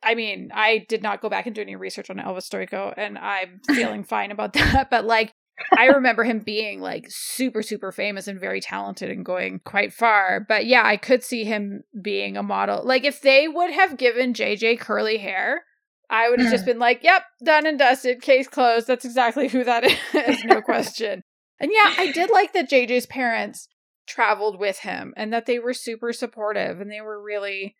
I 0.03 0.15
mean, 0.15 0.49
I 0.53 0.85
did 0.89 1.03
not 1.03 1.21
go 1.21 1.29
back 1.29 1.45
and 1.45 1.53
do 1.53 1.61
any 1.61 1.75
research 1.75 2.09
on 2.09 2.17
Elvis 2.17 2.49
Stojko, 2.49 2.93
and 2.97 3.17
I'm 3.17 3.61
feeling 3.75 4.03
fine 4.03 4.31
about 4.31 4.53
that. 4.53 4.89
But 4.89 5.05
like, 5.05 5.30
I 5.77 5.87
remember 5.87 6.23
him 6.23 6.39
being 6.39 6.81
like 6.81 7.05
super, 7.09 7.61
super 7.61 7.91
famous 7.91 8.27
and 8.27 8.39
very 8.39 8.61
talented 8.61 9.09
and 9.09 9.25
going 9.25 9.59
quite 9.63 9.93
far. 9.93 10.45
But 10.47 10.65
yeah, 10.65 10.85
I 10.85 10.97
could 10.97 11.23
see 11.23 11.43
him 11.43 11.83
being 12.01 12.37
a 12.37 12.43
model. 12.43 12.83
Like, 12.83 13.03
if 13.03 13.21
they 13.21 13.47
would 13.47 13.71
have 13.71 13.97
given 13.97 14.33
JJ 14.33 14.79
curly 14.79 15.17
hair, 15.17 15.63
I 16.09 16.29
would 16.29 16.39
have 16.41 16.51
just 16.51 16.63
mm. 16.63 16.67
been 16.67 16.79
like, 16.79 17.03
yep, 17.03 17.23
done 17.43 17.65
and 17.65 17.79
dusted, 17.79 18.21
case 18.21 18.47
closed. 18.47 18.87
That's 18.87 19.05
exactly 19.05 19.47
who 19.47 19.63
that 19.63 19.83
is, 20.13 20.43
no 20.43 20.61
question. 20.61 21.23
And 21.59 21.71
yeah, 21.71 21.93
I 21.97 22.11
did 22.11 22.29
like 22.29 22.53
that 22.53 22.69
JJ's 22.69 23.05
parents 23.05 23.67
traveled 24.07 24.59
with 24.59 24.79
him 24.79 25.13
and 25.15 25.31
that 25.31 25.45
they 25.45 25.59
were 25.59 25.73
super 25.73 26.11
supportive 26.11 26.81
and 26.81 26.91
they 26.91 27.01
were 27.01 27.21
really 27.21 27.75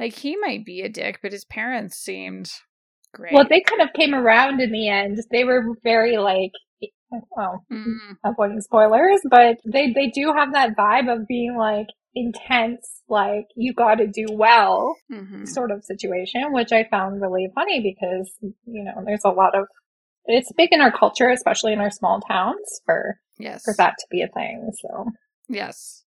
like 0.00 0.14
he 0.14 0.36
might 0.36 0.64
be 0.64 0.80
a 0.82 0.88
dick, 0.88 1.20
but 1.22 1.32
his 1.32 1.44
parents 1.44 1.96
seemed 1.96 2.50
great. 3.14 3.32
Well, 3.32 3.46
they 3.48 3.60
kind 3.60 3.82
of 3.82 3.92
came 3.94 4.14
around 4.14 4.60
in 4.60 4.72
the 4.72 4.88
end. 4.88 5.18
They 5.30 5.44
were 5.44 5.76
very 5.82 6.16
like 6.18 6.52
well, 7.10 7.64
mm. 7.72 7.96
avoiding 8.24 8.60
spoilers, 8.60 9.20
but 9.30 9.58
they 9.64 9.92
they 9.92 10.08
do 10.08 10.32
have 10.36 10.52
that 10.52 10.76
vibe 10.76 11.12
of 11.12 11.26
being 11.26 11.56
like 11.56 11.86
intense, 12.16 13.02
like 13.08 13.44
you 13.54 13.74
got 13.74 13.96
to 13.96 14.06
do 14.06 14.26
well 14.32 14.96
mm-hmm. 15.12 15.44
sort 15.44 15.70
of 15.70 15.84
situation, 15.84 16.52
which 16.52 16.72
I 16.72 16.88
found 16.90 17.20
really 17.20 17.48
funny 17.54 17.80
because, 17.80 18.32
you 18.40 18.82
know, 18.82 19.02
there's 19.04 19.24
a 19.24 19.30
lot 19.30 19.54
of, 19.54 19.66
it's 20.24 20.50
big 20.56 20.70
in 20.72 20.80
our 20.80 20.90
culture, 20.90 21.28
especially 21.28 21.74
in 21.74 21.78
our 21.78 21.90
small 21.90 22.20
towns 22.20 22.80
for, 22.84 23.20
yes. 23.38 23.62
for 23.64 23.74
that 23.76 23.94
to 23.98 24.06
be 24.10 24.22
a 24.22 24.28
thing. 24.28 24.70
So, 24.80 25.04
yes. 25.48 26.04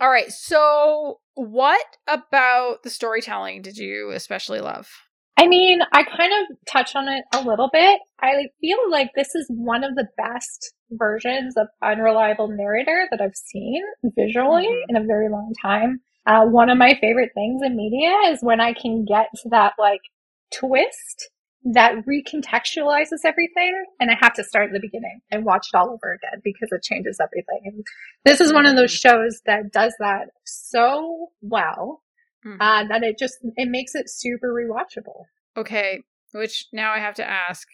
All 0.00 0.10
right. 0.10 0.32
So, 0.32 1.20
what 1.34 1.86
about 2.08 2.82
the 2.82 2.90
storytelling 2.90 3.62
did 3.62 3.76
you 3.76 4.10
especially 4.12 4.60
love? 4.60 4.88
I 5.36 5.48
mean, 5.48 5.80
I 5.92 6.04
kind 6.04 6.32
of 6.32 6.56
touch 6.70 6.94
on 6.94 7.08
it 7.08 7.24
a 7.34 7.42
little 7.42 7.68
bit. 7.72 8.00
I 8.20 8.48
feel 8.60 8.78
like 8.90 9.10
this 9.14 9.34
is 9.34 9.46
one 9.50 9.82
of 9.82 9.96
the 9.96 10.06
best 10.16 10.72
versions 10.92 11.56
of 11.56 11.66
unreliable 11.82 12.48
narrator 12.48 13.08
that 13.10 13.20
I've 13.20 13.34
seen 13.34 13.82
visually 14.16 14.66
mm-hmm. 14.66 14.96
in 14.96 15.02
a 15.02 15.06
very 15.06 15.28
long 15.28 15.52
time. 15.60 16.00
Uh, 16.26 16.44
one 16.44 16.70
of 16.70 16.78
my 16.78 16.96
favorite 17.00 17.32
things 17.34 17.62
in 17.64 17.76
media 17.76 18.12
is 18.28 18.38
when 18.42 18.60
I 18.60 18.72
can 18.72 19.04
get 19.04 19.26
to 19.42 19.48
that 19.50 19.72
like 19.78 20.00
twist 20.56 21.30
that 21.64 21.94
recontextualizes 22.06 23.24
everything 23.24 23.84
and 23.98 24.10
I 24.10 24.16
have 24.20 24.34
to 24.34 24.44
start 24.44 24.68
at 24.68 24.72
the 24.72 24.80
beginning 24.80 25.20
and 25.30 25.44
watch 25.44 25.68
it 25.72 25.76
all 25.76 25.90
over 25.90 26.12
again 26.12 26.40
because 26.44 26.68
it 26.70 26.82
changes 26.82 27.18
everything. 27.20 27.60
And 27.64 27.84
this 28.24 28.40
is 28.40 28.52
one 28.52 28.66
of 28.66 28.76
those 28.76 28.92
mm-hmm. 28.92 29.16
shows 29.16 29.40
that 29.46 29.72
does 29.72 29.94
that 29.98 30.28
so 30.44 31.28
well 31.40 32.02
mm-hmm. 32.44 32.60
uh, 32.60 32.84
that 32.88 33.02
it 33.02 33.18
just 33.18 33.38
it 33.56 33.68
makes 33.68 33.94
it 33.94 34.08
super 34.08 34.48
rewatchable. 34.52 35.24
Okay, 35.56 36.02
which 36.32 36.66
now 36.72 36.92
I 36.92 36.98
have 36.98 37.14
to 37.14 37.28
ask: 37.28 37.66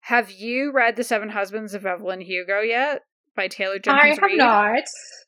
Have 0.00 0.30
you 0.30 0.72
read 0.72 0.96
The 0.96 1.04
Seven 1.04 1.30
Husbands 1.30 1.74
of 1.74 1.86
Evelyn 1.86 2.20
Hugo 2.20 2.60
yet 2.60 3.02
by 3.34 3.48
Taylor 3.48 3.78
Jenkins? 3.78 4.18
I 4.18 4.28
have 4.28 4.36
not. 4.36 4.84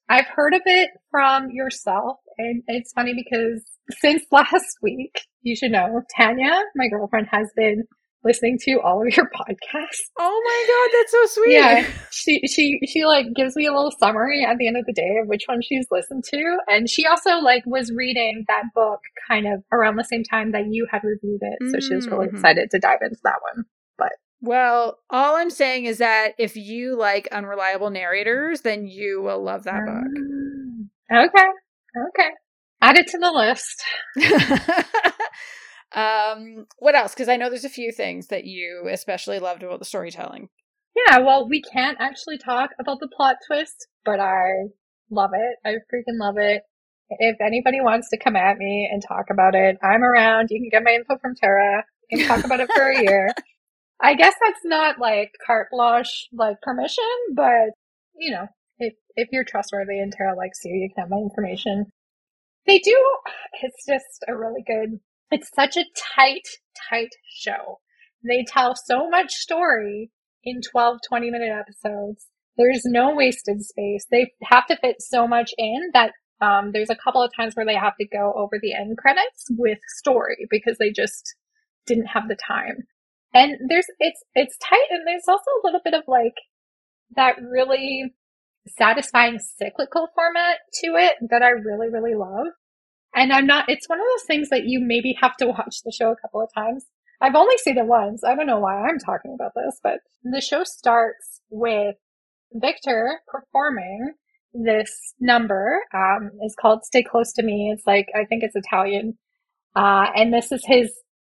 I've 0.09 0.27
heard 0.27 0.55
of 0.55 0.62
it 0.64 0.90
from 1.11 1.51
yourself, 1.51 2.18
and 2.38 2.62
it's 2.66 2.92
funny 2.92 3.14
because 3.14 3.64
since 4.01 4.24
last 4.33 4.79
week, 4.83 5.20
you 5.42 5.57
should 5.57 5.72
know, 5.72 6.03
Tanya, 6.16 6.62
my 6.74 6.88
girlfriend, 6.88 7.29
has 7.31 7.51
been 7.57 7.85
listening 8.24 8.59
to 8.62 8.81
all 8.81 9.00
of 9.07 9.14
your 9.16 9.26
podcasts. 9.35 10.11
Oh 10.18 10.42
my 10.44 10.64
god, 10.68 10.98
that's 10.98 11.12
so 11.12 11.40
sweet. 11.40 11.54
Yeah, 11.54 11.87
she 12.11 12.40
she 12.46 12.81
she 12.87 13.04
like 13.04 13.26
gives 13.35 13.57
me 13.57 13.66
a 13.66 13.72
little 13.72 13.92
summary 13.98 14.44
at 14.44 14.59
the 14.59 14.66
end 14.66 14.76
of 14.76 14.85
the 14.87 14.92
day 14.92 15.16
of 15.22 15.28
which 15.28 15.44
one 15.46 15.61
she's 15.62 15.87
listened 15.90 16.24
to, 16.31 16.59
and 16.68 16.88
she 16.88 17.07
also 17.07 17.38
like 17.38 17.62
was 17.66 17.92
reading 17.92 18.44
that 18.48 18.64
book 18.74 19.00
kind 19.28 19.46
of 19.46 19.62
around 19.72 19.96
the 19.96 20.04
same 20.04 20.24
time 20.24 20.52
that 20.52 20.66
you 20.70 20.87
had 20.90 21.02
reviewed 21.04 21.40
it, 21.42 21.70
so 21.70 21.81
she 21.81 21.94
was 21.94 22.09
really 22.09 22.26
Mhm. 22.28 22.35
excited 22.35 22.70
to 22.70 22.78
dive 22.78 22.98
into 23.02 23.18
that 23.24 23.40
one. 23.54 23.64
But 23.96 24.12
well, 24.40 24.98
all 25.11 25.37
I'm 25.37 25.50
saying 25.50 25.85
is 25.87 25.98
that 25.98 26.33
if 26.38 26.57
you 26.57 26.96
like 26.96 27.28
unreliable 27.33 27.90
narrators, 27.90 28.61
then 28.62 28.87
you 28.87 29.20
will 29.22 29.42
love 29.42 29.64
that 29.64 29.85
book. 29.85 30.04
Mm. 30.04 30.88
Okay, 31.11 31.46
okay, 32.09 32.31
add 32.83 32.98
it 32.98 33.07
to 33.09 33.18
the 33.18 33.31
list. 33.33 33.83
um, 35.92 36.66
what 36.79 36.94
else? 36.94 37.14
Because 37.14 37.29
I 37.29 37.37
know 37.37 37.48
there's 37.48 37.64
a 37.64 37.70
few 37.70 37.92
things 37.92 38.29
that 38.29 38.44
you 38.44 38.88
especially 38.90 39.38
loved 39.38 39.62
about 39.62 39.79
the 39.79 39.85
storytelling. 39.85 40.48
Yeah, 41.07 41.18
well, 41.18 41.48
we 41.48 41.62
can't 41.62 41.98
actually 42.01 42.38
talk 42.38 42.70
about 42.81 42.98
the 43.01 43.09
plot 43.09 43.37
twist, 43.46 43.88
but 44.05 44.20
I 44.20 44.68
love 45.11 45.31
it. 45.35 45.57
I 45.64 45.72
freaking 45.92 46.18
love 46.18 46.37
it. 46.38 46.62
If 47.11 47.40
anybody 47.40 47.81
wants 47.81 48.11
to 48.11 48.18
come 48.18 48.37
at 48.37 48.59
me 48.59 48.88
and 48.90 49.03
talk 49.03 49.27
about 49.31 49.55
it, 49.55 49.79
I'm 49.83 50.03
around. 50.03 50.48
You 50.51 50.61
can 50.61 50.68
get 50.70 50.85
my 50.85 50.92
info 50.92 51.16
from 51.18 51.35
Tara. 51.35 51.85
Can 52.11 52.27
talk 52.27 52.44
about 52.44 52.61
it 52.61 52.70
for 52.74 52.90
a 52.90 53.01
year. 53.01 53.29
I 54.01 54.14
guess 54.14 54.35
that's 54.44 54.61
not 54.64 54.98
like 54.98 55.33
carte 55.44 55.68
blanche, 55.70 56.29
like 56.33 56.61
permission, 56.62 57.05
but 57.35 57.70
you 58.16 58.31
know, 58.31 58.46
if 58.79 58.94
if 59.16 59.29
you're 59.33 59.44
trustworthy 59.44 59.98
and 59.98 60.12
Tara 60.12 60.37
likes 60.37 60.61
you, 60.64 60.74
you 60.74 60.88
can 60.94 61.03
have 61.03 61.11
my 61.11 61.16
information. 61.18 61.87
They 62.66 62.79
do. 62.79 62.96
It's 63.62 63.85
just 63.87 64.24
a 64.29 64.37
really 64.37 64.62
good. 64.66 65.01
It's 65.30 65.50
such 65.54 65.76
a 65.76 65.84
tight, 66.16 66.46
tight 66.88 67.10
show. 67.28 67.80
They 68.26 68.44
tell 68.46 68.74
so 68.74 69.08
much 69.08 69.32
story 69.32 70.10
in 70.44 70.60
12, 70.62 70.98
20 71.08 71.30
minute 71.30 71.50
episodes. 71.50 72.26
There's 72.56 72.82
no 72.84 73.14
wasted 73.14 73.62
space. 73.62 74.06
They 74.10 74.32
have 74.42 74.66
to 74.66 74.76
fit 74.76 74.96
so 75.00 75.28
much 75.28 75.52
in 75.56 75.90
that 75.92 76.12
um, 76.40 76.70
there's 76.72 76.90
a 76.90 76.96
couple 76.96 77.22
of 77.22 77.32
times 77.34 77.54
where 77.54 77.66
they 77.66 77.74
have 77.74 77.96
to 78.00 78.06
go 78.06 78.32
over 78.36 78.58
the 78.60 78.74
end 78.74 78.96
credits 78.96 79.46
with 79.50 79.78
story 79.98 80.46
because 80.50 80.76
they 80.78 80.90
just 80.90 81.34
didn't 81.86 82.06
have 82.06 82.28
the 82.28 82.36
time. 82.36 82.86
And 83.34 83.56
there's 83.68 83.86
it's 83.98 84.22
it's 84.34 84.56
tight 84.58 84.86
and 84.90 85.06
there's 85.06 85.28
also 85.28 85.50
a 85.50 85.64
little 85.64 85.80
bit 85.84 85.94
of 85.94 86.04
like 86.06 86.34
that 87.16 87.36
really 87.42 88.14
satisfying 88.76 89.38
cyclical 89.38 90.08
format 90.14 90.58
to 90.82 90.96
it 90.96 91.14
that 91.30 91.42
I 91.42 91.50
really, 91.50 91.88
really 91.90 92.14
love. 92.14 92.48
And 93.18 93.33
I'm 93.33 93.46
not 93.46 93.64
it's 93.68 93.88
one 93.88 93.98
of 93.98 94.07
those 94.14 94.26
things 94.26 94.48
that 94.50 94.64
you 94.64 94.81
maybe 94.81 95.16
have 95.20 95.37
to 95.38 95.46
watch 95.46 95.83
the 95.85 95.92
show 95.92 96.11
a 96.11 96.16
couple 96.16 96.40
of 96.40 96.50
times. 96.54 96.87
I've 97.20 97.35
only 97.35 97.57
seen 97.59 97.78
it 97.78 97.87
once. 97.87 98.22
I 98.24 98.35
don't 98.35 98.46
know 98.46 98.61
why 98.61 98.76
I'm 98.76 98.98
talking 98.98 99.35
about 99.35 99.52
this, 99.57 99.81
but 99.83 99.98
the 100.22 100.40
show 100.40 100.62
starts 100.64 101.40
with 101.50 101.96
Victor 102.52 103.20
performing 103.26 104.12
this 104.54 105.14
number. 105.20 105.81
Um, 105.92 106.31
it's 106.42 106.54
called 106.54 106.85
Stay 106.85 107.02
Close 107.02 107.33
to 107.35 107.42
Me. 107.42 107.72
It's 107.74 107.87
like, 107.87 108.07
I 108.14 108.24
think 108.24 108.42
it's 108.44 108.57
Italian. 108.57 109.18
Uh, 109.74 110.07
and 110.14 110.33
this 110.33 110.52
is 110.52 110.64
his 110.64 110.92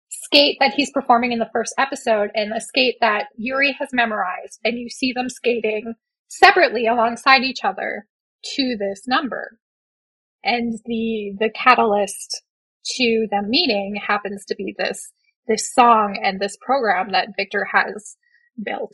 skate 0.10 0.58
that 0.60 0.74
he's 0.74 0.92
performing 0.92 1.32
in 1.32 1.40
the 1.40 1.50
first 1.54 1.74
episode 1.78 2.30
and 2.36 2.52
a 2.54 2.62
skate 2.62 2.96
that 3.02 3.28
Yuri 3.38 3.76
has 3.80 3.90
memorized. 3.94 4.60
And 4.64 4.78
you 4.78 4.90
see 4.90 5.14
them 5.14 5.30
skating 5.30 5.94
separately 6.28 6.88
alongside 6.88 7.44
each 7.44 7.64
other 7.64 8.06
to 8.56 8.76
this 8.78 9.08
number. 9.08 9.60
And 10.44 10.80
the, 10.86 11.36
the 11.40 11.50
catalyst 11.54 12.42
to 12.98 13.28
them 13.30 13.50
meeting 13.50 14.00
happens 14.06 14.46
to 14.46 14.56
be 14.56 14.74
this, 14.78 15.12
this 15.48 15.74
song 15.74 16.20
and 16.22 16.40
this 16.40 16.58
program 16.62 17.12
that 17.12 17.30
Victor 17.38 17.68
has 17.74 18.16
built. 18.64 18.94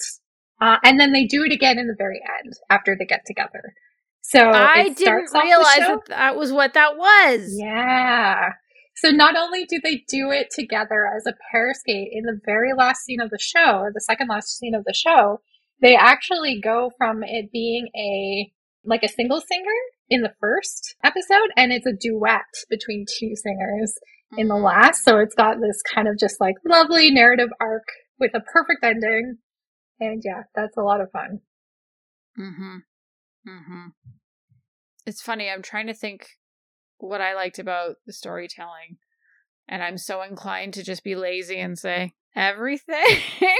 Uh, 0.61 0.77
and 0.83 0.99
then 0.99 1.11
they 1.11 1.25
do 1.25 1.43
it 1.43 1.51
again 1.51 1.77
in 1.77 1.87
the 1.87 1.95
very 1.97 2.21
end 2.41 2.53
after 2.69 2.95
they 2.97 3.05
get 3.05 3.25
together. 3.25 3.73
So 4.21 4.39
I 4.39 4.89
didn't 4.89 5.31
the 5.31 5.41
realize 5.43 5.77
that 5.77 5.99
that 6.07 6.35
was 6.35 6.51
what 6.51 6.73
that 6.73 6.97
was. 6.97 7.53
yeah. 7.59 8.53
So 8.97 9.09
not 9.09 9.35
only 9.35 9.65
do 9.65 9.79
they 9.83 10.03
do 10.07 10.31
it 10.31 10.49
together 10.51 11.05
as 11.05 11.25
a 11.27 11.35
pair 11.51 11.73
skate 11.73 12.09
in 12.11 12.23
the 12.23 12.39
very 12.45 12.73
last 12.73 13.03
scene 13.03 13.19
of 13.19 13.29
the 13.29 13.37
show, 13.39 13.79
or 13.79 13.91
the 13.93 14.01
second 14.01 14.29
last 14.29 14.57
scene 14.57 14.73
of 14.73 14.85
the 14.85 14.93
show, 14.93 15.41
they 15.81 15.95
actually 15.95 16.61
go 16.61 16.91
from 16.97 17.21
it 17.21 17.51
being 17.51 17.89
a 17.95 18.51
like 18.87 19.03
a 19.03 19.09
single 19.09 19.41
singer 19.41 19.65
in 20.09 20.21
the 20.21 20.33
first 20.39 20.95
episode, 21.03 21.51
and 21.55 21.71
it's 21.71 21.87
a 21.87 21.93
duet 21.93 22.41
between 22.69 23.05
two 23.19 23.35
singers 23.35 23.97
in 24.37 24.47
the 24.47 24.55
last. 24.55 25.03
So 25.03 25.19
it's 25.19 25.35
got 25.35 25.57
this 25.59 25.81
kind 25.93 26.07
of 26.07 26.17
just 26.19 26.39
like 26.39 26.55
lovely 26.65 27.11
narrative 27.11 27.49
arc 27.59 27.83
with 28.19 28.31
a 28.33 28.41
perfect 28.41 28.83
ending. 28.83 29.37
And 29.99 30.21
yeah, 30.23 30.43
that's 30.53 30.77
a 30.77 30.81
lot 30.81 31.01
of 31.01 31.11
fun. 31.11 31.39
Mm-hmm. 32.39 32.77
Mm-hmm. 33.49 33.87
It's 35.05 35.21
funny, 35.21 35.49
I'm 35.49 35.61
trying 35.61 35.87
to 35.87 35.93
think 35.93 36.27
what 36.97 37.21
I 37.21 37.35
liked 37.35 37.59
about 37.59 37.97
the 38.05 38.13
storytelling. 38.13 38.97
And 39.67 39.83
I'm 39.83 39.97
so 39.97 40.21
inclined 40.21 40.73
to 40.75 40.83
just 40.83 41.03
be 41.03 41.15
lazy 41.15 41.59
and 41.59 41.77
say 41.77 42.13
everything. 42.35 43.03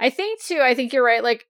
I 0.00 0.10
think 0.10 0.42
too, 0.42 0.60
I 0.62 0.74
think 0.74 0.92
you're 0.92 1.04
right. 1.04 1.22
Like 1.22 1.46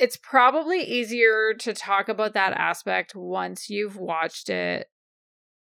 it's 0.00 0.16
probably 0.16 0.80
easier 0.82 1.54
to 1.54 1.72
talk 1.74 2.08
about 2.08 2.34
that 2.34 2.52
aspect 2.54 3.14
once 3.14 3.68
you've 3.70 3.96
watched 3.96 4.48
it 4.48 4.88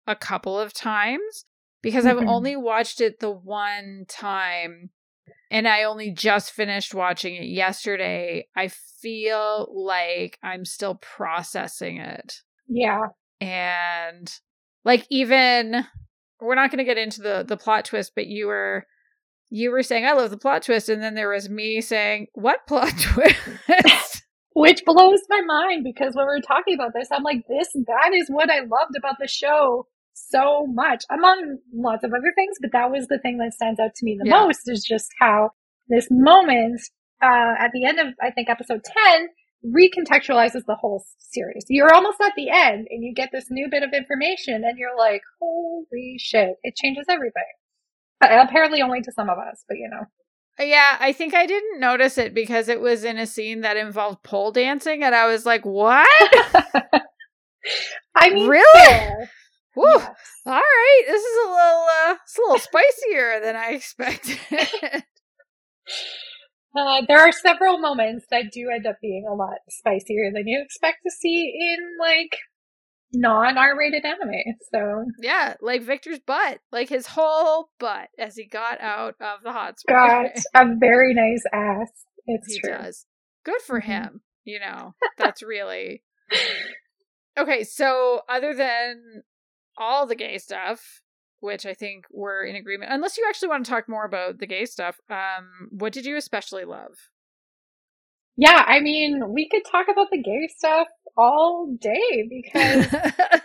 a 0.06 0.14
couple 0.16 0.58
of 0.58 0.72
times 0.72 1.44
because 1.82 2.06
I've 2.06 2.16
Mhm. 2.18 2.28
only 2.28 2.56
watched 2.56 3.00
it 3.00 3.20
the 3.20 3.30
one 3.30 4.04
time 4.08 4.90
and 5.50 5.66
I 5.66 5.84
only 5.84 6.10
just 6.10 6.52
finished 6.52 6.94
watching 6.94 7.34
it 7.36 7.46
yesterday. 7.46 8.46
I 8.54 8.68
feel 8.68 9.68
like 9.74 10.38
I'm 10.42 10.64
still 10.64 10.96
processing 10.96 11.98
it. 11.98 12.42
yeah. 12.66 13.06
And 13.40 14.32
like 14.84 15.06
even 15.10 15.84
we're 16.40 16.54
not 16.54 16.70
going 16.70 16.78
to 16.78 16.84
get 16.84 16.98
into 16.98 17.20
the 17.22 17.44
the 17.46 17.56
plot 17.56 17.84
twist, 17.84 18.12
but 18.14 18.26
you 18.26 18.46
were 18.46 18.86
you 19.50 19.70
were 19.70 19.82
saying 19.82 20.04
I 20.04 20.12
love 20.12 20.30
the 20.30 20.36
plot 20.38 20.62
twist 20.64 20.88
and 20.88 21.02
then 21.02 21.14
there 21.14 21.30
was 21.30 21.48
me 21.48 21.80
saying 21.80 22.26
what 22.34 22.66
plot 22.66 22.92
twist? 22.98 24.07
Which 24.58 24.84
blows 24.84 25.20
my 25.28 25.40
mind 25.42 25.84
because 25.84 26.14
when 26.14 26.26
we 26.26 26.34
were 26.34 26.40
talking 26.40 26.74
about 26.74 26.92
this, 26.94 27.08
I'm 27.12 27.22
like, 27.22 27.46
this, 27.48 27.68
that 27.86 28.12
is 28.14 28.28
what 28.28 28.50
I 28.50 28.60
loved 28.60 28.96
about 28.96 29.16
the 29.20 29.28
show 29.28 29.86
so 30.14 30.66
much, 30.66 31.04
among 31.10 31.58
lots 31.72 32.02
of 32.04 32.10
other 32.10 32.32
things, 32.34 32.56
but 32.60 32.72
that 32.72 32.90
was 32.90 33.06
the 33.06 33.18
thing 33.20 33.38
that 33.38 33.54
stands 33.54 33.78
out 33.78 33.94
to 33.94 34.04
me 34.04 34.18
the 34.18 34.28
Yeah. 34.28 34.44
most 34.44 34.62
is 34.66 34.84
just 34.84 35.08
how 35.20 35.50
this 35.88 36.08
moment, 36.10 36.80
uh, 37.22 37.54
at 37.58 37.70
the 37.72 37.84
end 37.84 38.00
of, 38.00 38.08
I 38.20 38.30
think, 38.32 38.48
episode 38.48 38.82
10, 38.84 39.28
recontextualizes 39.64 40.64
the 40.66 40.74
whole 40.74 41.04
series. 41.18 41.64
You're 41.68 41.92
almost 41.94 42.20
at 42.20 42.32
the 42.36 42.50
end 42.50 42.86
and 42.90 43.04
you 43.04 43.12
get 43.14 43.30
this 43.32 43.46
new 43.50 43.68
bit 43.70 43.82
of 43.82 43.92
information 43.92 44.64
and 44.64 44.78
you're 44.78 44.96
like, 44.96 45.22
holy 45.40 46.16
shit, 46.18 46.56
it 46.62 46.74
changes 46.76 47.06
everything. 47.08 47.42
Apparently 48.20 48.82
only 48.82 49.02
to 49.02 49.12
some 49.12 49.28
of 49.30 49.38
us, 49.38 49.64
but 49.68 49.78
you 49.78 49.88
know. 49.88 50.04
Yeah, 50.60 50.96
I 51.00 51.12
think 51.12 51.34
I 51.34 51.46
didn't 51.46 51.80
notice 51.80 52.18
it 52.18 52.34
because 52.34 52.68
it 52.68 52.80
was 52.80 53.04
in 53.04 53.18
a 53.18 53.26
scene 53.26 53.60
that 53.62 53.76
involved 53.76 54.22
pole 54.22 54.50
dancing 54.52 55.02
and 55.04 55.14
I 55.14 55.26
was 55.26 55.46
like, 55.46 55.64
"What?" 55.64 56.08
I 58.14 58.30
mean, 58.30 58.48
Really? 58.48 58.64
fair. 58.74 59.30
Woo. 59.76 59.84
Yes. 59.86 60.10
All 60.46 60.54
right, 60.54 61.02
this 61.06 61.22
is 61.22 61.36
a 61.46 61.50
little 61.50 61.86
uh 62.10 62.16
it's 62.24 62.38
a 62.38 62.40
little 62.42 62.58
spicier 62.58 63.40
than 63.40 63.56
I 63.56 63.70
expected. 63.72 64.38
Uh, 66.76 67.02
there 67.08 67.18
are 67.18 67.32
several 67.32 67.78
moments 67.78 68.26
that 68.30 68.52
do 68.52 68.68
end 68.70 68.86
up 68.86 68.96
being 69.00 69.26
a 69.26 69.34
lot 69.34 69.56
spicier 69.70 70.30
than 70.32 70.46
you 70.46 70.60
expect 70.62 70.98
to 71.04 71.10
see 71.10 71.52
in 71.58 71.96
like 71.98 72.36
non 73.12 73.56
R-rated 73.58 74.04
anime. 74.04 74.54
So, 74.72 75.04
yeah, 75.20 75.54
like 75.60 75.82
Victor's 75.82 76.18
butt, 76.20 76.60
like 76.72 76.88
his 76.88 77.06
whole 77.06 77.70
butt 77.78 78.08
as 78.18 78.36
he 78.36 78.44
got 78.46 78.80
out 78.80 79.14
of 79.20 79.42
the 79.42 79.52
hot 79.52 79.76
got 79.88 80.26
a 80.54 80.74
very 80.78 81.14
nice 81.14 81.42
ass. 81.52 81.90
It's 82.26 82.52
he 82.52 82.60
true. 82.60 82.70
does. 82.72 83.06
Good 83.44 83.60
for 83.62 83.80
Mhm. 83.80 83.84
him. 83.84 84.20
You 84.44 84.60
know, 84.60 84.94
that's 85.18 85.42
really 85.42 86.02
okay. 87.38 87.64
So, 87.64 88.22
other 88.28 88.54
than 88.54 89.22
all 89.76 90.06
the 90.06 90.14
gay 90.16 90.38
stuff, 90.38 91.02
which 91.40 91.64
I 91.66 91.74
think 91.74 92.04
we're 92.10 92.44
in 92.44 92.56
agreement, 92.56 92.92
unless 92.92 93.16
you 93.16 93.24
actually 93.28 93.48
want 93.48 93.64
to 93.64 93.70
talk 93.70 93.88
more 93.88 94.04
about 94.04 94.38
the 94.38 94.46
gay 94.46 94.64
stuff, 94.64 94.98
um, 95.08 95.68
what 95.70 95.92
did 95.92 96.04
you 96.04 96.16
especially 96.16 96.64
love? 96.64 96.94
Yeah, 98.40 98.64
I 98.66 98.78
mean, 98.80 99.20
we 99.32 99.48
could 99.48 99.62
talk 99.70 99.88
about 99.90 100.06
the 100.12 100.22
gay 100.22 100.48
stuff 100.56 100.86
all 101.16 101.76
day 101.80 102.28
because 102.30 102.86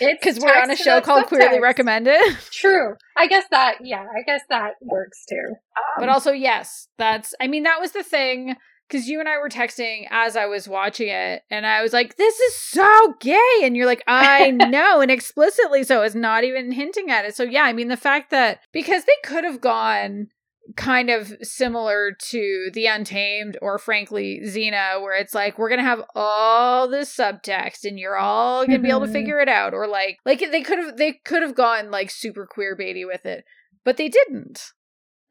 it's 0.00 0.20
Because 0.20 0.38
we're 0.38 0.52
on 0.54 0.70
a 0.70 0.76
show 0.76 1.00
called 1.00 1.26
Queerly. 1.26 1.60
Recommended. 1.60 2.20
True. 2.52 2.94
I 3.16 3.26
guess 3.26 3.44
that. 3.50 3.76
Yeah, 3.82 4.02
I 4.02 4.22
guess 4.26 4.42
that 4.50 4.72
works 4.82 5.24
too. 5.26 5.46
Um, 5.48 6.00
But 6.00 6.08
also, 6.10 6.32
yes, 6.32 6.88
that's, 6.98 7.34
I 7.40 7.46
mean, 7.46 7.62
that 7.62 7.80
was 7.80 7.92
the 7.92 8.02
thing 8.02 8.56
because 8.86 9.08
you 9.08 9.18
and 9.18 9.28
I 9.28 9.38
were 9.38 9.48
texting 9.48 10.06
as 10.10 10.36
I 10.36 10.44
was 10.44 10.68
watching 10.68 11.08
it, 11.08 11.42
and 11.50 11.66
I 11.66 11.82
was 11.82 11.92
like, 11.92 12.16
"This 12.16 12.38
is 12.38 12.54
so 12.54 13.14
gay," 13.20 13.60
and 13.64 13.76
you're 13.76 13.86
like, 13.86 14.04
"I 14.06 14.50
know," 14.52 15.00
and 15.00 15.10
explicitly 15.10 15.82
so, 15.82 16.02
is 16.02 16.14
not 16.14 16.44
even 16.44 16.70
hinting 16.70 17.10
at 17.10 17.24
it. 17.24 17.34
So 17.34 17.42
yeah, 17.42 17.62
I 17.64 17.72
mean, 17.72 17.88
the 17.88 17.96
fact 17.96 18.30
that 18.30 18.60
because 18.72 19.04
they 19.04 19.16
could 19.24 19.42
have 19.42 19.60
gone 19.60 20.28
kind 20.76 21.10
of 21.10 21.32
similar 21.42 22.16
to 22.30 22.70
the 22.72 22.86
Untamed 22.86 23.56
or 23.62 23.78
frankly 23.78 24.40
Xena, 24.44 25.00
where 25.00 25.16
it's 25.16 25.34
like 25.34 25.58
we're 25.58 25.68
gonna 25.68 25.82
have 25.82 26.02
all 26.14 26.88
this 26.88 27.14
subtext 27.14 27.84
and 27.84 27.98
you're 27.98 28.16
all 28.16 28.64
gonna 28.64 28.78
mm-hmm. 28.78 28.82
be 28.82 28.90
able 28.90 29.00
to 29.00 29.06
mm-hmm. 29.06 29.12
figure 29.12 29.40
it 29.40 29.48
out, 29.48 29.74
or 29.74 29.86
like 29.86 30.18
like 30.24 30.40
they 30.40 30.62
could 30.62 30.78
have 30.78 30.96
they 30.96 31.20
could 31.24 31.42
have 31.42 31.54
gone 31.54 31.90
like 31.90 32.10
super 32.10 32.46
queer 32.46 32.76
baity 32.76 33.06
with 33.06 33.24
it, 33.26 33.44
but 33.84 33.96
they 33.96 34.08
didn't. 34.08 34.72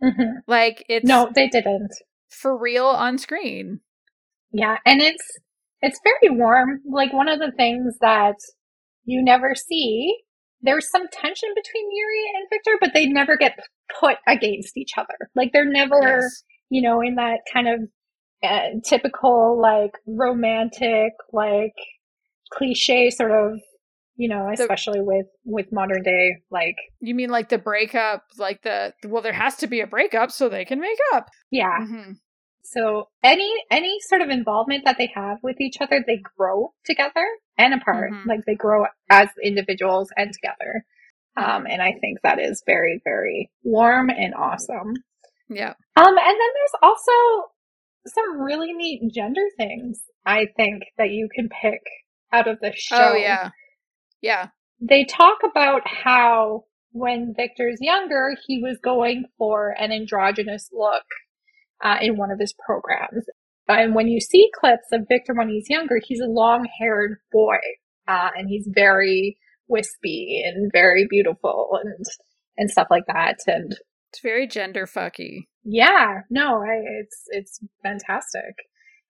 Mm-hmm. 0.04 0.40
Like 0.48 0.86
it's 0.88 1.08
no, 1.08 1.30
they 1.34 1.48
didn't 1.48 1.92
for 2.30 2.58
real 2.58 2.86
on 2.86 3.18
screen. 3.18 3.82
Yeah, 4.52 4.78
and 4.86 5.02
it's 5.02 5.24
it's 5.82 6.00
very 6.04 6.36
warm. 6.36 6.82
Like 6.90 7.14
one 7.14 7.28
of 7.28 7.40
the 7.40 7.52
things 7.56 7.96
that 8.02 8.36
you 9.04 9.24
never 9.24 9.54
see. 9.56 10.18
There's 10.66 10.90
some 10.90 11.08
tension 11.12 11.50
between 11.56 11.86
Yuri 11.92 12.24
and 12.36 12.48
Victor, 12.50 12.78
but 12.80 12.92
they 12.94 13.06
never 13.06 13.38
get 13.38 13.58
put 14.00 14.18
against 14.28 14.78
each 14.78 14.92
other. 14.98 15.30
Like 15.36 15.52
they're 15.54 15.70
never, 15.70 16.20
yes. 16.22 16.44
you 16.70 16.82
know, 16.82 17.02
in 17.02 17.16
that 17.16 17.40
kind 17.54 17.68
of 17.68 17.82
uh, 18.44 18.80
typical 18.84 19.60
like 19.60 19.92
romantic 20.06 21.14
like 21.34 21.74
cliche 22.52 23.10
sort 23.10 23.32
of 23.32 23.60
you 24.18 24.30
know 24.30 24.50
especially 24.54 25.00
the, 25.00 25.04
with 25.04 25.26
with 25.46 25.66
modern 25.72 26.04
day 26.04 26.36
like 26.52 26.76
you 27.00 27.16
mean 27.16 27.30
like 27.30 27.50
the 27.50 27.58
breakup 27.58 28.24
like 28.38 28.62
the 28.62 28.94
well 29.06 29.22
there 29.22 29.34
has 29.34 29.56
to 29.56 29.68
be 29.68 29.82
a 29.82 29.88
breakup 29.88 30.32
so 30.32 30.48
they 30.48 30.66
can 30.66 30.80
make 30.80 30.98
up 31.14 31.28
yeah 31.52 31.80
mm-hmm. 31.82 32.12
So 32.66 33.10
any 33.24 33.52
any 33.70 34.00
sort 34.02 34.22
of 34.22 34.30
involvement 34.30 34.86
that 34.86 34.98
they 34.98 35.12
have 35.14 35.38
with 35.44 35.62
each 35.62 35.78
other, 35.82 36.04
they 36.06 36.22
grow 36.38 36.74
together 36.86 37.26
and 37.58 37.74
apart. 37.74 38.12
Mm-hmm. 38.12 38.30
Like 38.30 38.42
they 38.46 38.56
grow 38.56 38.86
as 39.10 39.30
individuals 39.44 40.10
and 40.18 40.32
together. 40.34 40.86
Um, 41.38 41.66
and 41.70 41.82
I 41.82 41.92
think 41.92 42.20
that 42.24 42.40
is 42.40 42.64
very, 42.66 43.02
very 43.04 43.52
warm 43.64 44.10
and 44.10 44.34
awesome. 44.34 44.94
Yeah. 45.50 45.74
Um, 45.96 46.08
and 46.08 46.18
then 46.18 46.18
there's 46.18 46.82
also 46.82 47.12
some 48.08 48.42
really 48.42 48.74
neat 48.74 49.02
gender 49.14 49.46
things 49.58 50.02
I 50.26 50.48
think 50.56 50.84
that 50.98 51.10
you 51.10 51.28
can 51.34 51.50
pick 51.50 51.82
out 52.32 52.48
of 52.48 52.60
the 52.62 52.72
show. 52.76 53.12
Oh 53.12 53.16
yeah. 53.16 53.50
Yeah. 54.22 54.48
They 54.80 55.06
talk 55.06 55.40
about 55.44 55.82
how 55.86 56.66
when 56.92 57.34
Victor's 57.36 57.78
younger, 57.82 58.36
he 58.48 58.62
was 58.62 58.78
going 58.82 59.26
for 59.38 59.76
an 59.78 59.92
androgynous 59.92 60.70
look 60.72 61.04
uh, 61.84 61.98
in 62.02 62.18
one 62.18 62.32
of 62.32 62.40
his 62.40 62.54
programs. 62.66 63.26
And 63.68 63.96
when 63.96 64.08
you 64.08 64.20
see 64.20 64.50
clips 64.54 64.88
of 64.92 65.08
Victor 65.10 65.34
when 65.34 65.50
he's 65.50 65.70
younger, 65.70 66.00
he's 66.04 66.22
a 66.22 66.28
long 66.28 66.68
haired 66.80 67.18
boy. 67.32 67.58
Uh, 68.08 68.30
and 68.36 68.48
he's 68.48 68.70
very 68.72 69.38
wispy 69.68 70.44
and 70.46 70.72
very 70.72 71.08
beautiful 71.10 71.80
and, 71.84 72.06
and 72.58 72.70
stuff 72.70 72.88
like 72.92 73.06
that. 73.08 73.38
And 73.48 73.76
it's 74.12 74.22
very 74.22 74.48
gender 74.48 74.86
fucky. 74.86 75.48
Yeah, 75.64 76.22
no, 76.30 76.62
I, 76.62 76.82
it's, 77.02 77.24
it's 77.30 77.60
fantastic. 77.82 78.56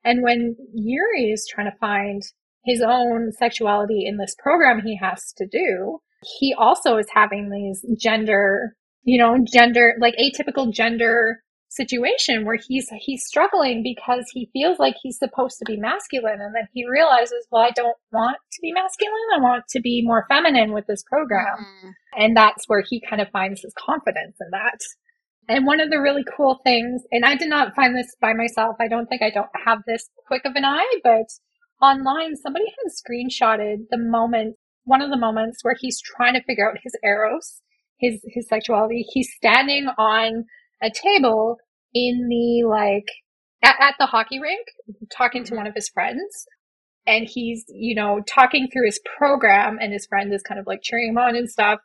And 0.06 0.24
when 0.24 0.56
Yuri 0.74 1.32
is 1.32 1.46
trying 1.50 1.70
to 1.70 1.78
find 1.78 2.22
his 2.64 2.82
own 2.82 3.32
sexuality 3.34 4.06
in 4.06 4.18
this 4.18 4.36
program 4.40 4.82
he 4.82 4.98
has 4.98 5.34
to 5.38 5.46
do, 5.46 6.00
he 6.40 6.56
also 6.58 6.98
is 6.98 7.08
having 7.14 7.50
these 7.50 7.86
gender, 8.00 8.76
you 9.04 9.20
know, 9.20 9.38
gender, 9.52 9.96
like 10.00 10.16
atypical 10.16 10.72
gender 10.72 11.44
situation 11.76 12.46
where 12.46 12.58
he's 12.58 12.90
he's 13.00 13.26
struggling 13.26 13.84
because 13.84 14.26
he 14.34 14.50
feels 14.54 14.80
like 14.80 14.96
he's 15.02 15.18
supposed 15.18 15.58
to 15.60 15.66
be 15.66 15.78
masculine. 15.78 16.42
And 16.42 16.56
then 16.56 16.68
he 16.74 16.88
realizes 16.88 17.46
well 17.52 17.64
I 17.64 17.72
don't 17.72 17.98
want 18.12 18.38
to 18.54 18.62
be 18.62 18.72
masculine. 18.72 19.14
I 19.36 19.42
want 19.42 19.66
to 19.70 19.80
be 19.80 20.04
more 20.04 20.26
feminine 20.30 20.74
with 20.74 20.88
this 20.88 21.04
program. 21.04 21.58
Mm-hmm. 21.60 21.90
and 22.18 22.38
that's 22.38 22.66
where 22.68 22.84
he 22.88 23.02
kind 23.08 23.22
of 23.22 23.30
finds 23.30 23.62
his 23.62 23.74
confidence 23.78 24.38
in 24.40 24.48
that. 24.52 24.80
And 25.48 25.66
one 25.66 25.80
of 25.80 25.92
the 25.92 26.02
really 26.02 26.24
cool 26.36 26.60
things 26.64 27.04
and 27.12 27.26
I 27.26 27.36
did 27.36 27.50
not 27.50 27.76
find 27.76 27.96
this 27.96 28.16
by 28.20 28.34
myself. 28.34 28.78
I 28.80 28.88
don't 28.88 29.08
think 29.08 29.22
I 29.22 29.30
don't 29.30 29.50
have 29.66 29.80
this 29.86 30.10
quick 30.28 30.44
of 30.46 30.56
an 30.56 30.66
eye 30.66 31.00
but 31.04 31.28
online 31.82 32.36
somebody 32.36 32.66
had 32.66 32.92
screenshotted 32.92 33.88
the 33.90 33.98
moment 33.98 34.56
one 34.86 35.02
of 35.02 35.10
the 35.10 35.18
moments 35.18 35.60
where 35.64 35.76
he's 35.80 36.00
trying 36.00 36.34
to 36.34 36.44
figure 36.44 36.70
out 36.70 36.78
his 36.84 36.96
eros 37.04 37.62
his 38.00 38.22
his 38.28 38.48
sexuality. 38.48 39.06
He's 39.14 39.32
standing 39.36 39.88
on 39.98 40.46
a 40.82 40.92
table 40.92 41.58
in 41.96 42.28
the 42.30 42.68
like 42.68 43.08
at, 43.64 43.76
at 43.80 43.96
the 43.98 44.06
hockey 44.06 44.40
rink 44.40 44.68
talking 45.12 45.44
to 45.44 45.52
mm-hmm. 45.52 45.58
one 45.58 45.68
of 45.68 45.74
his 45.74 45.90
friends 45.90 46.46
and 47.08 47.28
he's 47.28 47.64
you 47.70 47.96
know 47.96 48.22
talking 48.28 48.68
through 48.72 48.86
his 48.86 49.00
program 49.18 49.78
and 49.82 49.92
his 49.92 50.06
friend 50.06 50.32
is 50.32 50.44
kind 50.44 50.60
of 50.60 50.68
like 50.68 50.82
cheering 50.84 51.10
him 51.10 51.18
on 51.18 51.36
and 51.36 51.50
stuff 51.50 51.80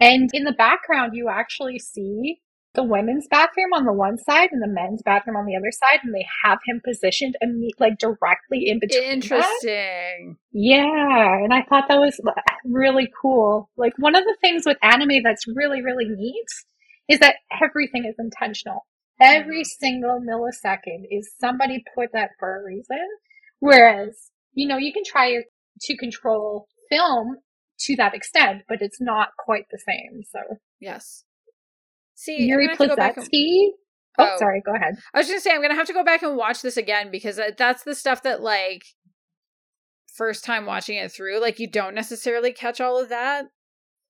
and 0.00 0.30
in 0.32 0.44
the 0.44 0.52
background 0.52 1.12
you 1.14 1.28
actually 1.28 1.78
see 1.78 2.38
the 2.74 2.82
women's 2.82 3.26
bathroom 3.30 3.74
on 3.74 3.84
the 3.84 3.92
one 3.92 4.16
side 4.16 4.48
and 4.50 4.62
the 4.62 4.66
men's 4.66 5.02
bathroom 5.04 5.36
on 5.36 5.44
the 5.44 5.54
other 5.54 5.70
side 5.70 6.00
and 6.02 6.14
they 6.14 6.24
have 6.42 6.58
him 6.66 6.80
positioned 6.82 7.36
and 7.42 7.58
meet 7.58 7.74
like 7.78 7.98
directly 7.98 8.66
in 8.66 8.80
between 8.80 9.02
interesting 9.02 9.38
that. 9.38 10.36
yeah 10.52 11.34
and 11.44 11.52
i 11.52 11.60
thought 11.68 11.84
that 11.88 12.00
was 12.00 12.18
really 12.64 13.08
cool 13.20 13.68
like 13.76 13.92
one 13.98 14.14
of 14.14 14.24
the 14.24 14.36
things 14.40 14.62
with 14.64 14.78
anime 14.82 15.22
that's 15.22 15.46
really 15.46 15.82
really 15.82 16.08
neat 16.08 16.46
is 17.08 17.18
that 17.20 17.36
everything 17.62 18.04
is 18.04 18.14
intentional. 18.18 18.86
Every 19.22 19.64
single 19.64 20.20
millisecond 20.20 21.04
is 21.10 21.32
somebody 21.40 21.84
put 21.94 22.10
that 22.12 22.30
for 22.38 22.60
a 22.60 22.64
reason. 22.64 23.06
Whereas, 23.60 24.30
you 24.52 24.66
know, 24.66 24.76
you 24.76 24.92
can 24.92 25.04
try 25.04 25.36
to 25.82 25.96
control 25.96 26.66
film 26.90 27.36
to 27.80 27.96
that 27.96 28.14
extent, 28.14 28.62
but 28.68 28.78
it's 28.80 29.00
not 29.00 29.28
quite 29.38 29.64
the 29.70 29.78
same. 29.78 30.22
So 30.30 30.58
yes. 30.80 31.24
See, 32.14 32.42
Yuri 32.42 32.68
Plisetsky. 32.76 33.68
Oh, 34.18 34.28
oh, 34.30 34.36
sorry. 34.38 34.62
Go 34.64 34.74
ahead. 34.74 34.94
I 35.14 35.18
was 35.18 35.26
going 35.26 35.38
to 35.38 35.42
say 35.42 35.52
I'm 35.52 35.60
going 35.60 35.70
to 35.70 35.76
have 35.76 35.86
to 35.86 35.92
go 35.92 36.04
back 36.04 36.22
and 36.22 36.36
watch 36.36 36.60
this 36.62 36.76
again 36.76 37.10
because 37.10 37.40
that's 37.56 37.84
the 37.84 37.94
stuff 37.94 38.22
that 38.24 38.42
like 38.42 38.82
first 40.14 40.44
time 40.44 40.66
watching 40.66 40.96
it 40.96 41.10
through, 41.10 41.40
like 41.40 41.58
you 41.58 41.68
don't 41.68 41.94
necessarily 41.94 42.52
catch 42.52 42.80
all 42.80 43.00
of 43.00 43.08
that. 43.08 43.46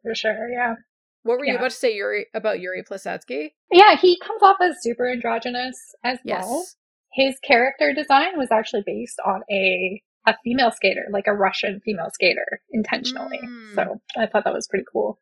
For 0.03 0.15
sure, 0.15 0.49
yeah. 0.51 0.75
What 1.23 1.39
were 1.39 1.45
yeah. 1.45 1.53
you 1.53 1.59
about 1.59 1.71
to 1.71 1.77
say 1.77 1.95
Yuri 1.95 2.27
about 2.35 2.61
Yuri 2.61 2.83
Plisetsky? 2.83 3.53
Yeah, 3.71 3.97
he 3.97 4.19
comes 4.19 4.43
off 4.43 4.57
as 4.61 4.77
super 4.81 5.09
androgynous 5.09 5.77
as 6.05 6.19
yes. 6.25 6.45
well. 6.45 6.67
His 7.13 7.39
character 7.47 7.93
design 7.95 8.37
was 8.37 8.49
actually 8.51 8.83
based 8.85 9.19
on 9.25 9.43
a 9.51 10.03
a 10.25 10.35
female 10.45 10.71
skater, 10.71 11.07
like 11.11 11.27
a 11.27 11.35
Russian 11.35 11.81
female 11.85 12.11
skater, 12.13 12.61
intentionally. 12.71 13.41
Mm. 13.45 13.75
So 13.75 14.01
I 14.17 14.27
thought 14.27 14.45
that 14.45 14.55
was 14.55 14.69
pretty 14.69 14.85
cool. 14.93 15.21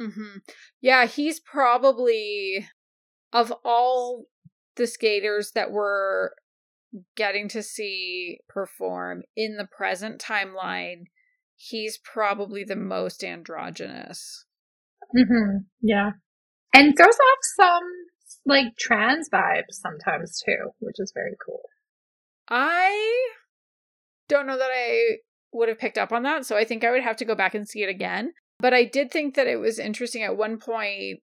Mm-hmm. 0.00 0.38
Yeah, 0.80 1.06
he's 1.06 1.40
probably 1.40 2.66
of 3.32 3.52
all 3.64 4.24
the 4.76 4.86
skaters 4.86 5.52
that 5.54 5.70
we're 5.70 6.30
getting 7.16 7.48
to 7.48 7.62
see 7.62 8.38
perform 8.48 9.22
in 9.36 9.56
the 9.56 9.66
present 9.66 10.20
timeline, 10.20 11.04
he's 11.54 11.98
probably 11.98 12.64
the 12.64 12.76
most 12.76 13.22
androgynous. 13.22 14.46
Mm-hmm. 15.16 15.58
Yeah. 15.82 16.10
And 16.72 16.96
throws 16.96 17.08
off 17.08 17.38
some 17.56 17.82
like 18.46 18.76
trans 18.78 19.28
vibes 19.28 19.72
sometimes 19.72 20.40
too, 20.44 20.70
which 20.78 20.96
is 20.98 21.12
very 21.14 21.34
cool. 21.44 21.62
I 22.48 23.28
don't 24.28 24.46
know 24.46 24.58
that 24.58 24.70
I 24.72 25.18
would 25.52 25.68
have 25.68 25.78
picked 25.78 25.98
up 25.98 26.12
on 26.12 26.22
that, 26.22 26.46
so 26.46 26.56
I 26.56 26.64
think 26.64 26.84
I 26.84 26.90
would 26.90 27.02
have 27.02 27.16
to 27.16 27.24
go 27.24 27.34
back 27.34 27.54
and 27.54 27.68
see 27.68 27.82
it 27.82 27.88
again. 27.88 28.32
But 28.58 28.74
I 28.74 28.84
did 28.84 29.10
think 29.10 29.34
that 29.34 29.46
it 29.46 29.56
was 29.56 29.78
interesting 29.78 30.22
at 30.22 30.36
one 30.36 30.58
point 30.58 31.20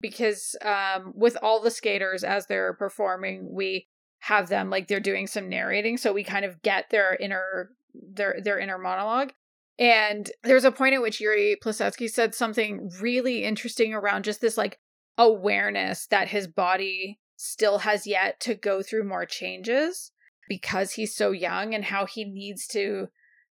because 0.00 0.54
um, 0.62 1.12
with 1.16 1.36
all 1.42 1.60
the 1.60 1.70
skaters 1.70 2.22
as 2.22 2.46
they're 2.46 2.74
performing, 2.74 3.48
we 3.52 3.86
have 4.20 4.48
them 4.48 4.70
like 4.70 4.88
they're 4.88 5.00
doing 5.00 5.26
some 5.26 5.48
narrating, 5.48 5.96
so 5.96 6.12
we 6.12 6.24
kind 6.24 6.44
of 6.44 6.62
get 6.62 6.90
their 6.90 7.16
inner 7.16 7.70
their 7.94 8.36
their 8.42 8.58
inner 8.58 8.78
monologue. 8.78 9.32
And 9.78 10.30
there's 10.42 10.64
a 10.64 10.72
point 10.72 10.94
at 10.94 11.02
which 11.02 11.20
Yuri 11.20 11.56
Plisetsky 11.62 12.08
said 12.08 12.34
something 12.34 12.90
really 13.00 13.44
interesting 13.44 13.92
around 13.92 14.24
just 14.24 14.40
this 14.40 14.56
like 14.56 14.78
awareness 15.18 16.06
that 16.06 16.28
his 16.28 16.46
body 16.46 17.18
still 17.36 17.78
has 17.78 18.06
yet 18.06 18.40
to 18.40 18.54
go 18.54 18.82
through 18.82 19.04
more 19.04 19.26
changes 19.26 20.12
because 20.48 20.92
he's 20.92 21.14
so 21.14 21.30
young 21.30 21.74
and 21.74 21.84
how 21.84 22.06
he 22.06 22.24
needs 22.24 22.66
to 22.68 23.08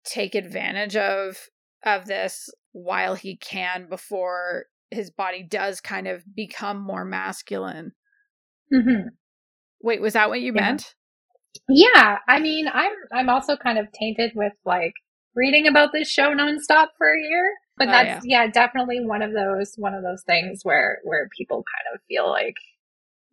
take 0.04 0.36
advantage 0.36 0.96
of 0.96 1.50
of 1.84 2.06
this 2.06 2.50
while 2.72 3.16
he 3.16 3.36
can 3.38 3.88
before 3.88 4.66
his 4.90 5.12
body 5.12 5.44
does 5.44 5.82
kind 5.82 6.08
of 6.08 6.24
become 6.36 6.80
more 6.80 7.06
masculine. 7.06 7.92
Mm-hmm. 8.74 9.10
Wait, 9.82 10.02
was 10.02 10.14
that 10.14 10.30
what 10.30 10.42
you 10.42 10.54
yeah. 10.56 10.62
meant? 10.62 10.96
Yeah, 11.70 12.18
I 12.28 12.40
mean, 12.40 12.68
I'm 12.72 12.94
I'm 13.14 13.30
also 13.30 13.56
kind 13.56 13.78
of 13.78 13.92
tainted 13.92 14.32
with 14.36 14.54
like 14.66 14.94
reading 15.38 15.68
about 15.68 15.92
this 15.94 16.10
show 16.10 16.34
nonstop 16.34 16.88
for 16.98 17.08
a 17.08 17.22
year. 17.22 17.46
But 17.78 17.90
oh, 17.90 17.92
that's 17.92 18.26
yeah. 18.26 18.46
yeah, 18.46 18.52
definitely 18.52 19.00
one 19.06 19.22
of 19.22 19.34
those 19.34 19.74
one 19.78 19.94
of 19.94 20.04
those 20.04 20.24
things 20.28 20.62
where 20.64 21.00
where 21.04 21.30
people 21.38 21.58
kind 21.58 21.96
of 21.96 22.02
feel 22.10 22.28
like, 22.30 22.56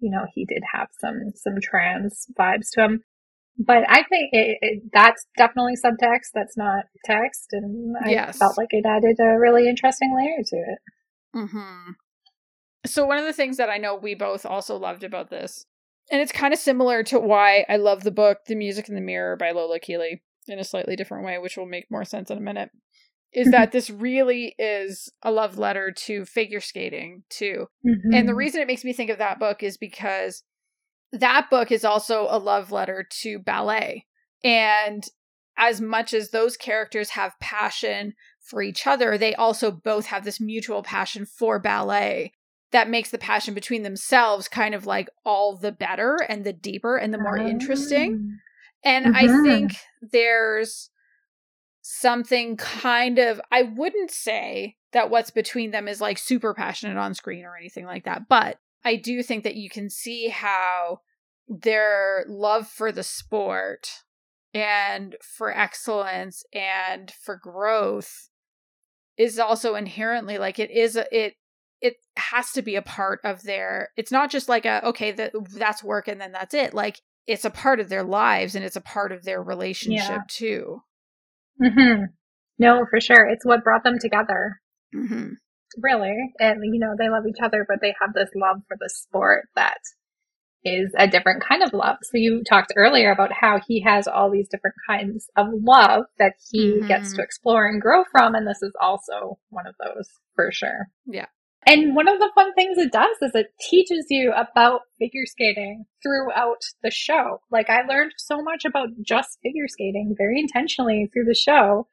you 0.00 0.10
know, 0.10 0.26
he 0.34 0.44
did 0.44 0.62
have 0.74 0.88
some 1.00 1.32
some 1.34 1.54
trans 1.62 2.26
vibes 2.38 2.68
to 2.74 2.84
him. 2.84 3.00
but 3.58 3.84
I 3.88 4.02
think 4.02 4.30
it, 4.32 4.58
it, 4.60 4.82
that's 4.92 5.26
definitely 5.38 5.74
subtext. 5.82 6.30
That's 6.34 6.56
not 6.58 6.84
text, 7.06 7.48
and 7.52 7.96
I 8.04 8.10
Yes. 8.10 8.38
felt 8.38 8.58
like 8.58 8.68
it 8.72 8.84
added 8.86 9.16
a 9.20 9.38
really 9.40 9.68
interesting 9.68 10.14
layer 10.16 10.42
to 10.44 10.56
it. 10.56 10.78
Mm-hmm. 11.36 11.90
So 12.86 13.06
one 13.06 13.18
of 13.18 13.24
the 13.24 13.32
things 13.32 13.56
that 13.56 13.70
I 13.70 13.78
know 13.78 13.94
we 13.94 14.14
both 14.14 14.44
also 14.44 14.76
loved 14.76 15.04
about 15.04 15.30
this, 15.30 15.64
and 16.10 16.20
it's 16.20 16.32
kind 16.32 16.52
of 16.52 16.60
similar 16.60 17.02
to 17.04 17.18
why 17.18 17.64
I 17.68 17.76
love 17.76 18.02
the 18.02 18.10
book 18.10 18.40
"The 18.46 18.54
Music 18.56 18.88
in 18.90 18.94
the 18.94 19.00
Mirror" 19.00 19.36
by 19.36 19.52
Lola 19.52 19.78
Keeley 19.80 20.22
in 20.48 20.58
a 20.58 20.64
slightly 20.64 20.96
different 20.96 21.24
way, 21.24 21.38
which 21.38 21.56
will 21.56 21.66
make 21.66 21.90
more 21.90 22.04
sense 22.04 22.30
in 22.30 22.38
a 22.38 22.40
minute. 22.40 22.70
Is 23.32 23.46
mm-hmm. 23.46 23.52
that 23.52 23.72
this 23.72 23.90
really 23.90 24.54
is 24.58 25.10
a 25.22 25.32
love 25.32 25.58
letter 25.58 25.92
to 26.04 26.24
figure 26.24 26.60
skating 26.60 27.24
too? 27.30 27.66
Mm-hmm. 27.86 28.14
And 28.14 28.28
the 28.28 28.34
reason 28.34 28.60
it 28.60 28.68
makes 28.68 28.84
me 28.84 28.92
think 28.92 29.10
of 29.10 29.18
that 29.18 29.40
book 29.40 29.62
is 29.62 29.76
because 29.76 30.42
that 31.12 31.48
book 31.50 31.72
is 31.72 31.84
also 31.84 32.26
a 32.30 32.38
love 32.38 32.70
letter 32.70 33.06
to 33.22 33.38
ballet. 33.38 34.06
And 34.42 35.04
as 35.56 35.80
much 35.80 36.12
as 36.12 36.30
those 36.30 36.56
characters 36.56 37.10
have 37.10 37.38
passion 37.40 38.14
for 38.40 38.62
each 38.62 38.86
other, 38.86 39.16
they 39.16 39.34
also 39.34 39.70
both 39.70 40.06
have 40.06 40.24
this 40.24 40.40
mutual 40.40 40.82
passion 40.82 41.24
for 41.26 41.58
ballet 41.58 42.32
that 42.74 42.90
makes 42.90 43.10
the 43.10 43.18
passion 43.18 43.54
between 43.54 43.84
themselves 43.84 44.48
kind 44.48 44.74
of 44.74 44.84
like 44.84 45.08
all 45.24 45.56
the 45.56 45.70
better 45.70 46.18
and 46.28 46.44
the 46.44 46.52
deeper 46.52 46.96
and 46.96 47.14
the 47.14 47.18
more 47.18 47.36
interesting. 47.38 48.32
Ah. 48.32 48.40
And 48.84 49.16
I 49.16 49.26
Mhm. 49.26 49.42
think 49.42 49.76
there's 50.02 50.90
something 51.82 52.56
kind 52.56 53.18
of, 53.18 53.40
I 53.50 53.62
wouldn't 53.62 54.10
say 54.10 54.76
that 54.92 55.10
what's 55.10 55.30
between 55.30 55.70
them 55.70 55.88
is 55.88 56.00
like 56.00 56.18
super 56.18 56.54
passionate 56.54 56.96
on 56.96 57.14
screen 57.14 57.44
or 57.44 57.56
anything 57.56 57.86
like 57.86 58.04
that, 58.04 58.28
but 58.28 58.58
I 58.84 58.96
do 58.96 59.22
think 59.22 59.44
that 59.44 59.56
you 59.56 59.70
can 59.70 59.90
see 59.90 60.28
how 60.28 61.00
their 61.48 62.24
love 62.28 62.68
for 62.68 62.92
the 62.92 63.02
sport 63.02 64.02
and 64.52 65.16
for 65.22 65.54
excellence 65.56 66.44
and 66.52 67.10
for 67.10 67.36
growth 67.36 68.30
is 69.16 69.38
also 69.38 69.74
inherently 69.74 70.38
like 70.38 70.58
it 70.58 70.70
is 70.70 70.96
a, 70.96 71.06
it 71.16 71.34
it 71.80 71.96
has 72.16 72.52
to 72.52 72.62
be 72.62 72.76
a 72.76 72.82
part 72.82 73.20
of 73.24 73.42
their 73.42 73.90
it's 73.96 74.12
not 74.12 74.30
just 74.30 74.48
like 74.48 74.64
a 74.64 74.84
okay 74.86 75.12
that 75.12 75.32
that's 75.54 75.84
work 75.84 76.08
and 76.08 76.20
then 76.20 76.32
that's 76.32 76.54
it 76.54 76.72
like 76.72 77.00
it's 77.26 77.44
a 77.44 77.50
part 77.50 77.80
of 77.80 77.88
their 77.88 78.04
lives 78.04 78.54
and 78.54 78.64
it's 78.64 78.76
a 78.76 78.80
part 78.80 79.12
of 79.12 79.24
their 79.24 79.42
relationship 79.42 80.08
Yeah. 80.08 80.18
too 80.28 80.82
hmm 81.60 82.04
No, 82.58 82.84
for 82.90 83.00
sure. 83.00 83.26
It's 83.28 83.44
what 83.46 83.64
brought 83.64 83.84
them 83.84 83.98
together. 83.98 84.60
mm-hmm. 84.94 85.30
Really. 85.82 86.14
And, 86.38 86.60
you 86.64 86.78
know, 86.78 86.94
they 86.98 87.08
love 87.08 87.24
each 87.28 87.42
other, 87.42 87.64
but 87.68 87.80
they 87.80 87.94
have 88.00 88.12
this 88.14 88.30
love 88.36 88.58
for 88.68 88.76
the 88.78 88.88
sport 88.88 89.48
that 89.56 89.78
is 90.64 90.92
a 90.96 91.06
different 91.08 91.42
kind 91.42 91.62
of 91.62 91.72
love. 91.72 91.96
So 92.02 92.16
you 92.16 92.42
talked 92.48 92.72
earlier 92.76 93.10
about 93.12 93.32
how 93.32 93.60
he 93.66 93.82
has 93.82 94.06
all 94.06 94.30
these 94.30 94.48
different 94.48 94.76
kinds 94.88 95.28
of 95.36 95.48
love 95.52 96.04
that 96.18 96.34
he 96.50 96.80
Mhm. 96.82 96.88
gets 96.88 97.12
to 97.14 97.22
explore 97.22 97.66
and 97.66 97.80
grow 97.82 98.04
from. 98.04 98.34
And 98.34 98.46
this 98.46 98.62
is 98.62 98.72
also 98.80 99.38
one 99.50 99.66
of 99.66 99.74
those 99.84 100.08
for 100.34 100.50
sure. 100.52 100.86
Yeah. 101.06 101.26
And 101.66 101.96
one 101.96 102.08
of 102.08 102.18
the 102.18 102.30
fun 102.34 102.52
things 102.54 102.76
it 102.78 102.92
does 102.92 103.16
is 103.22 103.32
it 103.34 103.46
teaches 103.60 104.06
you 104.10 104.32
about 104.36 104.82
figure 104.98 105.24
skating 105.24 105.86
throughout 106.02 106.60
the 106.82 106.90
show. 106.90 107.40
Like 107.50 107.70
I 107.70 107.82
learned 107.82 108.12
so 108.18 108.42
much 108.42 108.64
about 108.64 108.88
just 109.02 109.38
figure 109.42 109.66
skating 109.68 110.14
very 110.16 110.38
intentionally 110.38 111.08
through 111.12 111.24
the 111.24 111.34
show. 111.34 111.86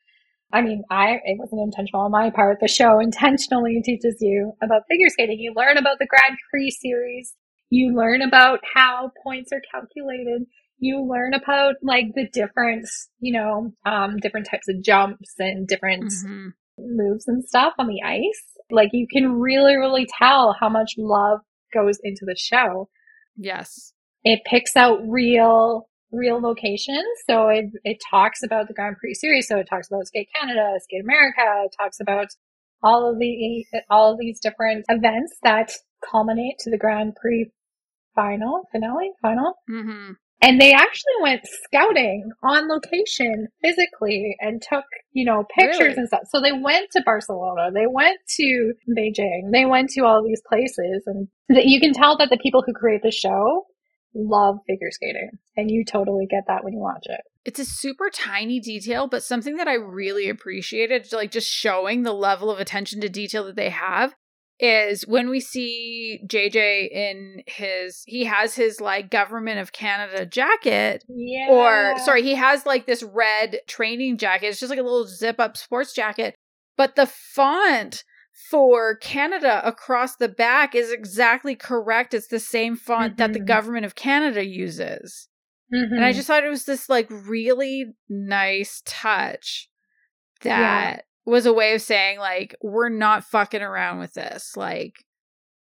I 0.53 0.61
mean, 0.61 0.83
I 0.89 1.19
it 1.23 1.37
wasn't 1.39 1.61
intentional 1.61 2.01
on 2.03 2.11
my 2.11 2.29
part. 2.29 2.59
The 2.59 2.67
show 2.67 2.99
intentionally 2.99 3.81
teaches 3.83 4.17
you 4.19 4.53
about 4.61 4.83
figure 4.89 5.07
skating. 5.09 5.39
You 5.39 5.53
learn 5.55 5.77
about 5.77 5.97
the 5.99 6.07
Grand 6.07 6.37
Prix 6.49 6.71
series. 6.71 7.33
You 7.69 7.95
learn 7.95 8.21
about 8.21 8.59
how 8.75 9.11
points 9.23 9.51
are 9.53 9.61
calculated. 9.71 10.45
You 10.79 11.07
learn 11.09 11.33
about 11.33 11.75
like 11.81 12.07
the 12.15 12.27
different, 12.27 12.85
you 13.21 13.31
know, 13.31 13.71
um, 13.85 14.17
different 14.17 14.47
types 14.49 14.67
of 14.67 14.83
jumps 14.83 15.35
and 15.39 15.65
different 15.67 16.11
Mm-hmm. 16.11 16.47
moves 16.79 17.27
and 17.27 17.45
stuff 17.45 17.73
on 17.79 17.87
the 17.87 18.01
ice. 18.03 18.50
Like 18.71 18.89
you 18.93 19.07
can 19.11 19.33
really, 19.33 19.77
really 19.77 20.07
tell 20.17 20.55
how 20.59 20.69
much 20.69 20.93
love 20.97 21.39
goes 21.73 21.97
into 22.03 22.21
the 22.25 22.35
show. 22.37 22.89
yes 23.37 23.93
It 24.23 24.41
picks 24.45 24.75
out 24.75 24.99
real, 25.07 25.87
real 26.11 26.39
locations. 26.41 27.07
So 27.27 27.49
it, 27.49 27.65
it 27.83 27.97
talks 28.09 28.43
about 28.43 28.67
the 28.67 28.73
Grand 28.73 28.97
Prix 28.97 29.15
series. 29.15 29.47
So 29.47 29.57
it 29.57 29.67
talks 29.69 29.87
about 29.87 30.05
Skate 30.07 30.29
Canada, 30.39 30.73
Skate 30.83 31.03
America. 31.03 31.65
It 31.65 31.75
talks 31.79 31.99
about 31.99 32.27
all 32.83 33.09
of 33.09 33.19
the, 33.19 33.65
all 33.89 34.11
of 34.11 34.19
these 34.19 34.39
different 34.39 34.85
events 34.89 35.35
that 35.43 35.71
culminate 36.09 36.55
to 36.59 36.71
the 36.71 36.77
Grand 36.77 37.15
Prix 37.15 37.51
final, 38.15 38.67
finale, 38.71 39.11
final. 39.21 39.55
mm-hmm. 39.69 40.11
And 40.43 40.59
they 40.59 40.73
actually 40.73 41.13
went 41.21 41.41
scouting 41.65 42.31
on 42.43 42.67
location 42.67 43.47
physically 43.63 44.35
and 44.39 44.61
took, 44.61 44.85
you 45.13 45.23
know, 45.23 45.43
pictures 45.55 45.79
Really? 45.79 45.93
and 45.97 46.07
stuff. 46.07 46.21
So 46.29 46.41
they 46.41 46.51
went 46.51 46.89
to 46.93 47.01
Barcelona, 47.05 47.69
they 47.73 47.85
went 47.87 48.17
to 48.37 48.73
Beijing, 48.97 49.51
they 49.53 49.65
went 49.65 49.89
to 49.91 50.01
all 50.01 50.23
these 50.25 50.41
places 50.49 51.03
and 51.05 51.27
that 51.49 51.65
you 51.65 51.79
can 51.79 51.93
tell 51.93 52.17
that 52.17 52.29
the 52.31 52.39
people 52.41 52.63
who 52.65 52.73
create 52.73 53.01
the 53.03 53.11
show 53.11 53.65
love 54.15 54.57
figure 54.67 54.89
skating. 54.91 55.29
And 55.55 55.69
you 55.71 55.85
totally 55.85 56.25
get 56.29 56.43
that 56.47 56.63
when 56.63 56.73
you 56.73 56.79
watch 56.79 57.05
it. 57.05 57.21
it's 57.45 57.59
a 57.59 57.65
super 57.65 58.09
tiny 58.13 58.59
detail 58.59 59.07
but 59.07 59.23
something 59.23 59.55
that 59.57 59.67
i 59.67 59.73
really 59.73 60.29
appreciated 60.29 61.11
like 61.11 61.31
just 61.31 61.49
showing 61.49 62.03
the 62.03 62.13
level 62.13 62.51
of 62.51 62.59
attention 62.59 63.01
to 63.01 63.09
detail 63.09 63.45
that 63.45 63.55
they 63.55 63.69
have 63.69 64.13
is 64.61 65.07
when 65.07 65.29
we 65.29 65.39
see 65.39 66.19
jj 66.27 66.87
in 66.91 67.41
his 67.47 68.03
he 68.05 68.25
has 68.25 68.55
his 68.55 68.79
like 68.79 69.09
government 69.09 69.59
of 69.59 69.71
canada 69.73 70.25
jacket 70.25 71.03
Yeah. 71.09 71.47
or 71.49 71.99
sorry 71.99 72.21
he 72.21 72.35
has 72.35 72.65
like 72.65 72.85
this 72.85 73.01
red 73.03 73.59
training 73.67 74.17
jacket 74.17 74.47
it's 74.47 74.59
just 74.59 74.69
like 74.69 74.79
a 74.79 74.83
little 74.83 75.07
zip 75.07 75.39
up 75.39 75.57
sports 75.57 75.93
jacket 75.93 76.35
but 76.77 76.95
the 76.95 77.07
font 77.07 78.03
for 78.49 78.95
canada 78.97 79.61
across 79.67 80.15
the 80.15 80.29
back 80.29 80.75
is 80.75 80.91
exactly 80.91 81.55
correct 81.55 82.13
it's 82.13 82.27
the 82.27 82.39
same 82.39 82.75
font 82.75 83.17
that 83.17 83.33
the 83.33 83.39
Mhm. 83.39 83.47
government 83.47 83.85
of 83.85 83.95
canada 83.95 84.45
uses 84.45 85.27
Mhm. 85.73 85.91
and 85.95 86.05
I 86.05 86.11
just 86.13 86.27
thought 86.27 86.43
it 86.43 86.49
was 86.49 86.65
this 86.65 86.87
like 86.89 87.07
really 87.09 87.85
nice 88.09 88.81
touch 88.85 89.69
that 90.41 91.05
was 91.31 91.45
a 91.45 91.53
way 91.53 91.73
of 91.73 91.81
saying 91.81 92.19
like 92.19 92.53
we're 92.61 92.89
not 92.89 93.23
fucking 93.23 93.61
around 93.61 93.99
with 93.99 94.13
this. 94.13 94.55
Like 94.57 94.93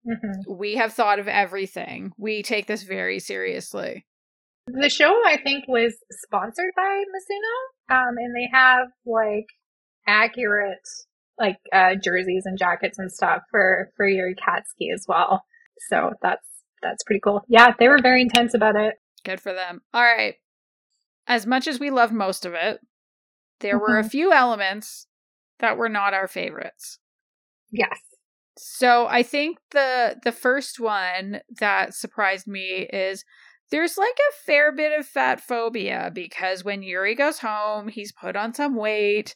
Mhm. 0.05 0.57
we 0.57 0.75
have 0.75 0.93
thought 0.93 1.19
of 1.19 1.29
everything. 1.29 2.11
We 2.17 2.43
take 2.43 2.67
this 2.67 2.83
very 2.83 3.19
seriously. 3.19 4.05
The 4.67 4.89
show, 4.89 5.13
I 5.25 5.37
think, 5.41 5.65
was 5.69 5.97
sponsored 6.11 6.71
by 6.75 7.03
Mizuno, 7.13 7.95
um, 7.95 8.17
and 8.17 8.35
they 8.35 8.49
have 8.51 8.87
like 9.05 9.45
accurate 10.05 10.85
like 11.39 11.57
uh, 11.71 11.95
jerseys 11.95 12.43
and 12.45 12.57
jackets 12.59 12.99
and 12.99 13.11
stuff 13.11 13.41
for 13.49 13.89
for 13.95 14.05
Yuri 14.07 14.35
Katsuki 14.35 14.93
as 14.93 15.05
well. 15.07 15.43
So 15.89 16.11
that's 16.21 16.45
that's 16.81 17.03
pretty 17.05 17.21
cool. 17.21 17.41
Yeah, 17.47 17.73
they 17.79 17.87
were 17.87 17.99
very 18.01 18.21
intense 18.21 18.53
about 18.53 18.75
it. 18.75 18.95
Good 19.23 19.39
for 19.39 19.53
them. 19.53 19.81
All 19.93 20.03
right. 20.03 20.35
As 21.25 21.45
much 21.47 21.67
as 21.67 21.79
we 21.79 21.89
loved 21.89 22.11
most 22.13 22.45
of 22.45 22.53
it, 22.53 22.81
there 23.61 23.79
were 23.79 23.97
a 23.97 24.03
Mhm. 24.03 24.11
few 24.11 24.33
elements 24.33 25.07
that 25.59 25.77
were 25.77 25.89
not 25.89 26.13
our 26.13 26.27
favorites. 26.27 26.99
Yes. 27.71 27.97
So 28.57 29.07
I 29.07 29.23
think 29.23 29.57
the 29.71 30.17
the 30.23 30.31
first 30.31 30.79
one 30.79 31.41
that 31.59 31.93
surprised 31.95 32.47
me 32.47 32.87
is 32.93 33.25
there's 33.71 33.97
like 33.97 34.13
a 34.29 34.35
fair 34.45 34.71
bit 34.71 34.97
of 34.99 35.07
fat 35.07 35.41
phobia 35.41 36.11
because 36.13 36.63
when 36.63 36.83
Yuri 36.83 37.15
goes 37.15 37.39
home, 37.39 37.87
he's 37.87 38.11
put 38.11 38.35
on 38.35 38.53
some 38.53 38.75
weight 38.75 39.35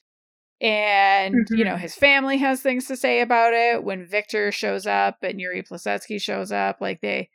and 0.62 1.36
you 1.52 1.64
know 1.64 1.76
Mhm. 1.76 1.80
his 1.80 1.96
family 1.96 2.38
has 2.38 2.62
things 2.62 2.86
to 2.88 2.96
say 2.96 3.22
about 3.22 3.54
it. 3.54 3.84
When 3.84 4.06
Victor 4.06 4.52
shows 4.52 4.86
up 4.86 5.18
and 5.24 5.40
Yuri 5.40 5.64
Plisetsky 5.64 6.22
shows 6.22 6.52
up, 6.52 6.82
like 6.82 7.02
they 7.02 7.30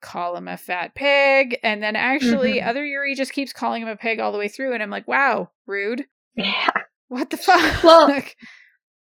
call 0.00 0.34
him 0.36 0.48
a 0.48 0.56
fat 0.56 0.94
pig 0.94 1.58
and 1.62 1.82
then 1.82 1.94
actually 1.94 2.54
Mhm. 2.60 2.66
other 2.66 2.84
Yuri 2.84 3.14
just 3.14 3.32
keeps 3.32 3.52
calling 3.52 3.82
him 3.82 3.88
a 3.88 3.96
pig 3.96 4.18
all 4.18 4.32
the 4.32 4.38
way 4.38 4.48
through 4.48 4.72
and 4.72 4.82
I'm 4.82 4.90
like, 4.90 5.06
"Wow, 5.06 5.50
rude. 5.66 6.06
Yeah. 6.34 6.68
What 7.10 7.30
the 7.30 7.36
fuck?" 7.36 7.82
Well, 7.82 8.22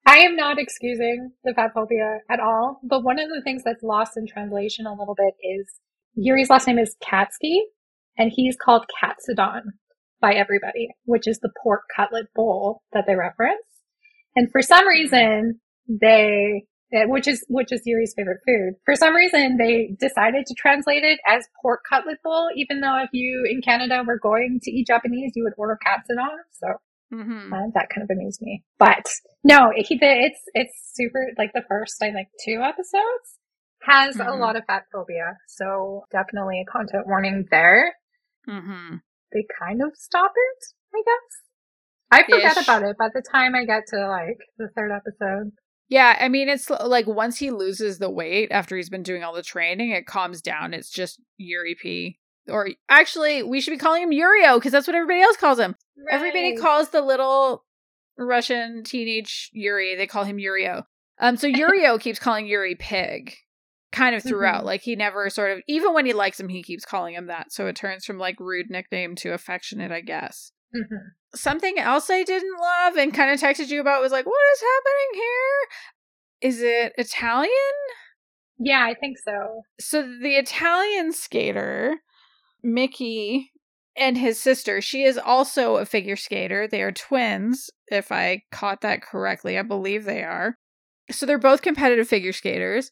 I 0.07 0.19
am 0.19 0.37
not 0.37 0.59
excusing 0.59 1.31
the 1.45 1.55
fat 1.55 1.73
phobia 1.73 2.19
at 2.29 2.41
all, 2.41 2.81
but 2.83 3.05
one 3.05 3.19
of 3.19 3.29
the 3.29 3.41
things 3.43 3.63
that's 3.65 3.83
lost 3.83 4.17
in 4.17 4.27
translation 4.27 4.85
a 4.85 4.93
little 4.93 5.15
bit 5.15 5.35
is 5.43 5.81
Yuri's 6.15 6.51
last 6.51 6.67
name 6.67 6.79
is 6.79 6.97
Katsuki, 7.03 7.61
and 8.19 8.33
he's 8.35 8.57
called 8.63 8.85
Katsudon 9.01 9.63
by 10.21 10.35
everybody, 10.35 10.89
which 11.05 11.29
is 11.29 11.39
the 11.39 11.53
pork 11.63 11.83
cutlet 11.95 12.27
bowl 12.35 12.83
that 12.93 13.05
they 13.07 13.15
reference. 13.15 13.65
And 14.37 14.51
for 14.51 14.61
some 14.61 14.87
reason, 14.87 15.61
they, 15.89 16.65
eh, 16.93 17.05
which 17.07 17.29
is, 17.29 17.45
which 17.49 17.73
is 17.73 17.83
Yuri's 17.87 18.15
favorite 18.17 18.41
food. 18.47 18.75
For 18.85 18.97
some 18.97 19.15
reason, 19.15 19.57
they 19.57 19.97
decided 20.01 20.47
to 20.47 20.55
translate 20.55 21.05
it 21.05 21.21
as 21.29 21.47
pork 21.63 21.81
cutlet 21.89 22.19
bowl, 22.25 22.49
even 22.57 22.81
though 22.81 23.03
if 23.03 23.11
you 23.13 23.49
in 23.49 23.63
Canada 23.63 24.03
were 24.07 24.19
going 24.19 24.59
to 24.65 24.71
eat 24.71 24.89
Japanese, 24.89 25.33
you 25.35 25.45
would 25.45 25.55
order 25.57 25.79
Katsudon. 25.87 26.37
So 26.53 26.75
mhm. 27.15 27.53
uh, 27.53 27.71
that 27.75 27.89
kind 27.95 28.03
of 28.03 28.11
amused 28.11 28.41
me. 28.43 28.65
But 28.79 29.07
no, 29.43 29.71
it, 29.75 29.87
it's 29.91 30.41
it's 30.55 30.91
super. 30.95 31.29
Like 31.39 31.53
the 31.55 31.63
first, 31.69 32.03
I 32.03 32.11
think, 32.13 32.29
two 32.45 32.61
episodes 32.63 33.39
has 33.83 34.17
a 34.17 34.25
Mhm. 34.25 34.41
lot 34.41 34.57
of 34.57 34.65
fat 34.67 34.85
phobia. 34.93 35.37
So 35.49 36.05
definitely 36.11 36.61
a 36.67 36.71
content 36.71 37.07
warning 37.07 37.47
there. 37.51 37.95
Mm-hmm. 38.49 38.97
they 39.33 39.45
kind 39.59 39.81
of 39.83 39.91
stop 39.95 40.33
it, 40.37 40.65
I 40.95 41.03
guess. 41.05 41.41
I 42.11 42.23
forget 42.31 42.57
Ish. 42.59 42.65
about 42.65 42.83
it 42.83 42.97
by 42.99 43.09
the 43.13 43.23
time 43.23 43.55
I 43.55 43.65
get 43.65 43.83
to 43.89 44.07
like 44.07 44.39
the 44.59 44.69
third 44.77 44.93
episode. 44.93 45.51
Yeah, 45.89 46.17
I 46.21 46.29
mean, 46.29 46.49
it's 46.49 46.71
like 46.71 47.07
once 47.07 47.39
he 47.39 47.51
loses 47.51 47.99
the 47.99 48.11
weight 48.11 48.49
after 48.53 48.77
he's 48.77 48.91
been 48.91 49.03
doing 49.03 49.25
all 49.25 49.35
the 49.35 49.43
training, 49.43 49.91
it 49.91 50.07
calms 50.07 50.41
down. 50.41 50.73
It's 50.75 50.91
just 50.91 51.21
Yuri 51.37 51.75
P. 51.81 52.19
Or 52.49 52.69
actually, 52.89 53.43
we 53.43 53.61
should 53.61 53.71
be 53.71 53.79
calling 53.79 54.03
him 54.03 54.11
Yurio 54.11 54.57
because 54.57 54.73
that's 54.73 54.87
what 54.87 54.97
everybody 54.97 55.23
else 55.23 55.37
calls 55.37 55.59
him. 55.59 55.75
Everybody 56.11 56.57
calls 56.57 56.91
the 56.91 57.01
little 57.01 57.65
Russian 58.19 58.85
teenage 58.85 59.51
Yuri, 59.53 59.97
they 59.97 60.07
call 60.07 60.25
him 60.25 60.37
Yurio. 60.37 60.85
Um, 61.19 61.37
so 61.37 61.49
Yurio 61.51 61.99
keeps 62.01 62.19
calling 62.19 62.47
Yuri 62.47 62.75
Pig 62.75 63.35
kind 63.93 64.15
of 64.15 64.23
throughout. 64.23 64.63
Mhm. 64.63 64.67
Like 64.67 64.83
he 64.83 64.97
never 64.97 65.31
sort 65.31 65.53
of, 65.53 65.61
even 65.69 65.95
when 65.95 66.05
he 66.05 66.13
likes 66.13 66.39
him, 66.39 66.49
he 66.49 66.63
keeps 66.63 66.85
calling 66.85 67.15
him 67.15 67.27
that. 67.29 67.53
So 67.53 67.67
it 67.67 67.77
turns 67.77 68.05
from 68.05 68.19
like 68.19 68.39
rude 68.41 68.69
nickname 68.69 69.15
to 69.17 69.33
affectionate, 69.33 69.93
I 69.93 70.01
guess. 70.01 70.53
Mhm. 70.75 71.13
Something 71.35 71.79
else 71.79 72.11
I 72.11 72.25
didn't 72.25 72.59
love 72.61 72.97
and 72.97 73.15
kind 73.15 73.31
of 73.31 73.41
texted 73.41 73.69
you 73.69 73.81
about 73.81 74.03
was 74.03 74.13
like, 74.13 74.27
what 74.27 74.43
is 74.55 74.61
happening 74.61 75.23
here? 75.23 76.51
Is 76.51 76.63
it 76.63 76.93
Italian? 76.99 77.51
Yeah, 78.59 78.85
I 78.85 78.95
think 78.95 79.17
so. 79.19 79.63
So 79.81 80.03
the 80.03 80.37
Italian 80.37 81.13
skater, 81.13 82.01
Mickey, 82.65 83.53
and 83.97 84.19
his 84.19 84.41
sister, 84.41 84.81
she 84.81 85.05
is 85.05 85.19
also 85.19 85.77
a 85.77 85.87
figure 85.87 86.17
skater. 86.17 86.67
They 86.67 86.83
are 86.83 86.91
twins, 86.91 87.71
if 87.89 88.11
I 88.11 88.43
caught 88.51 88.81
that 88.81 89.03
correctly. 89.03 89.57
I 89.57 89.63
believe 89.63 90.05
they 90.05 90.25
are. 90.25 90.57
So 91.11 91.27
they're 91.27 91.39
both 91.39 91.63
competitive 91.63 92.09
figure 92.09 92.33
skaters. 92.33 92.91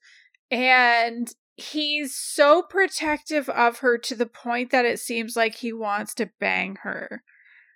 And 0.51 1.29
he's 1.57 2.14
so 2.16 2.62
protective 2.62 3.49
of 3.49 3.79
her 3.79 3.99
to 3.99 4.14
the 4.14 4.27
point 4.27 4.70
that 4.70 4.85
it 4.85 5.01
seems 5.01 5.35
like 5.35 5.57
he 5.57 5.73
wants 5.73 6.14
to 6.14 6.31
bang 6.39 6.77
her. 6.83 7.23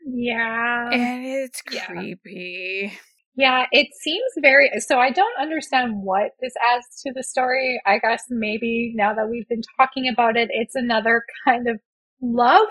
Yeah. 0.07 0.91
And 0.93 1.27
it's 1.27 1.63
creepy. 1.63 2.93
Yeah, 3.37 3.67
it 3.71 3.89
seems 4.01 4.33
very 4.41 4.71
so 4.79 4.99
I 4.99 5.11
don't 5.11 5.39
understand 5.41 6.03
what 6.03 6.31
this 6.41 6.55
adds 6.73 6.87
to 7.03 7.13
the 7.15 7.23
story. 7.23 7.81
I 7.87 7.99
guess 7.99 8.25
maybe 8.31 8.93
now 8.97 9.15
that 9.15 9.29
we've 9.29 9.49
been 9.49 9.63
talking 9.79 10.09
about 10.13 10.37
it, 10.37 10.49
it's 10.51 10.75
another 10.75 11.23
kind 11.45 11.69
of 11.69 11.79
love. 12.23 12.67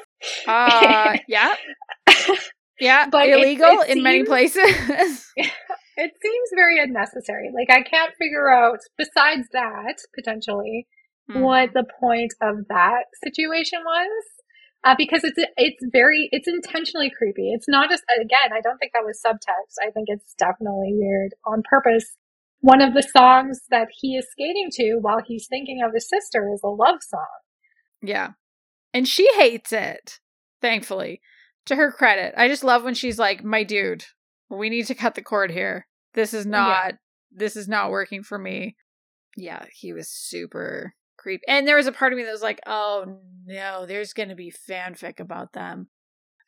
Uh 0.48 1.18
yeah. 1.28 1.56
Yeah. 2.80 3.08
But 3.10 3.30
illegal 3.30 3.82
it 3.82 3.90
in 3.90 4.04
many 4.04 4.24
places. 4.24 5.32
It 5.98 6.12
seems 6.22 6.50
very 6.54 6.78
unnecessary. 6.78 7.52
Like 7.54 7.70
I 7.70 7.82
can't 7.82 8.12
figure 8.20 8.52
out 8.52 8.80
besides 8.98 9.48
that 9.54 9.96
potentially 10.14 10.88
Hmm. 11.32 11.40
what 11.40 11.70
the 11.74 11.86
point 12.00 12.34
of 12.42 12.68
that 12.70 13.06
situation 13.24 13.80
was. 13.84 14.24
Uh, 14.86 14.94
because 14.96 15.24
it's 15.24 15.40
it's 15.58 15.84
very 15.92 16.30
it's 16.32 16.48
intentionally 16.48 17.10
creepy. 17.10 17.52
It's 17.52 17.68
not 17.68 17.90
just 17.90 18.04
again. 18.22 18.54
I 18.54 18.62
don't 18.62 18.78
think 18.78 18.92
that 18.94 19.04
was 19.04 19.20
subtext. 19.26 19.84
I 19.84 19.90
think 19.90 20.06
it's 20.08 20.36
definitely 20.36 20.94
weird 20.94 21.34
on 21.44 21.64
purpose. 21.68 22.16
One 22.62 22.82
of 22.82 22.94
the 22.94 23.02
songs 23.02 23.62
that 23.72 23.88
he 24.00 24.16
is 24.16 24.28
skating 24.32 24.70
to 24.74 24.98
while 25.02 25.22
he's 25.26 25.48
thinking 25.48 25.82
of 25.84 25.94
his 25.94 26.08
sister 26.08 26.52
is 26.54 26.62
a 26.64 26.68
love 26.68 27.00
song. 27.02 27.26
Yeah. 28.02 28.32
And 28.94 29.08
she 29.08 29.28
hates 29.36 29.74
it, 29.74 30.20
thankfully. 30.62 31.20
To 31.66 31.76
her 31.76 31.92
credit. 31.92 32.36
I 32.38 32.48
just 32.48 32.64
love 32.64 32.84
when 32.84 32.94
she's 32.94 33.18
like, 33.18 33.44
My 33.44 33.64
dude, 33.64 34.06
we 34.50 34.70
need 34.70 34.86
to 34.86 34.96
cut 34.96 35.16
the 35.16 35.24
cord 35.24 35.50
here. 35.50 35.88
This 36.14 36.34
is 36.34 36.46
not 36.46 36.94
this 37.32 37.56
is 37.56 37.68
not 37.68 37.90
working 37.90 38.22
for 38.22 38.38
me. 38.38 38.76
Yeah, 39.36 39.66
he 39.74 39.94
was 39.94 40.10
super 40.10 40.94
creepy. 41.18 41.44
And 41.48 41.68
there 41.68 41.76
was 41.76 41.88
a 41.88 41.92
part 41.92 42.14
of 42.14 42.18
me 42.18 42.24
that 42.24 42.32
was 42.32 42.42
like, 42.42 42.62
oh 42.66 43.18
no, 43.46 43.86
there's 43.86 44.14
gonna 44.14 44.36
be 44.36 44.52
fanfic 44.52 45.20
about 45.20 45.54
them. 45.54 45.90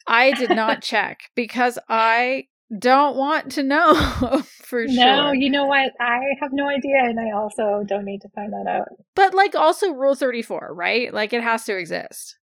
I 0.08 0.34
did 0.34 0.52
not 0.52 0.82
check 0.84 1.20
because 1.36 1.78
I 1.90 2.48
don't 2.78 3.16
want 3.16 3.52
to 3.54 3.64
know 3.64 3.94
for 4.64 4.86
No, 4.86 5.28
sure. 5.28 5.36
you 5.36 5.50
know 5.50 5.66
what? 5.66 5.92
I 6.00 6.20
have 6.42 6.52
no 6.52 6.68
idea, 6.68 6.98
and 7.04 7.20
I 7.20 7.32
also 7.38 7.84
don't 7.88 8.06
need 8.06 8.22
to 8.22 8.30
find 8.30 8.52
that 8.54 8.70
out. 8.70 8.88
But 9.16 9.34
like 9.34 9.56
also 9.56 9.92
rule 9.94 10.16
34, 10.16 10.74
right? 10.74 11.14
Like 11.14 11.34
it 11.34 11.44
has 11.44 11.66
to 11.66 11.78
exist. 11.78 12.38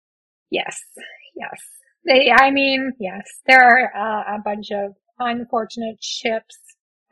Yes, 0.50 0.80
yes. 1.36 1.60
They, 2.06 2.30
I 2.30 2.50
mean, 2.50 2.92
yes, 2.98 3.24
there 3.46 3.62
are 3.62 3.94
uh, 3.94 4.36
a 4.36 4.38
bunch 4.42 4.70
of 4.70 4.94
unfortunate 5.18 6.02
ships 6.02 6.56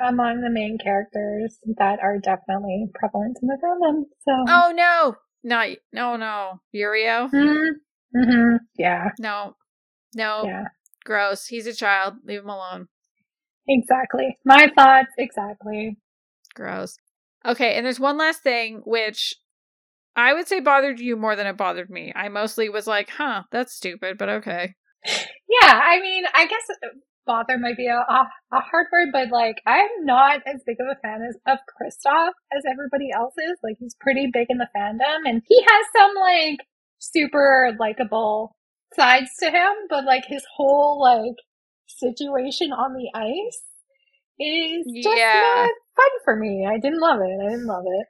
among 0.00 0.40
the 0.40 0.50
main 0.50 0.78
characters 0.82 1.58
that 1.76 1.98
are 2.00 2.18
definitely 2.18 2.86
prevalent 2.94 3.38
in 3.42 3.48
the 3.48 3.58
fandom. 3.62 4.04
So, 4.24 4.32
Oh 4.48 4.72
no. 4.74 5.16
Not 5.48 5.68
no 5.92 6.16
no. 6.16 6.60
Yurio? 6.74 7.30
mm-hmm. 7.32 8.22
hmm 8.22 8.56
yeah, 8.76 9.08
No. 9.18 9.56
No. 10.14 10.44
yeah, 10.44 10.64
Gross. 11.04 11.46
He's 11.46 11.66
a 11.66 11.72
child. 11.72 12.14
Leave 12.24 12.40
him 12.40 12.50
alone. 12.50 12.88
exactly. 13.66 14.36
My 14.44 14.68
thoughts, 14.76 15.12
exactly. 15.16 15.96
Gross. 16.54 16.98
Okay, 17.46 17.74
and 17.74 17.86
there's 17.86 18.00
one 18.00 18.18
last 18.18 18.42
thing 18.42 18.82
which 18.84 19.34
I 20.16 20.34
would 20.34 20.48
say 20.48 20.60
bothered 20.60 21.00
you 21.00 21.16
more 21.16 21.34
than 21.34 21.46
it 21.46 21.56
bothered 21.56 21.88
me. 21.88 22.12
I 22.14 22.28
mostly 22.28 22.68
was 22.68 22.86
like, 22.86 23.08
huh, 23.10 23.44
that's 23.50 23.74
stupid, 23.74 24.18
but 24.18 24.28
okay. 24.28 24.74
Yeah, 25.06 25.80
I 25.82 26.00
mean, 26.02 26.24
I 26.34 26.46
guess 26.46 26.64
bother 27.28 27.58
might 27.58 27.76
be 27.76 27.86
a, 27.86 28.00
a, 28.00 28.26
hard 28.50 28.86
word, 28.90 29.10
but 29.12 29.28
like, 29.30 29.62
I'm 29.66 30.04
not 30.04 30.40
as 30.46 30.62
big 30.66 30.78
of 30.80 30.88
a 30.90 30.98
fan 31.00 31.20
as, 31.28 31.36
of 31.46 31.58
Christophe 31.76 32.34
as 32.56 32.64
everybody 32.68 33.10
else 33.14 33.34
is. 33.36 33.58
Like, 33.62 33.76
he's 33.78 33.94
pretty 34.00 34.30
big 34.32 34.46
in 34.48 34.58
the 34.58 34.66
fandom, 34.76 35.28
and 35.28 35.42
he 35.46 35.62
has 35.62 35.86
some 35.94 36.10
like 36.20 36.60
super 36.98 37.76
likable 37.78 38.56
sides 38.96 39.30
to 39.40 39.50
him, 39.50 39.72
but 39.90 40.04
like 40.04 40.24
his 40.26 40.44
whole 40.56 41.00
like 41.00 41.36
situation 41.86 42.72
on 42.72 42.94
the 42.94 43.10
ice 43.14 43.62
is 44.40 44.86
just 45.02 45.16
Yeah. 45.16 45.66
not 45.66 45.70
fun 45.96 46.10
for 46.24 46.36
me. 46.36 46.66
I 46.66 46.78
didn't 46.78 47.00
love 47.00 47.20
it. 47.20 47.38
I 47.44 47.50
didn't 47.50 47.66
love 47.66 47.84
it. 47.86 48.06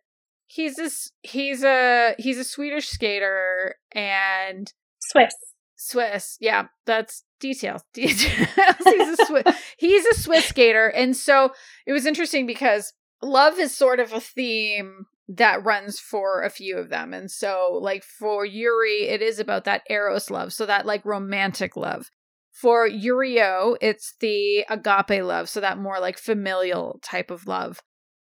He's 0.46 0.76
this 0.76 1.12
he's 1.22 1.62
a 1.62 2.14
he's 2.18 2.38
a 2.38 2.44
Swedish 2.44 2.88
skater 2.88 3.74
and 3.92 4.72
Swiss. 4.98 5.34
Swiss. 5.78 6.36
Yeah, 6.40 6.66
that's 6.86 7.24
details. 7.40 7.82
Details. 7.94 8.48
he's 8.84 9.08
a 9.20 9.26
Swiss. 9.26 9.44
he's 9.78 10.04
a 10.06 10.14
Swiss 10.14 10.46
skater, 10.46 10.88
and 10.88 11.16
so 11.16 11.52
it 11.86 11.92
was 11.92 12.04
interesting 12.04 12.46
because 12.46 12.92
love 13.22 13.58
is 13.58 13.74
sort 13.74 14.00
of 14.00 14.12
a 14.12 14.20
theme 14.20 15.06
that 15.28 15.64
runs 15.64 16.00
for 16.00 16.42
a 16.42 16.50
few 16.50 16.76
of 16.76 16.88
them, 16.90 17.14
and 17.14 17.30
so 17.30 17.78
like 17.80 18.02
for 18.02 18.44
Yuri, 18.44 19.08
it 19.08 19.22
is 19.22 19.38
about 19.38 19.64
that 19.64 19.82
eros 19.88 20.30
love, 20.30 20.52
so 20.52 20.66
that 20.66 20.84
like 20.84 21.04
romantic 21.04 21.76
love. 21.76 22.10
For 22.50 22.88
Yurio, 22.88 23.76
it's 23.80 24.14
the 24.18 24.64
agape 24.68 25.22
love, 25.22 25.48
so 25.48 25.60
that 25.60 25.78
more 25.78 26.00
like 26.00 26.18
familial 26.18 26.98
type 27.04 27.30
of 27.30 27.46
love. 27.46 27.80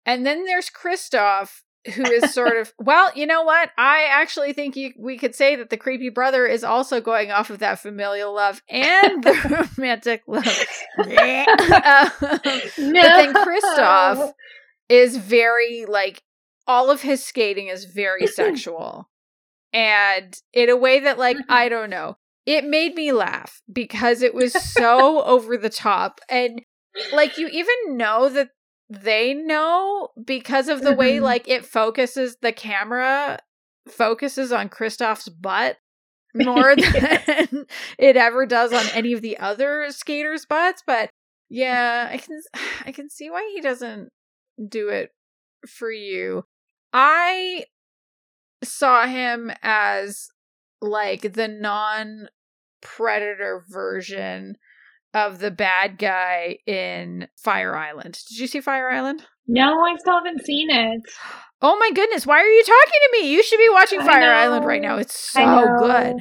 And 0.06 0.28
then 0.28 0.46
there's 0.46 0.70
Christophe, 0.70 1.64
who 1.96 2.04
is 2.04 2.34
sort 2.34 2.58
of 2.58 2.74
well, 2.80 3.12
you 3.16 3.26
know 3.26 3.44
what? 3.44 3.72
I 3.78 4.06
actually 4.10 4.54
think 4.54 4.76
you, 4.76 4.94
we 4.98 5.18
could 5.18 5.36
say 5.36 5.56
that 5.56 5.70
the 5.70 5.78
creepy 5.78 6.10
brother 6.10 6.46
is 6.46 6.64
also 6.64 7.02
going 7.02 7.32
off 7.32 7.50
of 7.50 7.60
that 7.60 7.80
familial 7.80 8.34
love 8.34 8.62
and 8.70 9.24
the 9.24 9.70
romantic 9.78 10.24
love. 10.28 10.48
Um, 10.98 11.08
No. 12.78 13.02
But 13.02 13.16
then 13.16 13.34
Christophe 13.34 14.34
is 14.90 15.18
very 15.18 15.86
like 15.86 16.24
all 16.68 16.90
of 16.90 17.02
his 17.02 17.24
skating 17.24 17.68
is 17.68 17.86
very 17.86 18.28
sexual, 18.28 19.10
and 19.74 20.38
in 20.54 20.70
a 20.70 20.76
way 20.78 21.00
that 21.00 21.18
like 21.18 21.38
I 21.50 21.70
don't 21.70 21.90
know, 21.90 22.18
it 22.46 22.66
made 22.66 22.96
me 22.96 23.12
laugh 23.12 23.62
because 23.72 24.22
it 24.22 24.34
was 24.34 24.54
so 24.54 25.24
over 25.24 25.58
the 25.58 25.70
top 25.70 26.22
and 26.30 26.62
like 27.14 27.38
you 27.38 27.48
even 27.48 27.98
know 27.98 28.30
that 28.30 28.50
they 28.92 29.34
know 29.34 30.10
because 30.26 30.68
of 30.68 30.82
the 30.82 30.94
way 30.94 31.18
Mhm. 31.18 31.22
like 31.22 31.48
it 31.48 31.66
focuses 31.66 32.36
the 32.42 32.52
camera 32.52 33.40
focuses 33.88 34.52
on 34.52 34.68
Christophe's 34.70 35.30
butt 35.30 35.78
more 36.36 36.76
than 36.76 37.68
it 37.98 38.18
ever 38.18 38.46
does 38.46 38.74
on 38.74 38.86
any 38.94 39.14
of 39.14 39.22
the 39.22 39.38
other 39.38 39.88
skaters' 39.92 40.46
butts. 40.46 40.84
But 40.86 41.10
yeah, 41.50 42.10
I 42.12 42.18
can 42.18 42.42
I 42.86 42.92
can 42.92 43.10
see 43.10 43.30
why 43.30 43.50
he 43.56 43.62
doesn't 43.62 44.10
do 44.68 44.90
it 44.90 45.12
for 45.68 45.92
you. 45.92 46.44
I 46.92 47.66
saw 48.64 49.08
him 49.08 49.52
as 49.62 50.30
like 50.82 51.34
the 51.34 51.48
non 51.48 52.28
predator 52.82 53.64
version 53.70 54.58
of 55.14 55.40
the 55.40 55.52
bad 55.52 55.98
guy 55.98 56.58
in 56.66 57.28
Fire 57.38 57.76
Island. 57.76 58.20
Did 58.30 58.40
you 58.40 58.48
see 58.48 58.62
Fire 58.62 58.90
Island? 58.90 59.24
No, 59.48 59.82
I 59.84 59.96
still 59.98 60.14
haven't 60.16 60.46
seen 60.46 60.70
it. 60.70 61.02
Oh 61.62 61.78
my 61.78 61.92
goodness, 61.94 62.26
why 62.26 62.40
are 62.42 62.48
you 62.48 62.64
talking 62.64 63.00
to 63.04 63.10
me? 63.22 63.32
You 63.32 63.44
should 63.44 63.58
be 63.60 63.70
watching 63.70 64.00
Fire 64.02 64.34
Island 64.34 64.66
right 64.66 64.82
now. 64.82 64.98
It's 64.98 65.20
so 65.20 65.66
good. 65.80 66.16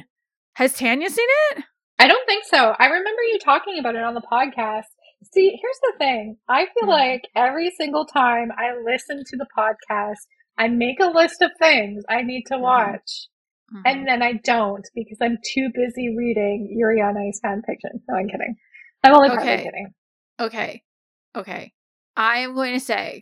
Has 0.55 0.73
Tanya 0.73 1.09
seen 1.09 1.27
it? 1.51 1.63
I 1.97 2.07
don't 2.07 2.25
think 2.27 2.43
so. 2.45 2.75
I 2.77 2.85
remember 2.87 3.21
you 3.23 3.39
talking 3.39 3.79
about 3.79 3.95
it 3.95 4.03
on 4.03 4.13
the 4.13 4.21
podcast. 4.31 4.83
See, 5.31 5.49
here's 5.49 5.79
the 5.83 5.93
thing. 5.99 6.37
I 6.49 6.65
feel 6.65 6.85
Hmm. 6.85 6.89
like 6.89 7.21
every 7.35 7.71
single 7.77 8.05
time 8.05 8.49
I 8.57 8.73
listen 8.83 9.23
to 9.25 9.37
the 9.37 9.47
podcast, 9.57 10.17
I 10.57 10.67
make 10.67 10.99
a 10.99 11.05
list 11.05 11.41
of 11.41 11.51
things 11.59 12.03
I 12.09 12.23
need 12.23 12.43
to 12.47 12.55
Mhm. 12.55 12.61
watch. 12.61 13.27
Mm-hmm. 13.73 13.81
And 13.85 14.07
then 14.07 14.21
I 14.21 14.33
don't 14.43 14.85
because 14.95 15.19
I'm 15.21 15.37
too 15.53 15.69
busy 15.73 16.13
reading 16.15 16.67
Yuri 16.71 17.01
on 17.01 17.15
Ice 17.17 17.39
fan 17.41 17.61
fiction. 17.65 17.91
No, 18.09 18.17
I'm 18.17 18.27
kidding. 18.27 18.55
I'm 19.03 19.13
only 19.13 19.29
okay. 19.31 19.57
kidding. 19.57 19.93
Okay. 20.39 20.83
Okay. 21.35 21.73
I 22.15 22.39
am 22.39 22.55
going 22.55 22.73
to 22.73 22.79
say, 22.79 23.21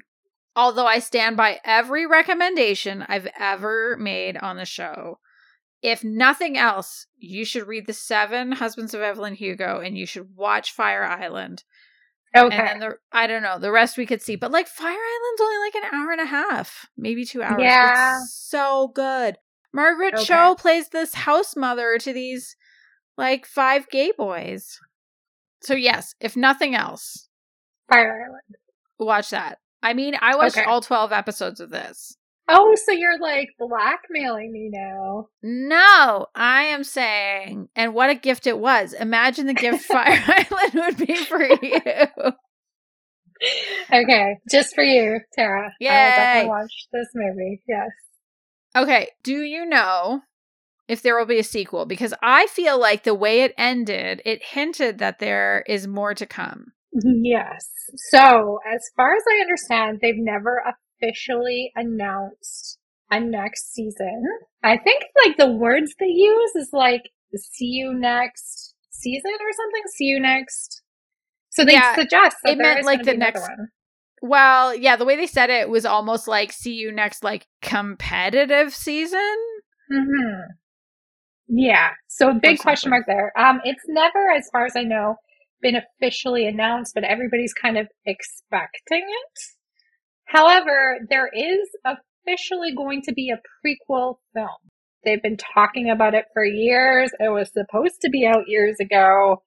although 0.55 0.87
I 0.87 0.99
stand 0.99 1.37
by 1.37 1.59
every 1.63 2.05
recommendation 2.05 3.05
I've 3.07 3.27
ever 3.37 3.97
made 3.97 4.37
on 4.37 4.57
the 4.57 4.65
show, 4.65 5.19
if 5.81 6.03
nothing 6.03 6.57
else, 6.57 7.07
you 7.17 7.45
should 7.45 7.67
read 7.67 7.87
The 7.87 7.93
Seven 7.93 8.51
Husbands 8.51 8.93
of 8.93 9.01
Evelyn 9.01 9.35
Hugo 9.35 9.79
and 9.79 9.97
you 9.97 10.05
should 10.05 10.35
watch 10.35 10.73
Fire 10.73 11.03
Island. 11.05 11.63
Okay. 12.35 12.43
And 12.43 12.51
then 12.51 12.79
the, 12.79 12.95
I 13.11 13.27
don't 13.27 13.41
know, 13.43 13.59
the 13.59 13.71
rest 13.71 13.97
we 13.97 14.05
could 14.05 14.21
see. 14.21 14.35
But 14.35 14.51
like 14.51 14.67
Fire 14.67 14.89
Island's 14.89 15.41
only 15.41 15.57
like 15.65 15.75
an 15.75 15.99
hour 15.99 16.11
and 16.11 16.21
a 16.21 16.25
half, 16.25 16.85
maybe 16.97 17.25
two 17.25 17.41
hours. 17.41 17.61
Yeah. 17.61 18.17
It's 18.17 18.33
so 18.33 18.91
good. 18.93 19.37
Margaret 19.73 20.15
okay. 20.15 20.25
Cho 20.25 20.55
plays 20.55 20.89
this 20.89 21.13
house 21.13 21.55
mother 21.55 21.97
to 21.99 22.11
these 22.11 22.55
like 23.17 23.45
five 23.45 23.89
gay 23.89 24.11
boys. 24.17 24.79
So 25.61 25.73
yes, 25.73 26.15
if 26.19 26.35
nothing 26.35 26.75
else, 26.75 27.27
Fire 27.89 28.25
Island. 28.25 28.55
Watch 28.99 29.29
that. 29.31 29.59
I 29.81 29.93
mean, 29.93 30.15
I 30.19 30.35
watched 30.35 30.57
okay. 30.57 30.65
all 30.65 30.81
12 30.81 31.11
episodes 31.11 31.59
of 31.59 31.69
this. 31.69 32.17
Oh, 32.51 32.75
so 32.83 32.91
you're 32.91 33.19
like 33.19 33.49
blackmailing 33.59 34.51
me 34.51 34.69
now. 34.73 35.27
No, 35.43 36.25
I 36.33 36.63
am 36.63 36.83
saying, 36.83 37.69
and 37.75 37.93
what 37.93 38.09
a 38.09 38.15
gift 38.15 38.47
it 38.47 38.57
was. 38.57 38.93
Imagine 38.93 39.45
the 39.45 39.53
gift 39.53 39.83
Fire 39.85 40.23
Island 40.27 40.73
would 40.73 41.07
be 41.07 41.15
for 41.15 41.41
you. 41.41 41.81
Okay, 43.89 44.35
just 44.51 44.75
for 44.75 44.83
you, 44.83 45.21
Tara. 45.33 45.71
Yeah. 45.79 46.33
I 46.35 46.41
will 46.41 46.49
watch 46.49 46.87
this 46.91 47.07
movie. 47.15 47.61
Yes. 47.65 47.87
Okay, 48.75 49.11
do 49.23 49.33
you 49.33 49.65
know 49.65 50.23
if 50.89 51.03
there 51.03 51.17
will 51.17 51.25
be 51.25 51.39
a 51.39 51.43
sequel? 51.43 51.85
Because 51.85 52.13
I 52.21 52.47
feel 52.47 52.79
like 52.79 53.03
the 53.03 53.13
way 53.13 53.43
it 53.43 53.53
ended, 53.57 54.21
it 54.25 54.43
hinted 54.43 54.97
that 54.97 55.19
there 55.19 55.63
is 55.67 55.87
more 55.87 56.13
to 56.15 56.25
come. 56.25 56.73
Yes. 57.23 57.69
So, 58.09 58.59
as 58.67 58.89
far 58.97 59.15
as 59.15 59.23
I 59.31 59.41
understand, 59.41 59.99
they've 60.01 60.15
never 60.17 60.63
officially 61.01 61.71
announced 61.75 62.79
a 63.11 63.19
next 63.19 63.71
season. 63.73 64.23
I 64.63 64.77
think 64.77 65.03
like 65.25 65.37
the 65.37 65.51
words 65.51 65.93
they 65.99 66.07
use 66.07 66.55
is 66.55 66.69
like 66.73 67.03
see 67.35 67.65
you 67.65 67.93
next 67.93 68.73
season 68.91 69.31
or 69.31 69.53
something. 69.55 69.83
See 69.95 70.05
you 70.05 70.19
next. 70.19 70.81
So 71.51 71.65
they 71.65 71.73
yeah, 71.73 71.95
suggest 71.95 72.37
that 72.43 72.53
it 72.53 72.57
meant 72.57 72.85
like 72.85 73.03
the 73.03 73.15
next 73.15 73.41
one. 73.41 73.69
Well, 74.21 74.75
yeah, 74.75 74.95
the 74.95 75.05
way 75.05 75.15
they 75.15 75.27
said 75.27 75.49
it 75.49 75.69
was 75.69 75.85
almost 75.85 76.27
like 76.27 76.51
see 76.51 76.73
you 76.73 76.91
next 76.91 77.23
like 77.23 77.47
competitive 77.61 78.73
season. 78.73 79.37
Mhm. 79.91 80.41
Yeah. 81.49 81.89
So 82.07 82.33
big 82.33 82.59
question 82.59 82.91
mark 82.91 83.05
there. 83.07 83.31
Um 83.37 83.59
it's 83.63 83.83
never 83.87 84.31
as 84.35 84.47
far 84.51 84.65
as 84.65 84.75
I 84.75 84.83
know 84.83 85.15
been 85.61 85.75
officially 85.75 86.45
announced, 86.45 86.93
but 86.93 87.03
everybody's 87.03 87.53
kind 87.53 87.77
of 87.77 87.87
expecting 88.05 89.03
it. 89.03 89.39
However, 90.25 90.99
there 91.09 91.29
is 91.33 91.69
officially 91.85 92.73
going 92.75 93.01
to 93.03 93.13
be 93.13 93.31
a 93.31 93.41
prequel 93.65 94.15
film. 94.33 94.71
They've 95.03 95.21
been 95.21 95.37
talking 95.37 95.89
about 95.89 96.13
it 96.13 96.25
for 96.33 96.45
years. 96.45 97.11
It 97.19 97.31
was 97.31 97.51
supposed 97.51 98.01
to 98.01 98.09
be 98.09 98.25
out 98.25 98.43
years 98.47 98.75
ago. 98.79 99.41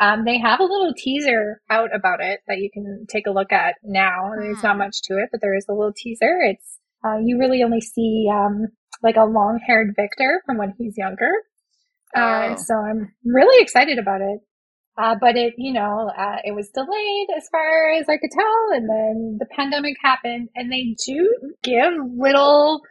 Um, 0.00 0.24
they 0.24 0.38
have 0.38 0.60
a 0.60 0.64
little 0.64 0.94
teaser 0.96 1.60
out 1.68 1.94
about 1.94 2.20
it 2.22 2.40
that 2.48 2.58
you 2.58 2.70
can 2.72 3.06
take 3.10 3.26
a 3.26 3.32
look 3.32 3.52
at 3.52 3.74
now. 3.82 4.30
There's 4.38 4.62
not 4.62 4.76
hmm. 4.76 4.78
much 4.78 5.02
to 5.04 5.14
it, 5.14 5.28
but 5.30 5.40
there 5.42 5.56
is 5.56 5.66
a 5.68 5.74
little 5.74 5.92
teaser. 5.94 6.38
It's 6.44 6.78
uh, 7.04 7.18
you 7.22 7.38
really 7.38 7.62
only 7.62 7.80
see 7.80 8.28
um, 8.32 8.68
like 9.02 9.16
a 9.16 9.24
long-haired 9.24 9.94
Victor 9.96 10.42
from 10.46 10.58
when 10.58 10.74
he's 10.78 10.96
younger. 10.96 11.30
Uh, 12.16 12.50
oh. 12.50 12.56
so 12.56 12.74
I'm 12.74 13.12
really 13.24 13.62
excited 13.62 13.98
about 13.98 14.20
it. 14.20 14.40
Uh, 14.98 15.14
but 15.18 15.36
it, 15.36 15.54
you 15.56 15.72
know, 15.72 16.10
uh, 16.16 16.36
it 16.44 16.54
was 16.54 16.68
delayed 16.68 17.28
as 17.36 17.48
far 17.50 17.90
as 17.92 18.08
I 18.08 18.18
could 18.18 18.30
tell. 18.30 18.66
And 18.72 18.88
then 18.88 19.38
the 19.40 19.46
pandemic 19.56 19.96
happened 20.02 20.50
and 20.54 20.70
they 20.70 20.94
do 21.06 21.34
give 21.62 21.94
little 22.16 22.82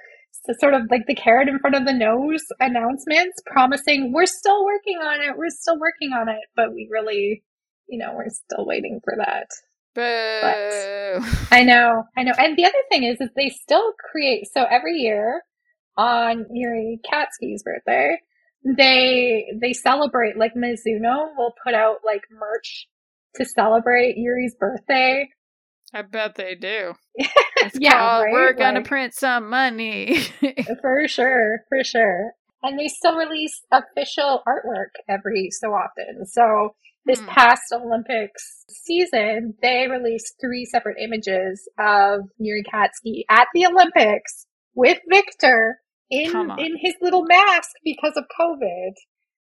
sort 0.59 0.73
of 0.73 0.83
like 0.89 1.05
the 1.07 1.13
carrot 1.13 1.47
in 1.47 1.59
front 1.59 1.75
of 1.75 1.85
the 1.85 1.93
nose 1.93 2.43
announcements 2.59 3.39
promising 3.45 4.11
we're 4.11 4.25
still 4.25 4.65
working 4.65 4.97
on 4.97 5.21
it. 5.21 5.37
We're 5.37 5.49
still 5.49 5.79
working 5.79 6.11
on 6.13 6.27
it. 6.27 6.41
But 6.55 6.73
we 6.73 6.87
really, 6.89 7.43
you 7.87 7.99
know, 7.99 8.13
we're 8.15 8.29
still 8.29 8.65
waiting 8.65 8.99
for 9.03 9.13
that. 9.17 9.47
Boo. 9.93 10.41
But 10.41 11.51
I 11.55 11.63
know, 11.63 12.03
I 12.17 12.23
know. 12.23 12.33
And 12.37 12.57
the 12.57 12.65
other 12.65 12.73
thing 12.89 13.03
is, 13.03 13.21
is 13.21 13.29
they 13.35 13.49
still 13.49 13.93
create, 14.11 14.47
so 14.51 14.65
every 14.71 14.95
year 14.95 15.43
on 15.97 16.45
Yuri 16.51 16.99
Katsuki's 17.11 17.63
birthday, 17.63 18.17
they 18.63 19.45
they 19.59 19.73
celebrate 19.73 20.37
like 20.37 20.53
Mizuno 20.55 21.35
will 21.37 21.53
put 21.63 21.73
out 21.73 21.97
like 22.05 22.21
merch 22.31 22.87
to 23.35 23.45
celebrate 23.45 24.17
Yuri's 24.17 24.55
birthday. 24.59 25.29
I 25.93 26.03
bet 26.03 26.35
they 26.35 26.55
do. 26.55 26.93
yeah, 27.73 27.99
called, 27.99 28.23
right? 28.23 28.33
we're 28.33 28.53
gonna 28.53 28.79
like, 28.79 28.87
print 28.87 29.13
some 29.13 29.49
money. 29.49 30.19
for 30.81 31.07
sure, 31.07 31.61
for 31.69 31.83
sure. 31.83 32.31
And 32.63 32.79
they 32.79 32.87
still 32.87 33.17
release 33.17 33.61
official 33.71 34.43
artwork 34.47 34.91
every 35.09 35.49
so 35.49 35.69
often. 35.69 36.25
So 36.27 36.75
this 37.05 37.19
hmm. 37.19 37.27
past 37.27 37.63
Olympics 37.73 38.65
season, 38.69 39.55
they 39.61 39.87
released 39.89 40.35
three 40.39 40.65
separate 40.65 40.97
images 41.03 41.67
of 41.79 42.21
Yuri 42.37 42.63
Katsuki 42.63 43.23
at 43.29 43.47
the 43.53 43.65
Olympics 43.65 44.45
with 44.75 44.99
Victor 45.09 45.79
in 46.09 46.31
in 46.57 46.77
his 46.79 46.95
little 47.01 47.23
mask 47.25 47.69
because 47.83 48.13
of 48.15 48.25
COVID. 48.39 48.91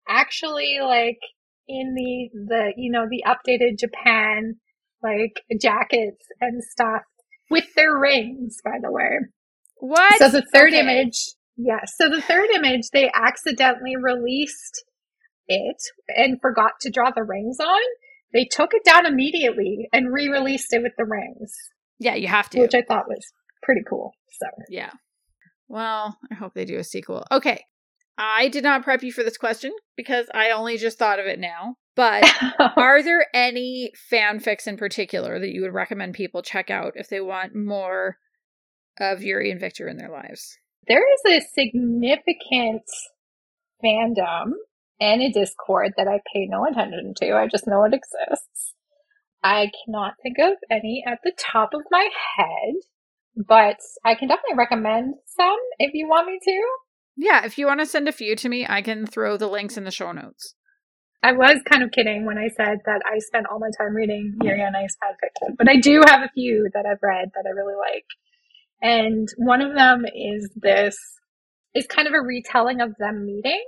Actually, 0.08 0.78
like 0.82 1.18
in 1.66 1.94
the 1.94 2.30
the 2.46 2.72
you 2.76 2.90
know 2.90 3.06
the 3.08 3.24
updated 3.26 3.78
Japan 3.78 4.56
like 5.02 5.42
jackets 5.60 6.26
and 6.40 6.62
stuff 6.62 7.02
with 7.50 7.66
their 7.74 7.96
rings. 7.96 8.58
By 8.64 8.78
the 8.82 8.90
way, 8.90 9.18
what? 9.76 10.18
So 10.18 10.28
the 10.28 10.46
third 10.52 10.72
okay. 10.72 10.80
image, 10.80 11.18
yes. 11.56 11.92
So 11.96 12.08
the 12.08 12.22
third 12.22 12.50
image, 12.50 12.90
they 12.92 13.10
accidentally 13.14 13.96
released 13.96 14.84
it 15.46 15.82
and 16.08 16.40
forgot 16.40 16.72
to 16.82 16.90
draw 16.90 17.10
the 17.10 17.24
rings 17.24 17.58
on. 17.60 17.80
They 18.32 18.44
took 18.44 18.74
it 18.74 18.84
down 18.84 19.06
immediately 19.06 19.88
and 19.92 20.12
re-released 20.12 20.72
it 20.72 20.82
with 20.82 20.92
the 20.98 21.06
rings. 21.06 21.50
Yeah, 21.98 22.14
you 22.14 22.28
have 22.28 22.50
to, 22.50 22.60
which 22.60 22.74
I 22.74 22.82
thought 22.82 23.08
was 23.08 23.24
pretty 23.62 23.80
cool. 23.88 24.12
So 24.38 24.46
yeah. 24.68 24.90
Well, 25.68 26.18
I 26.30 26.34
hope 26.34 26.54
they 26.54 26.64
do 26.64 26.78
a 26.78 26.84
sequel. 26.84 27.24
Okay. 27.30 27.64
I 28.16 28.48
did 28.48 28.64
not 28.64 28.82
prep 28.82 29.02
you 29.02 29.12
for 29.12 29.22
this 29.22 29.38
question 29.38 29.72
because 29.96 30.26
I 30.34 30.50
only 30.50 30.76
just 30.76 30.98
thought 30.98 31.20
of 31.20 31.26
it 31.26 31.38
now. 31.38 31.76
But 31.94 32.24
are 32.76 33.02
there 33.02 33.26
any 33.32 33.92
fanfics 34.10 34.66
in 34.66 34.76
particular 34.76 35.38
that 35.38 35.50
you 35.50 35.62
would 35.62 35.74
recommend 35.74 36.14
people 36.14 36.42
check 36.42 36.70
out 36.70 36.92
if 36.96 37.08
they 37.08 37.20
want 37.20 37.54
more 37.54 38.16
of 38.98 39.22
Yuri 39.22 39.50
and 39.50 39.60
Victor 39.60 39.88
in 39.88 39.98
their 39.98 40.10
lives? 40.10 40.58
There 40.88 41.04
is 41.14 41.42
a 41.42 41.46
significant 41.54 42.82
fandom 43.84 44.52
and 45.00 45.22
a 45.22 45.30
Discord 45.30 45.92
that 45.96 46.08
I 46.08 46.20
pay 46.32 46.46
no 46.48 46.64
attention 46.64 47.14
to. 47.18 47.36
I 47.36 47.46
just 47.46 47.68
know 47.68 47.84
it 47.84 47.94
exists. 47.94 48.74
I 49.42 49.70
cannot 49.84 50.14
think 50.22 50.38
of 50.38 50.54
any 50.70 51.04
at 51.06 51.20
the 51.22 51.32
top 51.38 51.70
of 51.72 51.82
my 51.90 52.08
head 52.36 52.74
but 53.46 53.78
I 54.04 54.14
can 54.14 54.28
definitely 54.28 54.56
recommend 54.56 55.14
some 55.26 55.56
if 55.78 55.92
you 55.94 56.08
want 56.08 56.26
me 56.26 56.38
to. 56.42 56.62
Yeah, 57.16 57.44
if 57.44 57.58
you 57.58 57.66
want 57.66 57.80
to 57.80 57.86
send 57.86 58.08
a 58.08 58.12
few 58.12 58.36
to 58.36 58.48
me, 58.48 58.66
I 58.68 58.82
can 58.82 59.06
throw 59.06 59.36
the 59.36 59.48
links 59.48 59.76
in 59.76 59.84
the 59.84 59.90
show 59.90 60.12
notes. 60.12 60.54
I 61.22 61.32
was 61.32 61.60
kind 61.68 61.82
of 61.82 61.90
kidding 61.90 62.26
when 62.26 62.38
I 62.38 62.48
said 62.56 62.78
that 62.86 63.02
I 63.04 63.18
spent 63.18 63.46
all 63.50 63.58
my 63.58 63.70
time 63.76 63.94
reading 63.94 64.36
Yuri 64.40 64.62
on 64.62 64.76
Ice 64.76 64.96
fanfiction, 65.02 65.56
but 65.56 65.68
I 65.68 65.76
do 65.76 66.02
have 66.06 66.22
a 66.22 66.30
few 66.32 66.68
that 66.74 66.86
I've 66.86 67.02
read 67.02 67.30
that 67.34 67.44
I 67.44 67.50
really 67.50 67.74
like. 67.74 68.04
And 68.80 69.28
one 69.36 69.60
of 69.60 69.74
them 69.74 70.04
is 70.06 70.48
this, 70.54 70.96
is 71.74 71.86
kind 71.86 72.06
of 72.06 72.14
a 72.14 72.24
retelling 72.24 72.80
of 72.80 72.94
them 73.00 73.26
meeting. 73.26 73.64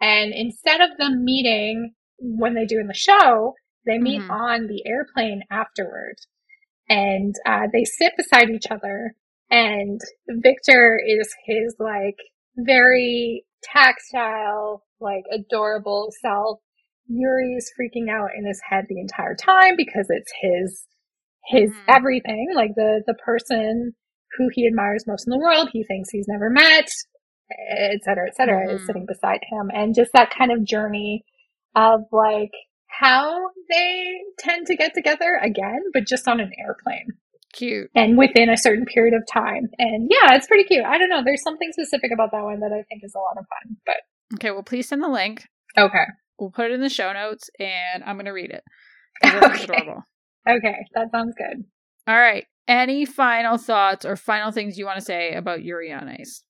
And 0.00 0.32
instead 0.34 0.80
of 0.80 0.90
them 0.98 1.24
meeting 1.24 1.94
when 2.18 2.54
they 2.54 2.66
do 2.66 2.80
in 2.80 2.88
the 2.88 2.94
show, 2.94 3.54
they 3.86 3.98
meet 3.98 4.22
mm-hmm. 4.22 4.30
on 4.30 4.66
the 4.66 4.82
airplane 4.84 5.42
afterward 5.50 6.16
and 6.88 7.34
uh, 7.46 7.66
they 7.72 7.84
sit 7.84 8.12
beside 8.16 8.50
each 8.50 8.66
other. 8.70 9.14
And 9.50 10.00
Victor 10.28 11.00
is 11.06 11.28
his 11.46 11.76
like 11.78 12.16
very 12.56 13.44
tactile, 13.62 14.84
like 15.00 15.24
adorable 15.32 16.12
self. 16.20 16.60
Yuri 17.06 17.54
is 17.54 17.70
freaking 17.78 18.10
out 18.10 18.30
in 18.36 18.46
his 18.46 18.60
head 18.68 18.86
the 18.88 19.00
entire 19.00 19.34
time 19.34 19.74
because 19.76 20.06
it's 20.08 20.32
his 20.40 20.84
his 21.46 21.70
mm. 21.70 21.94
everything, 21.94 22.48
like 22.54 22.74
the 22.74 23.02
the 23.06 23.14
person 23.14 23.92
who 24.38 24.48
he 24.52 24.66
admires 24.66 25.04
most 25.06 25.26
in 25.26 25.30
the 25.30 25.38
world, 25.38 25.68
he 25.72 25.84
thinks 25.84 26.10
he's 26.10 26.26
never 26.26 26.50
met, 26.50 26.88
et 27.50 28.00
cetera, 28.02 28.26
et 28.26 28.34
cetera, 28.34 28.66
mm. 28.66 28.70
is 28.70 28.78
mm-hmm. 28.78 28.86
sitting 28.86 29.06
beside 29.06 29.40
him. 29.50 29.70
And 29.72 29.94
just 29.94 30.12
that 30.14 30.34
kind 30.36 30.50
of 30.50 30.64
journey 30.64 31.24
of 31.76 32.00
like 32.10 32.52
how 33.00 33.48
they 33.70 34.04
tend 34.38 34.66
to 34.66 34.76
get 34.76 34.94
together 34.94 35.38
again, 35.42 35.80
but 35.92 36.06
just 36.06 36.26
on 36.28 36.40
an 36.40 36.50
airplane. 36.58 37.08
Cute. 37.52 37.88
And 37.94 38.18
within 38.18 38.48
a 38.50 38.56
certain 38.56 38.84
period 38.84 39.14
of 39.14 39.22
time. 39.32 39.68
And 39.78 40.10
yeah, 40.10 40.34
it's 40.34 40.46
pretty 40.46 40.64
cute. 40.64 40.84
I 40.84 40.98
don't 40.98 41.08
know. 41.08 41.22
There's 41.24 41.42
something 41.42 41.70
specific 41.72 42.10
about 42.12 42.30
that 42.32 42.42
one 42.42 42.60
that 42.60 42.72
I 42.72 42.82
think 42.88 43.02
is 43.04 43.14
a 43.14 43.18
lot 43.20 43.36
of 43.38 43.44
fun. 43.48 43.76
But 43.86 43.96
Okay, 44.36 44.50
well, 44.50 44.62
please 44.64 44.88
send 44.88 45.02
the 45.02 45.08
link. 45.08 45.44
okay. 45.78 46.04
We'll 46.38 46.50
put 46.50 46.66
it 46.70 46.72
in 46.72 46.80
the 46.80 46.88
show 46.88 47.12
notes 47.12 47.48
and 47.60 48.02
I'm 48.04 48.16
going 48.16 48.24
to 48.26 48.32
read 48.32 48.50
it. 48.50 48.64
'cause 49.22 49.34
I 49.34 49.40
think 49.40 49.54
it's 49.54 49.64
Okay. 49.64 49.72
adorable. 49.74 50.02
Okay. 50.48 50.76
That 50.94 51.10
sounds 51.12 51.34
good. 51.38 51.64
All 52.08 52.18
right. 52.18 52.44
Any 52.66 53.04
final 53.04 53.56
thoughts 53.56 54.04
or 54.04 54.16
final 54.16 54.50
things 54.50 54.76
you 54.78 54.84
want 54.86 54.98
to 54.98 55.04
say 55.04 55.34
about 55.34 55.62
Yuri 55.62 55.92
on 55.92 56.08
Ice? 56.08 56.42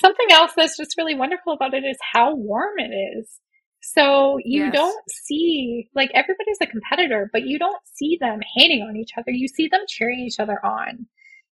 Something 0.00 0.28
else 0.30 0.52
that's 0.56 0.76
just 0.76 0.94
really 0.96 1.14
wonderful 1.14 1.52
about 1.52 1.74
it 1.74 1.84
is 1.84 1.98
how 2.14 2.34
warm 2.34 2.78
it 2.78 2.92
is. 3.18 3.40
So 3.82 4.38
you 4.44 4.64
Yes. 4.64 4.74
don't 4.74 5.10
see, 5.10 5.88
like, 5.94 6.10
everybody's 6.14 6.58
a 6.60 6.66
competitor, 6.66 7.30
but 7.32 7.46
you 7.46 7.58
don't 7.58 7.80
see 7.86 8.18
them 8.20 8.40
hating 8.54 8.82
on 8.82 8.96
each 8.96 9.12
other. 9.16 9.30
You 9.30 9.48
see 9.48 9.68
them 9.68 9.80
cheering 9.88 10.20
each 10.20 10.38
other 10.38 10.64
on. 10.64 11.06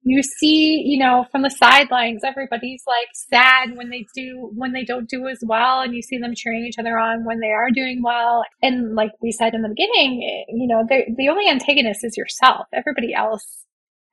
You 0.03 0.23
see, 0.23 0.83
you 0.85 0.99
know, 0.99 1.25
from 1.31 1.41
the 1.41 1.49
sidelines, 1.49 2.23
everybody's 2.23 2.83
like 2.87 3.07
sad 3.13 3.75
when 3.75 3.89
they 3.89 4.05
do, 4.15 4.51
when 4.55 4.71
they 4.71 4.85
don't 4.85 5.09
do 5.09 5.27
as 5.27 5.39
well. 5.45 5.81
And 5.81 5.93
you 5.93 6.01
see 6.01 6.17
them 6.17 6.33
cheering 6.35 6.65
each 6.65 6.79
other 6.79 6.97
on 6.97 7.25
when 7.25 7.39
they 7.39 7.51
are 7.51 7.69
doing 7.71 8.01
well. 8.01 8.43
And 8.61 8.95
like 8.95 9.11
we 9.21 9.31
said 9.33 9.53
in 9.53 9.63
the 9.63 9.69
beginning, 9.69 10.21
you 10.49 10.67
know, 10.67 10.85
the, 10.87 11.13
the 11.17 11.27
only 11.29 11.49
antagonist 11.49 12.05
is 12.05 12.15
yourself. 12.15 12.67
Everybody 12.73 13.13
else, 13.13 13.65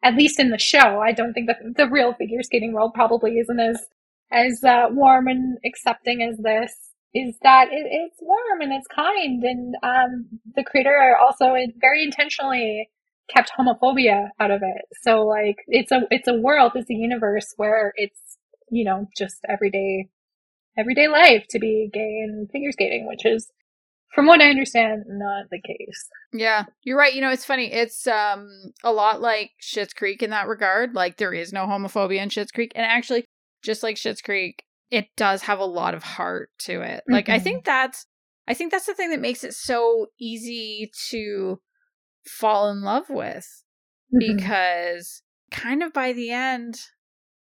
at 0.03 0.17
least 0.17 0.41
in 0.41 0.51
the 0.51 0.59
show, 0.59 1.01
I 1.01 1.12
don't 1.12 1.33
think 1.33 1.47
that 1.47 1.59
the 1.77 1.89
real 1.89 2.12
figure 2.15 2.43
skating 2.43 2.73
world 2.73 2.93
probably 2.95 3.39
isn't 3.39 3.61
as 3.61 3.87
as 4.33 4.65
uh, 4.65 4.87
warm 4.91 5.29
and 5.29 5.59
accepting 5.65 6.23
as 6.23 6.39
this 6.39 6.84
is 7.15 7.37
that 7.43 7.69
it, 7.71 7.87
it's 7.89 8.19
warm 8.21 8.61
and 8.61 8.73
it's 8.73 8.87
kind 8.89 9.43
and 9.43 9.75
um, 9.83 10.27
the 10.57 10.65
creator 10.65 11.17
also 11.21 11.55
very 11.79 12.03
intentionally 12.03 12.91
kept 13.33 13.53
homophobia 13.59 14.29
out 14.41 14.51
of 14.51 14.61
it 14.62 14.85
so 15.03 15.23
like 15.23 15.57
it's 15.69 15.91
a 15.93 16.03
it's 16.11 16.29
a 16.29 16.35
world 16.35 16.73
it's 16.75 16.91
a 16.91 16.95
universe 16.95 17.55
where 17.57 17.93
it's 17.97 18.39
you 18.71 18.85
know 18.85 19.07
just 19.17 19.37
everyday 19.49 20.09
everyday 20.77 21.09
life 21.09 21.45
to 21.49 21.59
be 21.59 21.89
gay 21.93 22.21
and 22.23 22.51
figure 22.51 22.73
skating 22.73 23.07
which 23.07 23.25
is 23.25 23.51
from 24.15 24.27
what 24.27 24.43
i 24.43 24.51
understand 24.51 25.05
not 25.07 25.47
the 25.51 25.61
case 25.61 26.09
Yeah, 26.35 26.65
you're 26.83 26.99
right. 26.99 27.15
You 27.15 27.21
know, 27.21 27.31
it's 27.31 27.45
funny. 27.45 27.73
It's 27.73 28.07
um 28.09 28.49
a 28.83 28.93
lot 28.93 29.21
like 29.21 29.53
Schitt's 29.62 29.95
Creek 29.95 30.21
in 30.21 30.31
that 30.31 30.49
regard. 30.49 30.93
Like 30.93 31.17
there 31.17 31.33
is 31.33 31.53
no 31.53 31.67
homophobia 31.67 32.21
in 32.21 32.29
Schitt's 32.29 32.51
Creek, 32.51 32.73
and 32.75 32.85
actually, 32.85 33.25
just 33.62 33.85
like 33.85 33.95
Schitt's 33.95 34.21
Creek, 34.21 34.64
it 34.91 35.09
does 35.16 35.43
have 35.43 35.59
a 35.59 35.64
lot 35.64 35.95
of 35.95 36.03
heart 36.03 36.51
to 36.61 36.82
it. 36.82 37.05
Like 37.09 37.28
I 37.28 37.39
Mhm. 37.39 37.43
think 37.43 37.64
that's, 37.64 38.07
I 38.47 38.55
think 38.55 38.70
that's 38.72 38.87
the 38.87 38.95
thing 38.95 39.11
that 39.11 39.20
makes 39.20 39.45
it 39.45 39.55
so 39.55 40.09
easy 40.18 40.91
to 41.11 41.61
fall 42.26 42.70
in 42.70 42.82
love 42.82 43.11
with 43.11 43.64
Mm-hmm. 44.12 44.39
because 44.39 45.22
kind 45.51 45.82
of 45.82 45.93
by 45.93 46.12
the 46.12 46.30
end, 46.30 46.80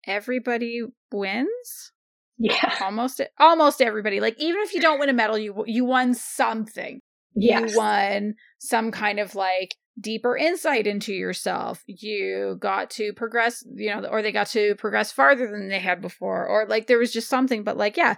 everybody 0.06 0.84
wins. 1.12 1.92
yeah 2.38 2.76
Almost, 2.82 3.22
almost 3.40 3.82
everybody. 3.82 4.20
Like 4.20 4.36
even 4.40 4.62
if 4.62 4.74
you 4.74 4.82
don't 4.82 5.00
win 5.00 5.10
a 5.10 5.14
medal, 5.14 5.38
you 5.38 5.64
you 5.68 5.86
won 5.86 6.14
something 6.14 7.02
yes 7.36 7.62
you 7.62 7.78
won 7.78 8.36
some 8.60 8.92
kind 8.92 9.20
of 9.20 9.36
like 9.36 9.76
deeper 10.00 10.38
insight 10.38 10.88
into 10.88 11.14
yourself. 11.14 11.84
You 11.86 12.58
got 12.60 12.90
to 12.92 13.14
progress 13.14 13.64
you 13.76 13.94
know 13.94 14.08
or 14.08 14.22
they 14.22 14.32
got 14.32 14.48
to 14.48 14.76
progress 14.76 15.12
farther 15.12 15.50
than 15.50 15.70
they 15.70 15.80
had 15.80 16.02
before 16.02 16.46
or 16.48 16.66
like 16.68 16.88
there 16.88 16.98
was 16.98 17.12
just 17.12 17.30
something 17.30 17.64
but 17.64 17.78
like 17.78 17.98
yeah 17.98 18.16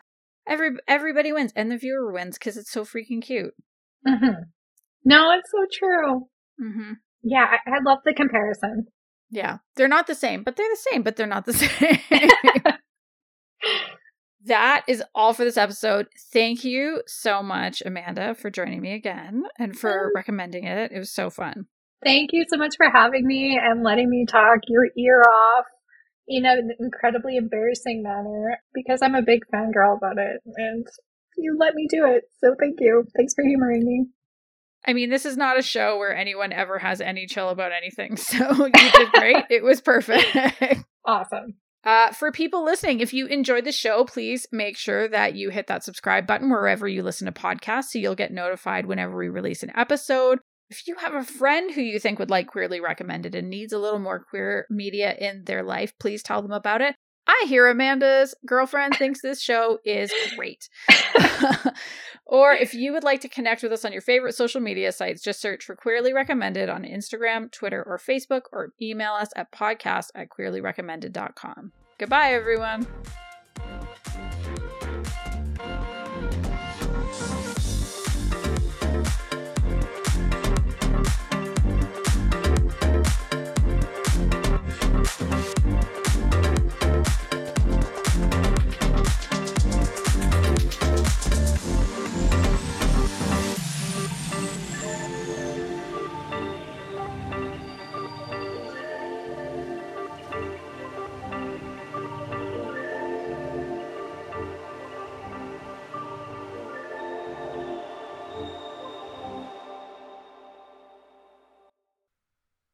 every 0.47 0.71
everybody 0.87 1.31
wins 1.31 1.51
and 1.55 1.71
the 1.71 1.77
viewer 1.77 2.11
wins 2.11 2.37
because 2.37 2.57
it's 2.57 2.71
so 2.71 2.83
freaking 2.83 3.21
cute. 3.21 3.53
Hmm 4.07 4.27
no 5.05 5.31
it's 5.31 5.51
so 5.51 5.65
true. 5.79 6.27
Hmm 6.61 6.93
yeah 7.23 7.45
I, 7.65 7.71
I 7.71 7.77
love 7.85 7.99
the 8.05 8.13
comparison. 8.13 8.85
Yeah 9.29 9.57
they're 9.75 9.87
not 9.87 10.07
the 10.07 10.15
same 10.15 10.43
but 10.43 10.55
they're 10.55 10.69
the 10.69 10.87
same 10.91 11.03
but 11.03 11.15
they're 11.15 11.27
not 11.27 11.45
the 11.45 11.53
same 11.53 11.99
that 14.45 14.83
is 14.87 15.03
all 15.15 15.33
for 15.33 15.43
this 15.43 15.57
episode 15.57 16.07
thank 16.31 16.63
you 16.63 17.01
so 17.07 17.41
much 17.43 17.81
amanda 17.85 18.35
for 18.35 18.49
joining 18.49 18.81
me 18.81 18.93
again 18.93 19.43
and 19.57 19.77
for 19.77 20.11
Mm. 20.11 20.15
recommending 20.15 20.65
it 20.65 20.91
it 20.91 20.99
was 20.99 21.11
so 21.11 21.29
fun 21.29 21.65
Thank 22.03 22.31
you 22.33 22.43
so 22.49 22.57
much 22.57 22.75
for 22.75 22.89
having 22.89 23.25
me 23.25 23.57
and 23.57 23.81
letting 23.81 24.09
me 24.09 24.25
talk 24.29 24.59
your 24.67 24.87
ear 24.97 25.21
off 25.21 25.65
in 26.27 26.45
an 26.45 26.71
incredibly 26.77 27.37
embarrassing 27.37 28.03
manner 28.03 28.57
because 28.73 29.01
I'm 29.01 29.15
a 29.15 29.21
big 29.21 29.39
fangirl 29.53 29.95
about 29.97 30.17
it 30.17 30.41
and 30.57 30.85
you 31.37 31.55
let 31.57 31.75
me 31.75 31.87
do 31.89 32.05
it. 32.05 32.23
So 32.41 32.55
thank 32.59 32.75
you. 32.81 33.05
Thanks 33.15 33.33
for 33.33 33.43
humoring 33.45 33.85
me. 33.85 34.07
I 34.85 34.91
mean, 34.91 35.11
this 35.11 35.25
is 35.25 35.37
not 35.37 35.57
a 35.57 35.61
show 35.61 35.97
where 35.97 36.13
anyone 36.13 36.51
ever 36.51 36.77
has 36.77 36.99
any 36.99 37.25
chill 37.25 37.47
about 37.47 37.71
anything. 37.71 38.17
So 38.17 38.65
you 38.65 38.91
did 38.91 39.11
great. 39.13 39.45
it 39.49 39.63
was 39.63 39.79
perfect. 39.79 40.35
Awesome. 41.05 41.55
Uh, 41.83 42.11
for 42.11 42.31
people 42.31 42.63
listening, 42.63 43.01
if 43.01 43.13
you 43.13 43.25
enjoyed 43.27 43.65
the 43.65 43.71
show, 43.71 44.05
please 44.05 44.47
make 44.51 44.77
sure 44.77 45.07
that 45.09 45.35
you 45.35 45.49
hit 45.49 45.67
that 45.67 45.83
subscribe 45.83 46.25
button 46.25 46.49
wherever 46.49 46.87
you 46.87 47.03
listen 47.03 47.25
to 47.25 47.31
podcasts 47.31 47.85
so 47.85 47.99
you'll 47.99 48.15
get 48.15 48.31
notified 48.31 48.85
whenever 48.85 49.17
we 49.17 49.27
release 49.27 49.63
an 49.63 49.71
episode. 49.75 50.39
If 50.69 50.87
you 50.87 50.95
have 50.95 51.13
a 51.13 51.25
friend 51.25 51.73
who 51.73 51.81
you 51.81 51.99
think 51.99 52.19
would 52.19 52.29
like 52.29 52.47
Queerly 52.47 52.79
Recommended 52.79 53.35
and 53.35 53.49
needs 53.49 53.73
a 53.73 53.79
little 53.79 53.99
more 53.99 54.23
queer 54.23 54.65
media 54.69 55.13
in 55.13 55.43
their 55.43 55.61
life, 55.61 55.91
please 55.99 56.23
tell 56.23 56.41
them 56.41 56.53
about 56.53 56.81
it. 56.81 56.95
I 57.27 57.45
hear 57.47 57.67
Amanda's 57.67 58.35
girlfriend 58.45 58.95
thinks 58.95 59.21
this 59.21 59.41
show 59.41 59.79
is 59.85 60.11
great. 60.35 60.69
or 62.25 62.53
if 62.53 62.73
you 62.73 62.91
would 62.91 63.03
like 63.03 63.21
to 63.21 63.29
connect 63.29 63.63
with 63.63 63.71
us 63.71 63.85
on 63.85 63.93
your 63.93 64.01
favorite 64.01 64.35
social 64.35 64.59
media 64.59 64.91
sites, 64.91 65.21
just 65.21 65.41
search 65.41 65.63
for 65.63 65.75
Queerly 65.75 66.13
Recommended 66.13 66.69
on 66.69 66.83
Instagram, 66.83 67.51
Twitter, 67.51 67.81
or 67.83 67.97
Facebook, 67.97 68.43
or 68.51 68.73
email 68.81 69.13
us 69.13 69.29
at 69.35 69.51
podcast 69.51 70.07
at 70.15 70.29
queerlyrecommended.com. 70.29 71.71
Goodbye, 71.97 72.33
everyone. 72.33 72.87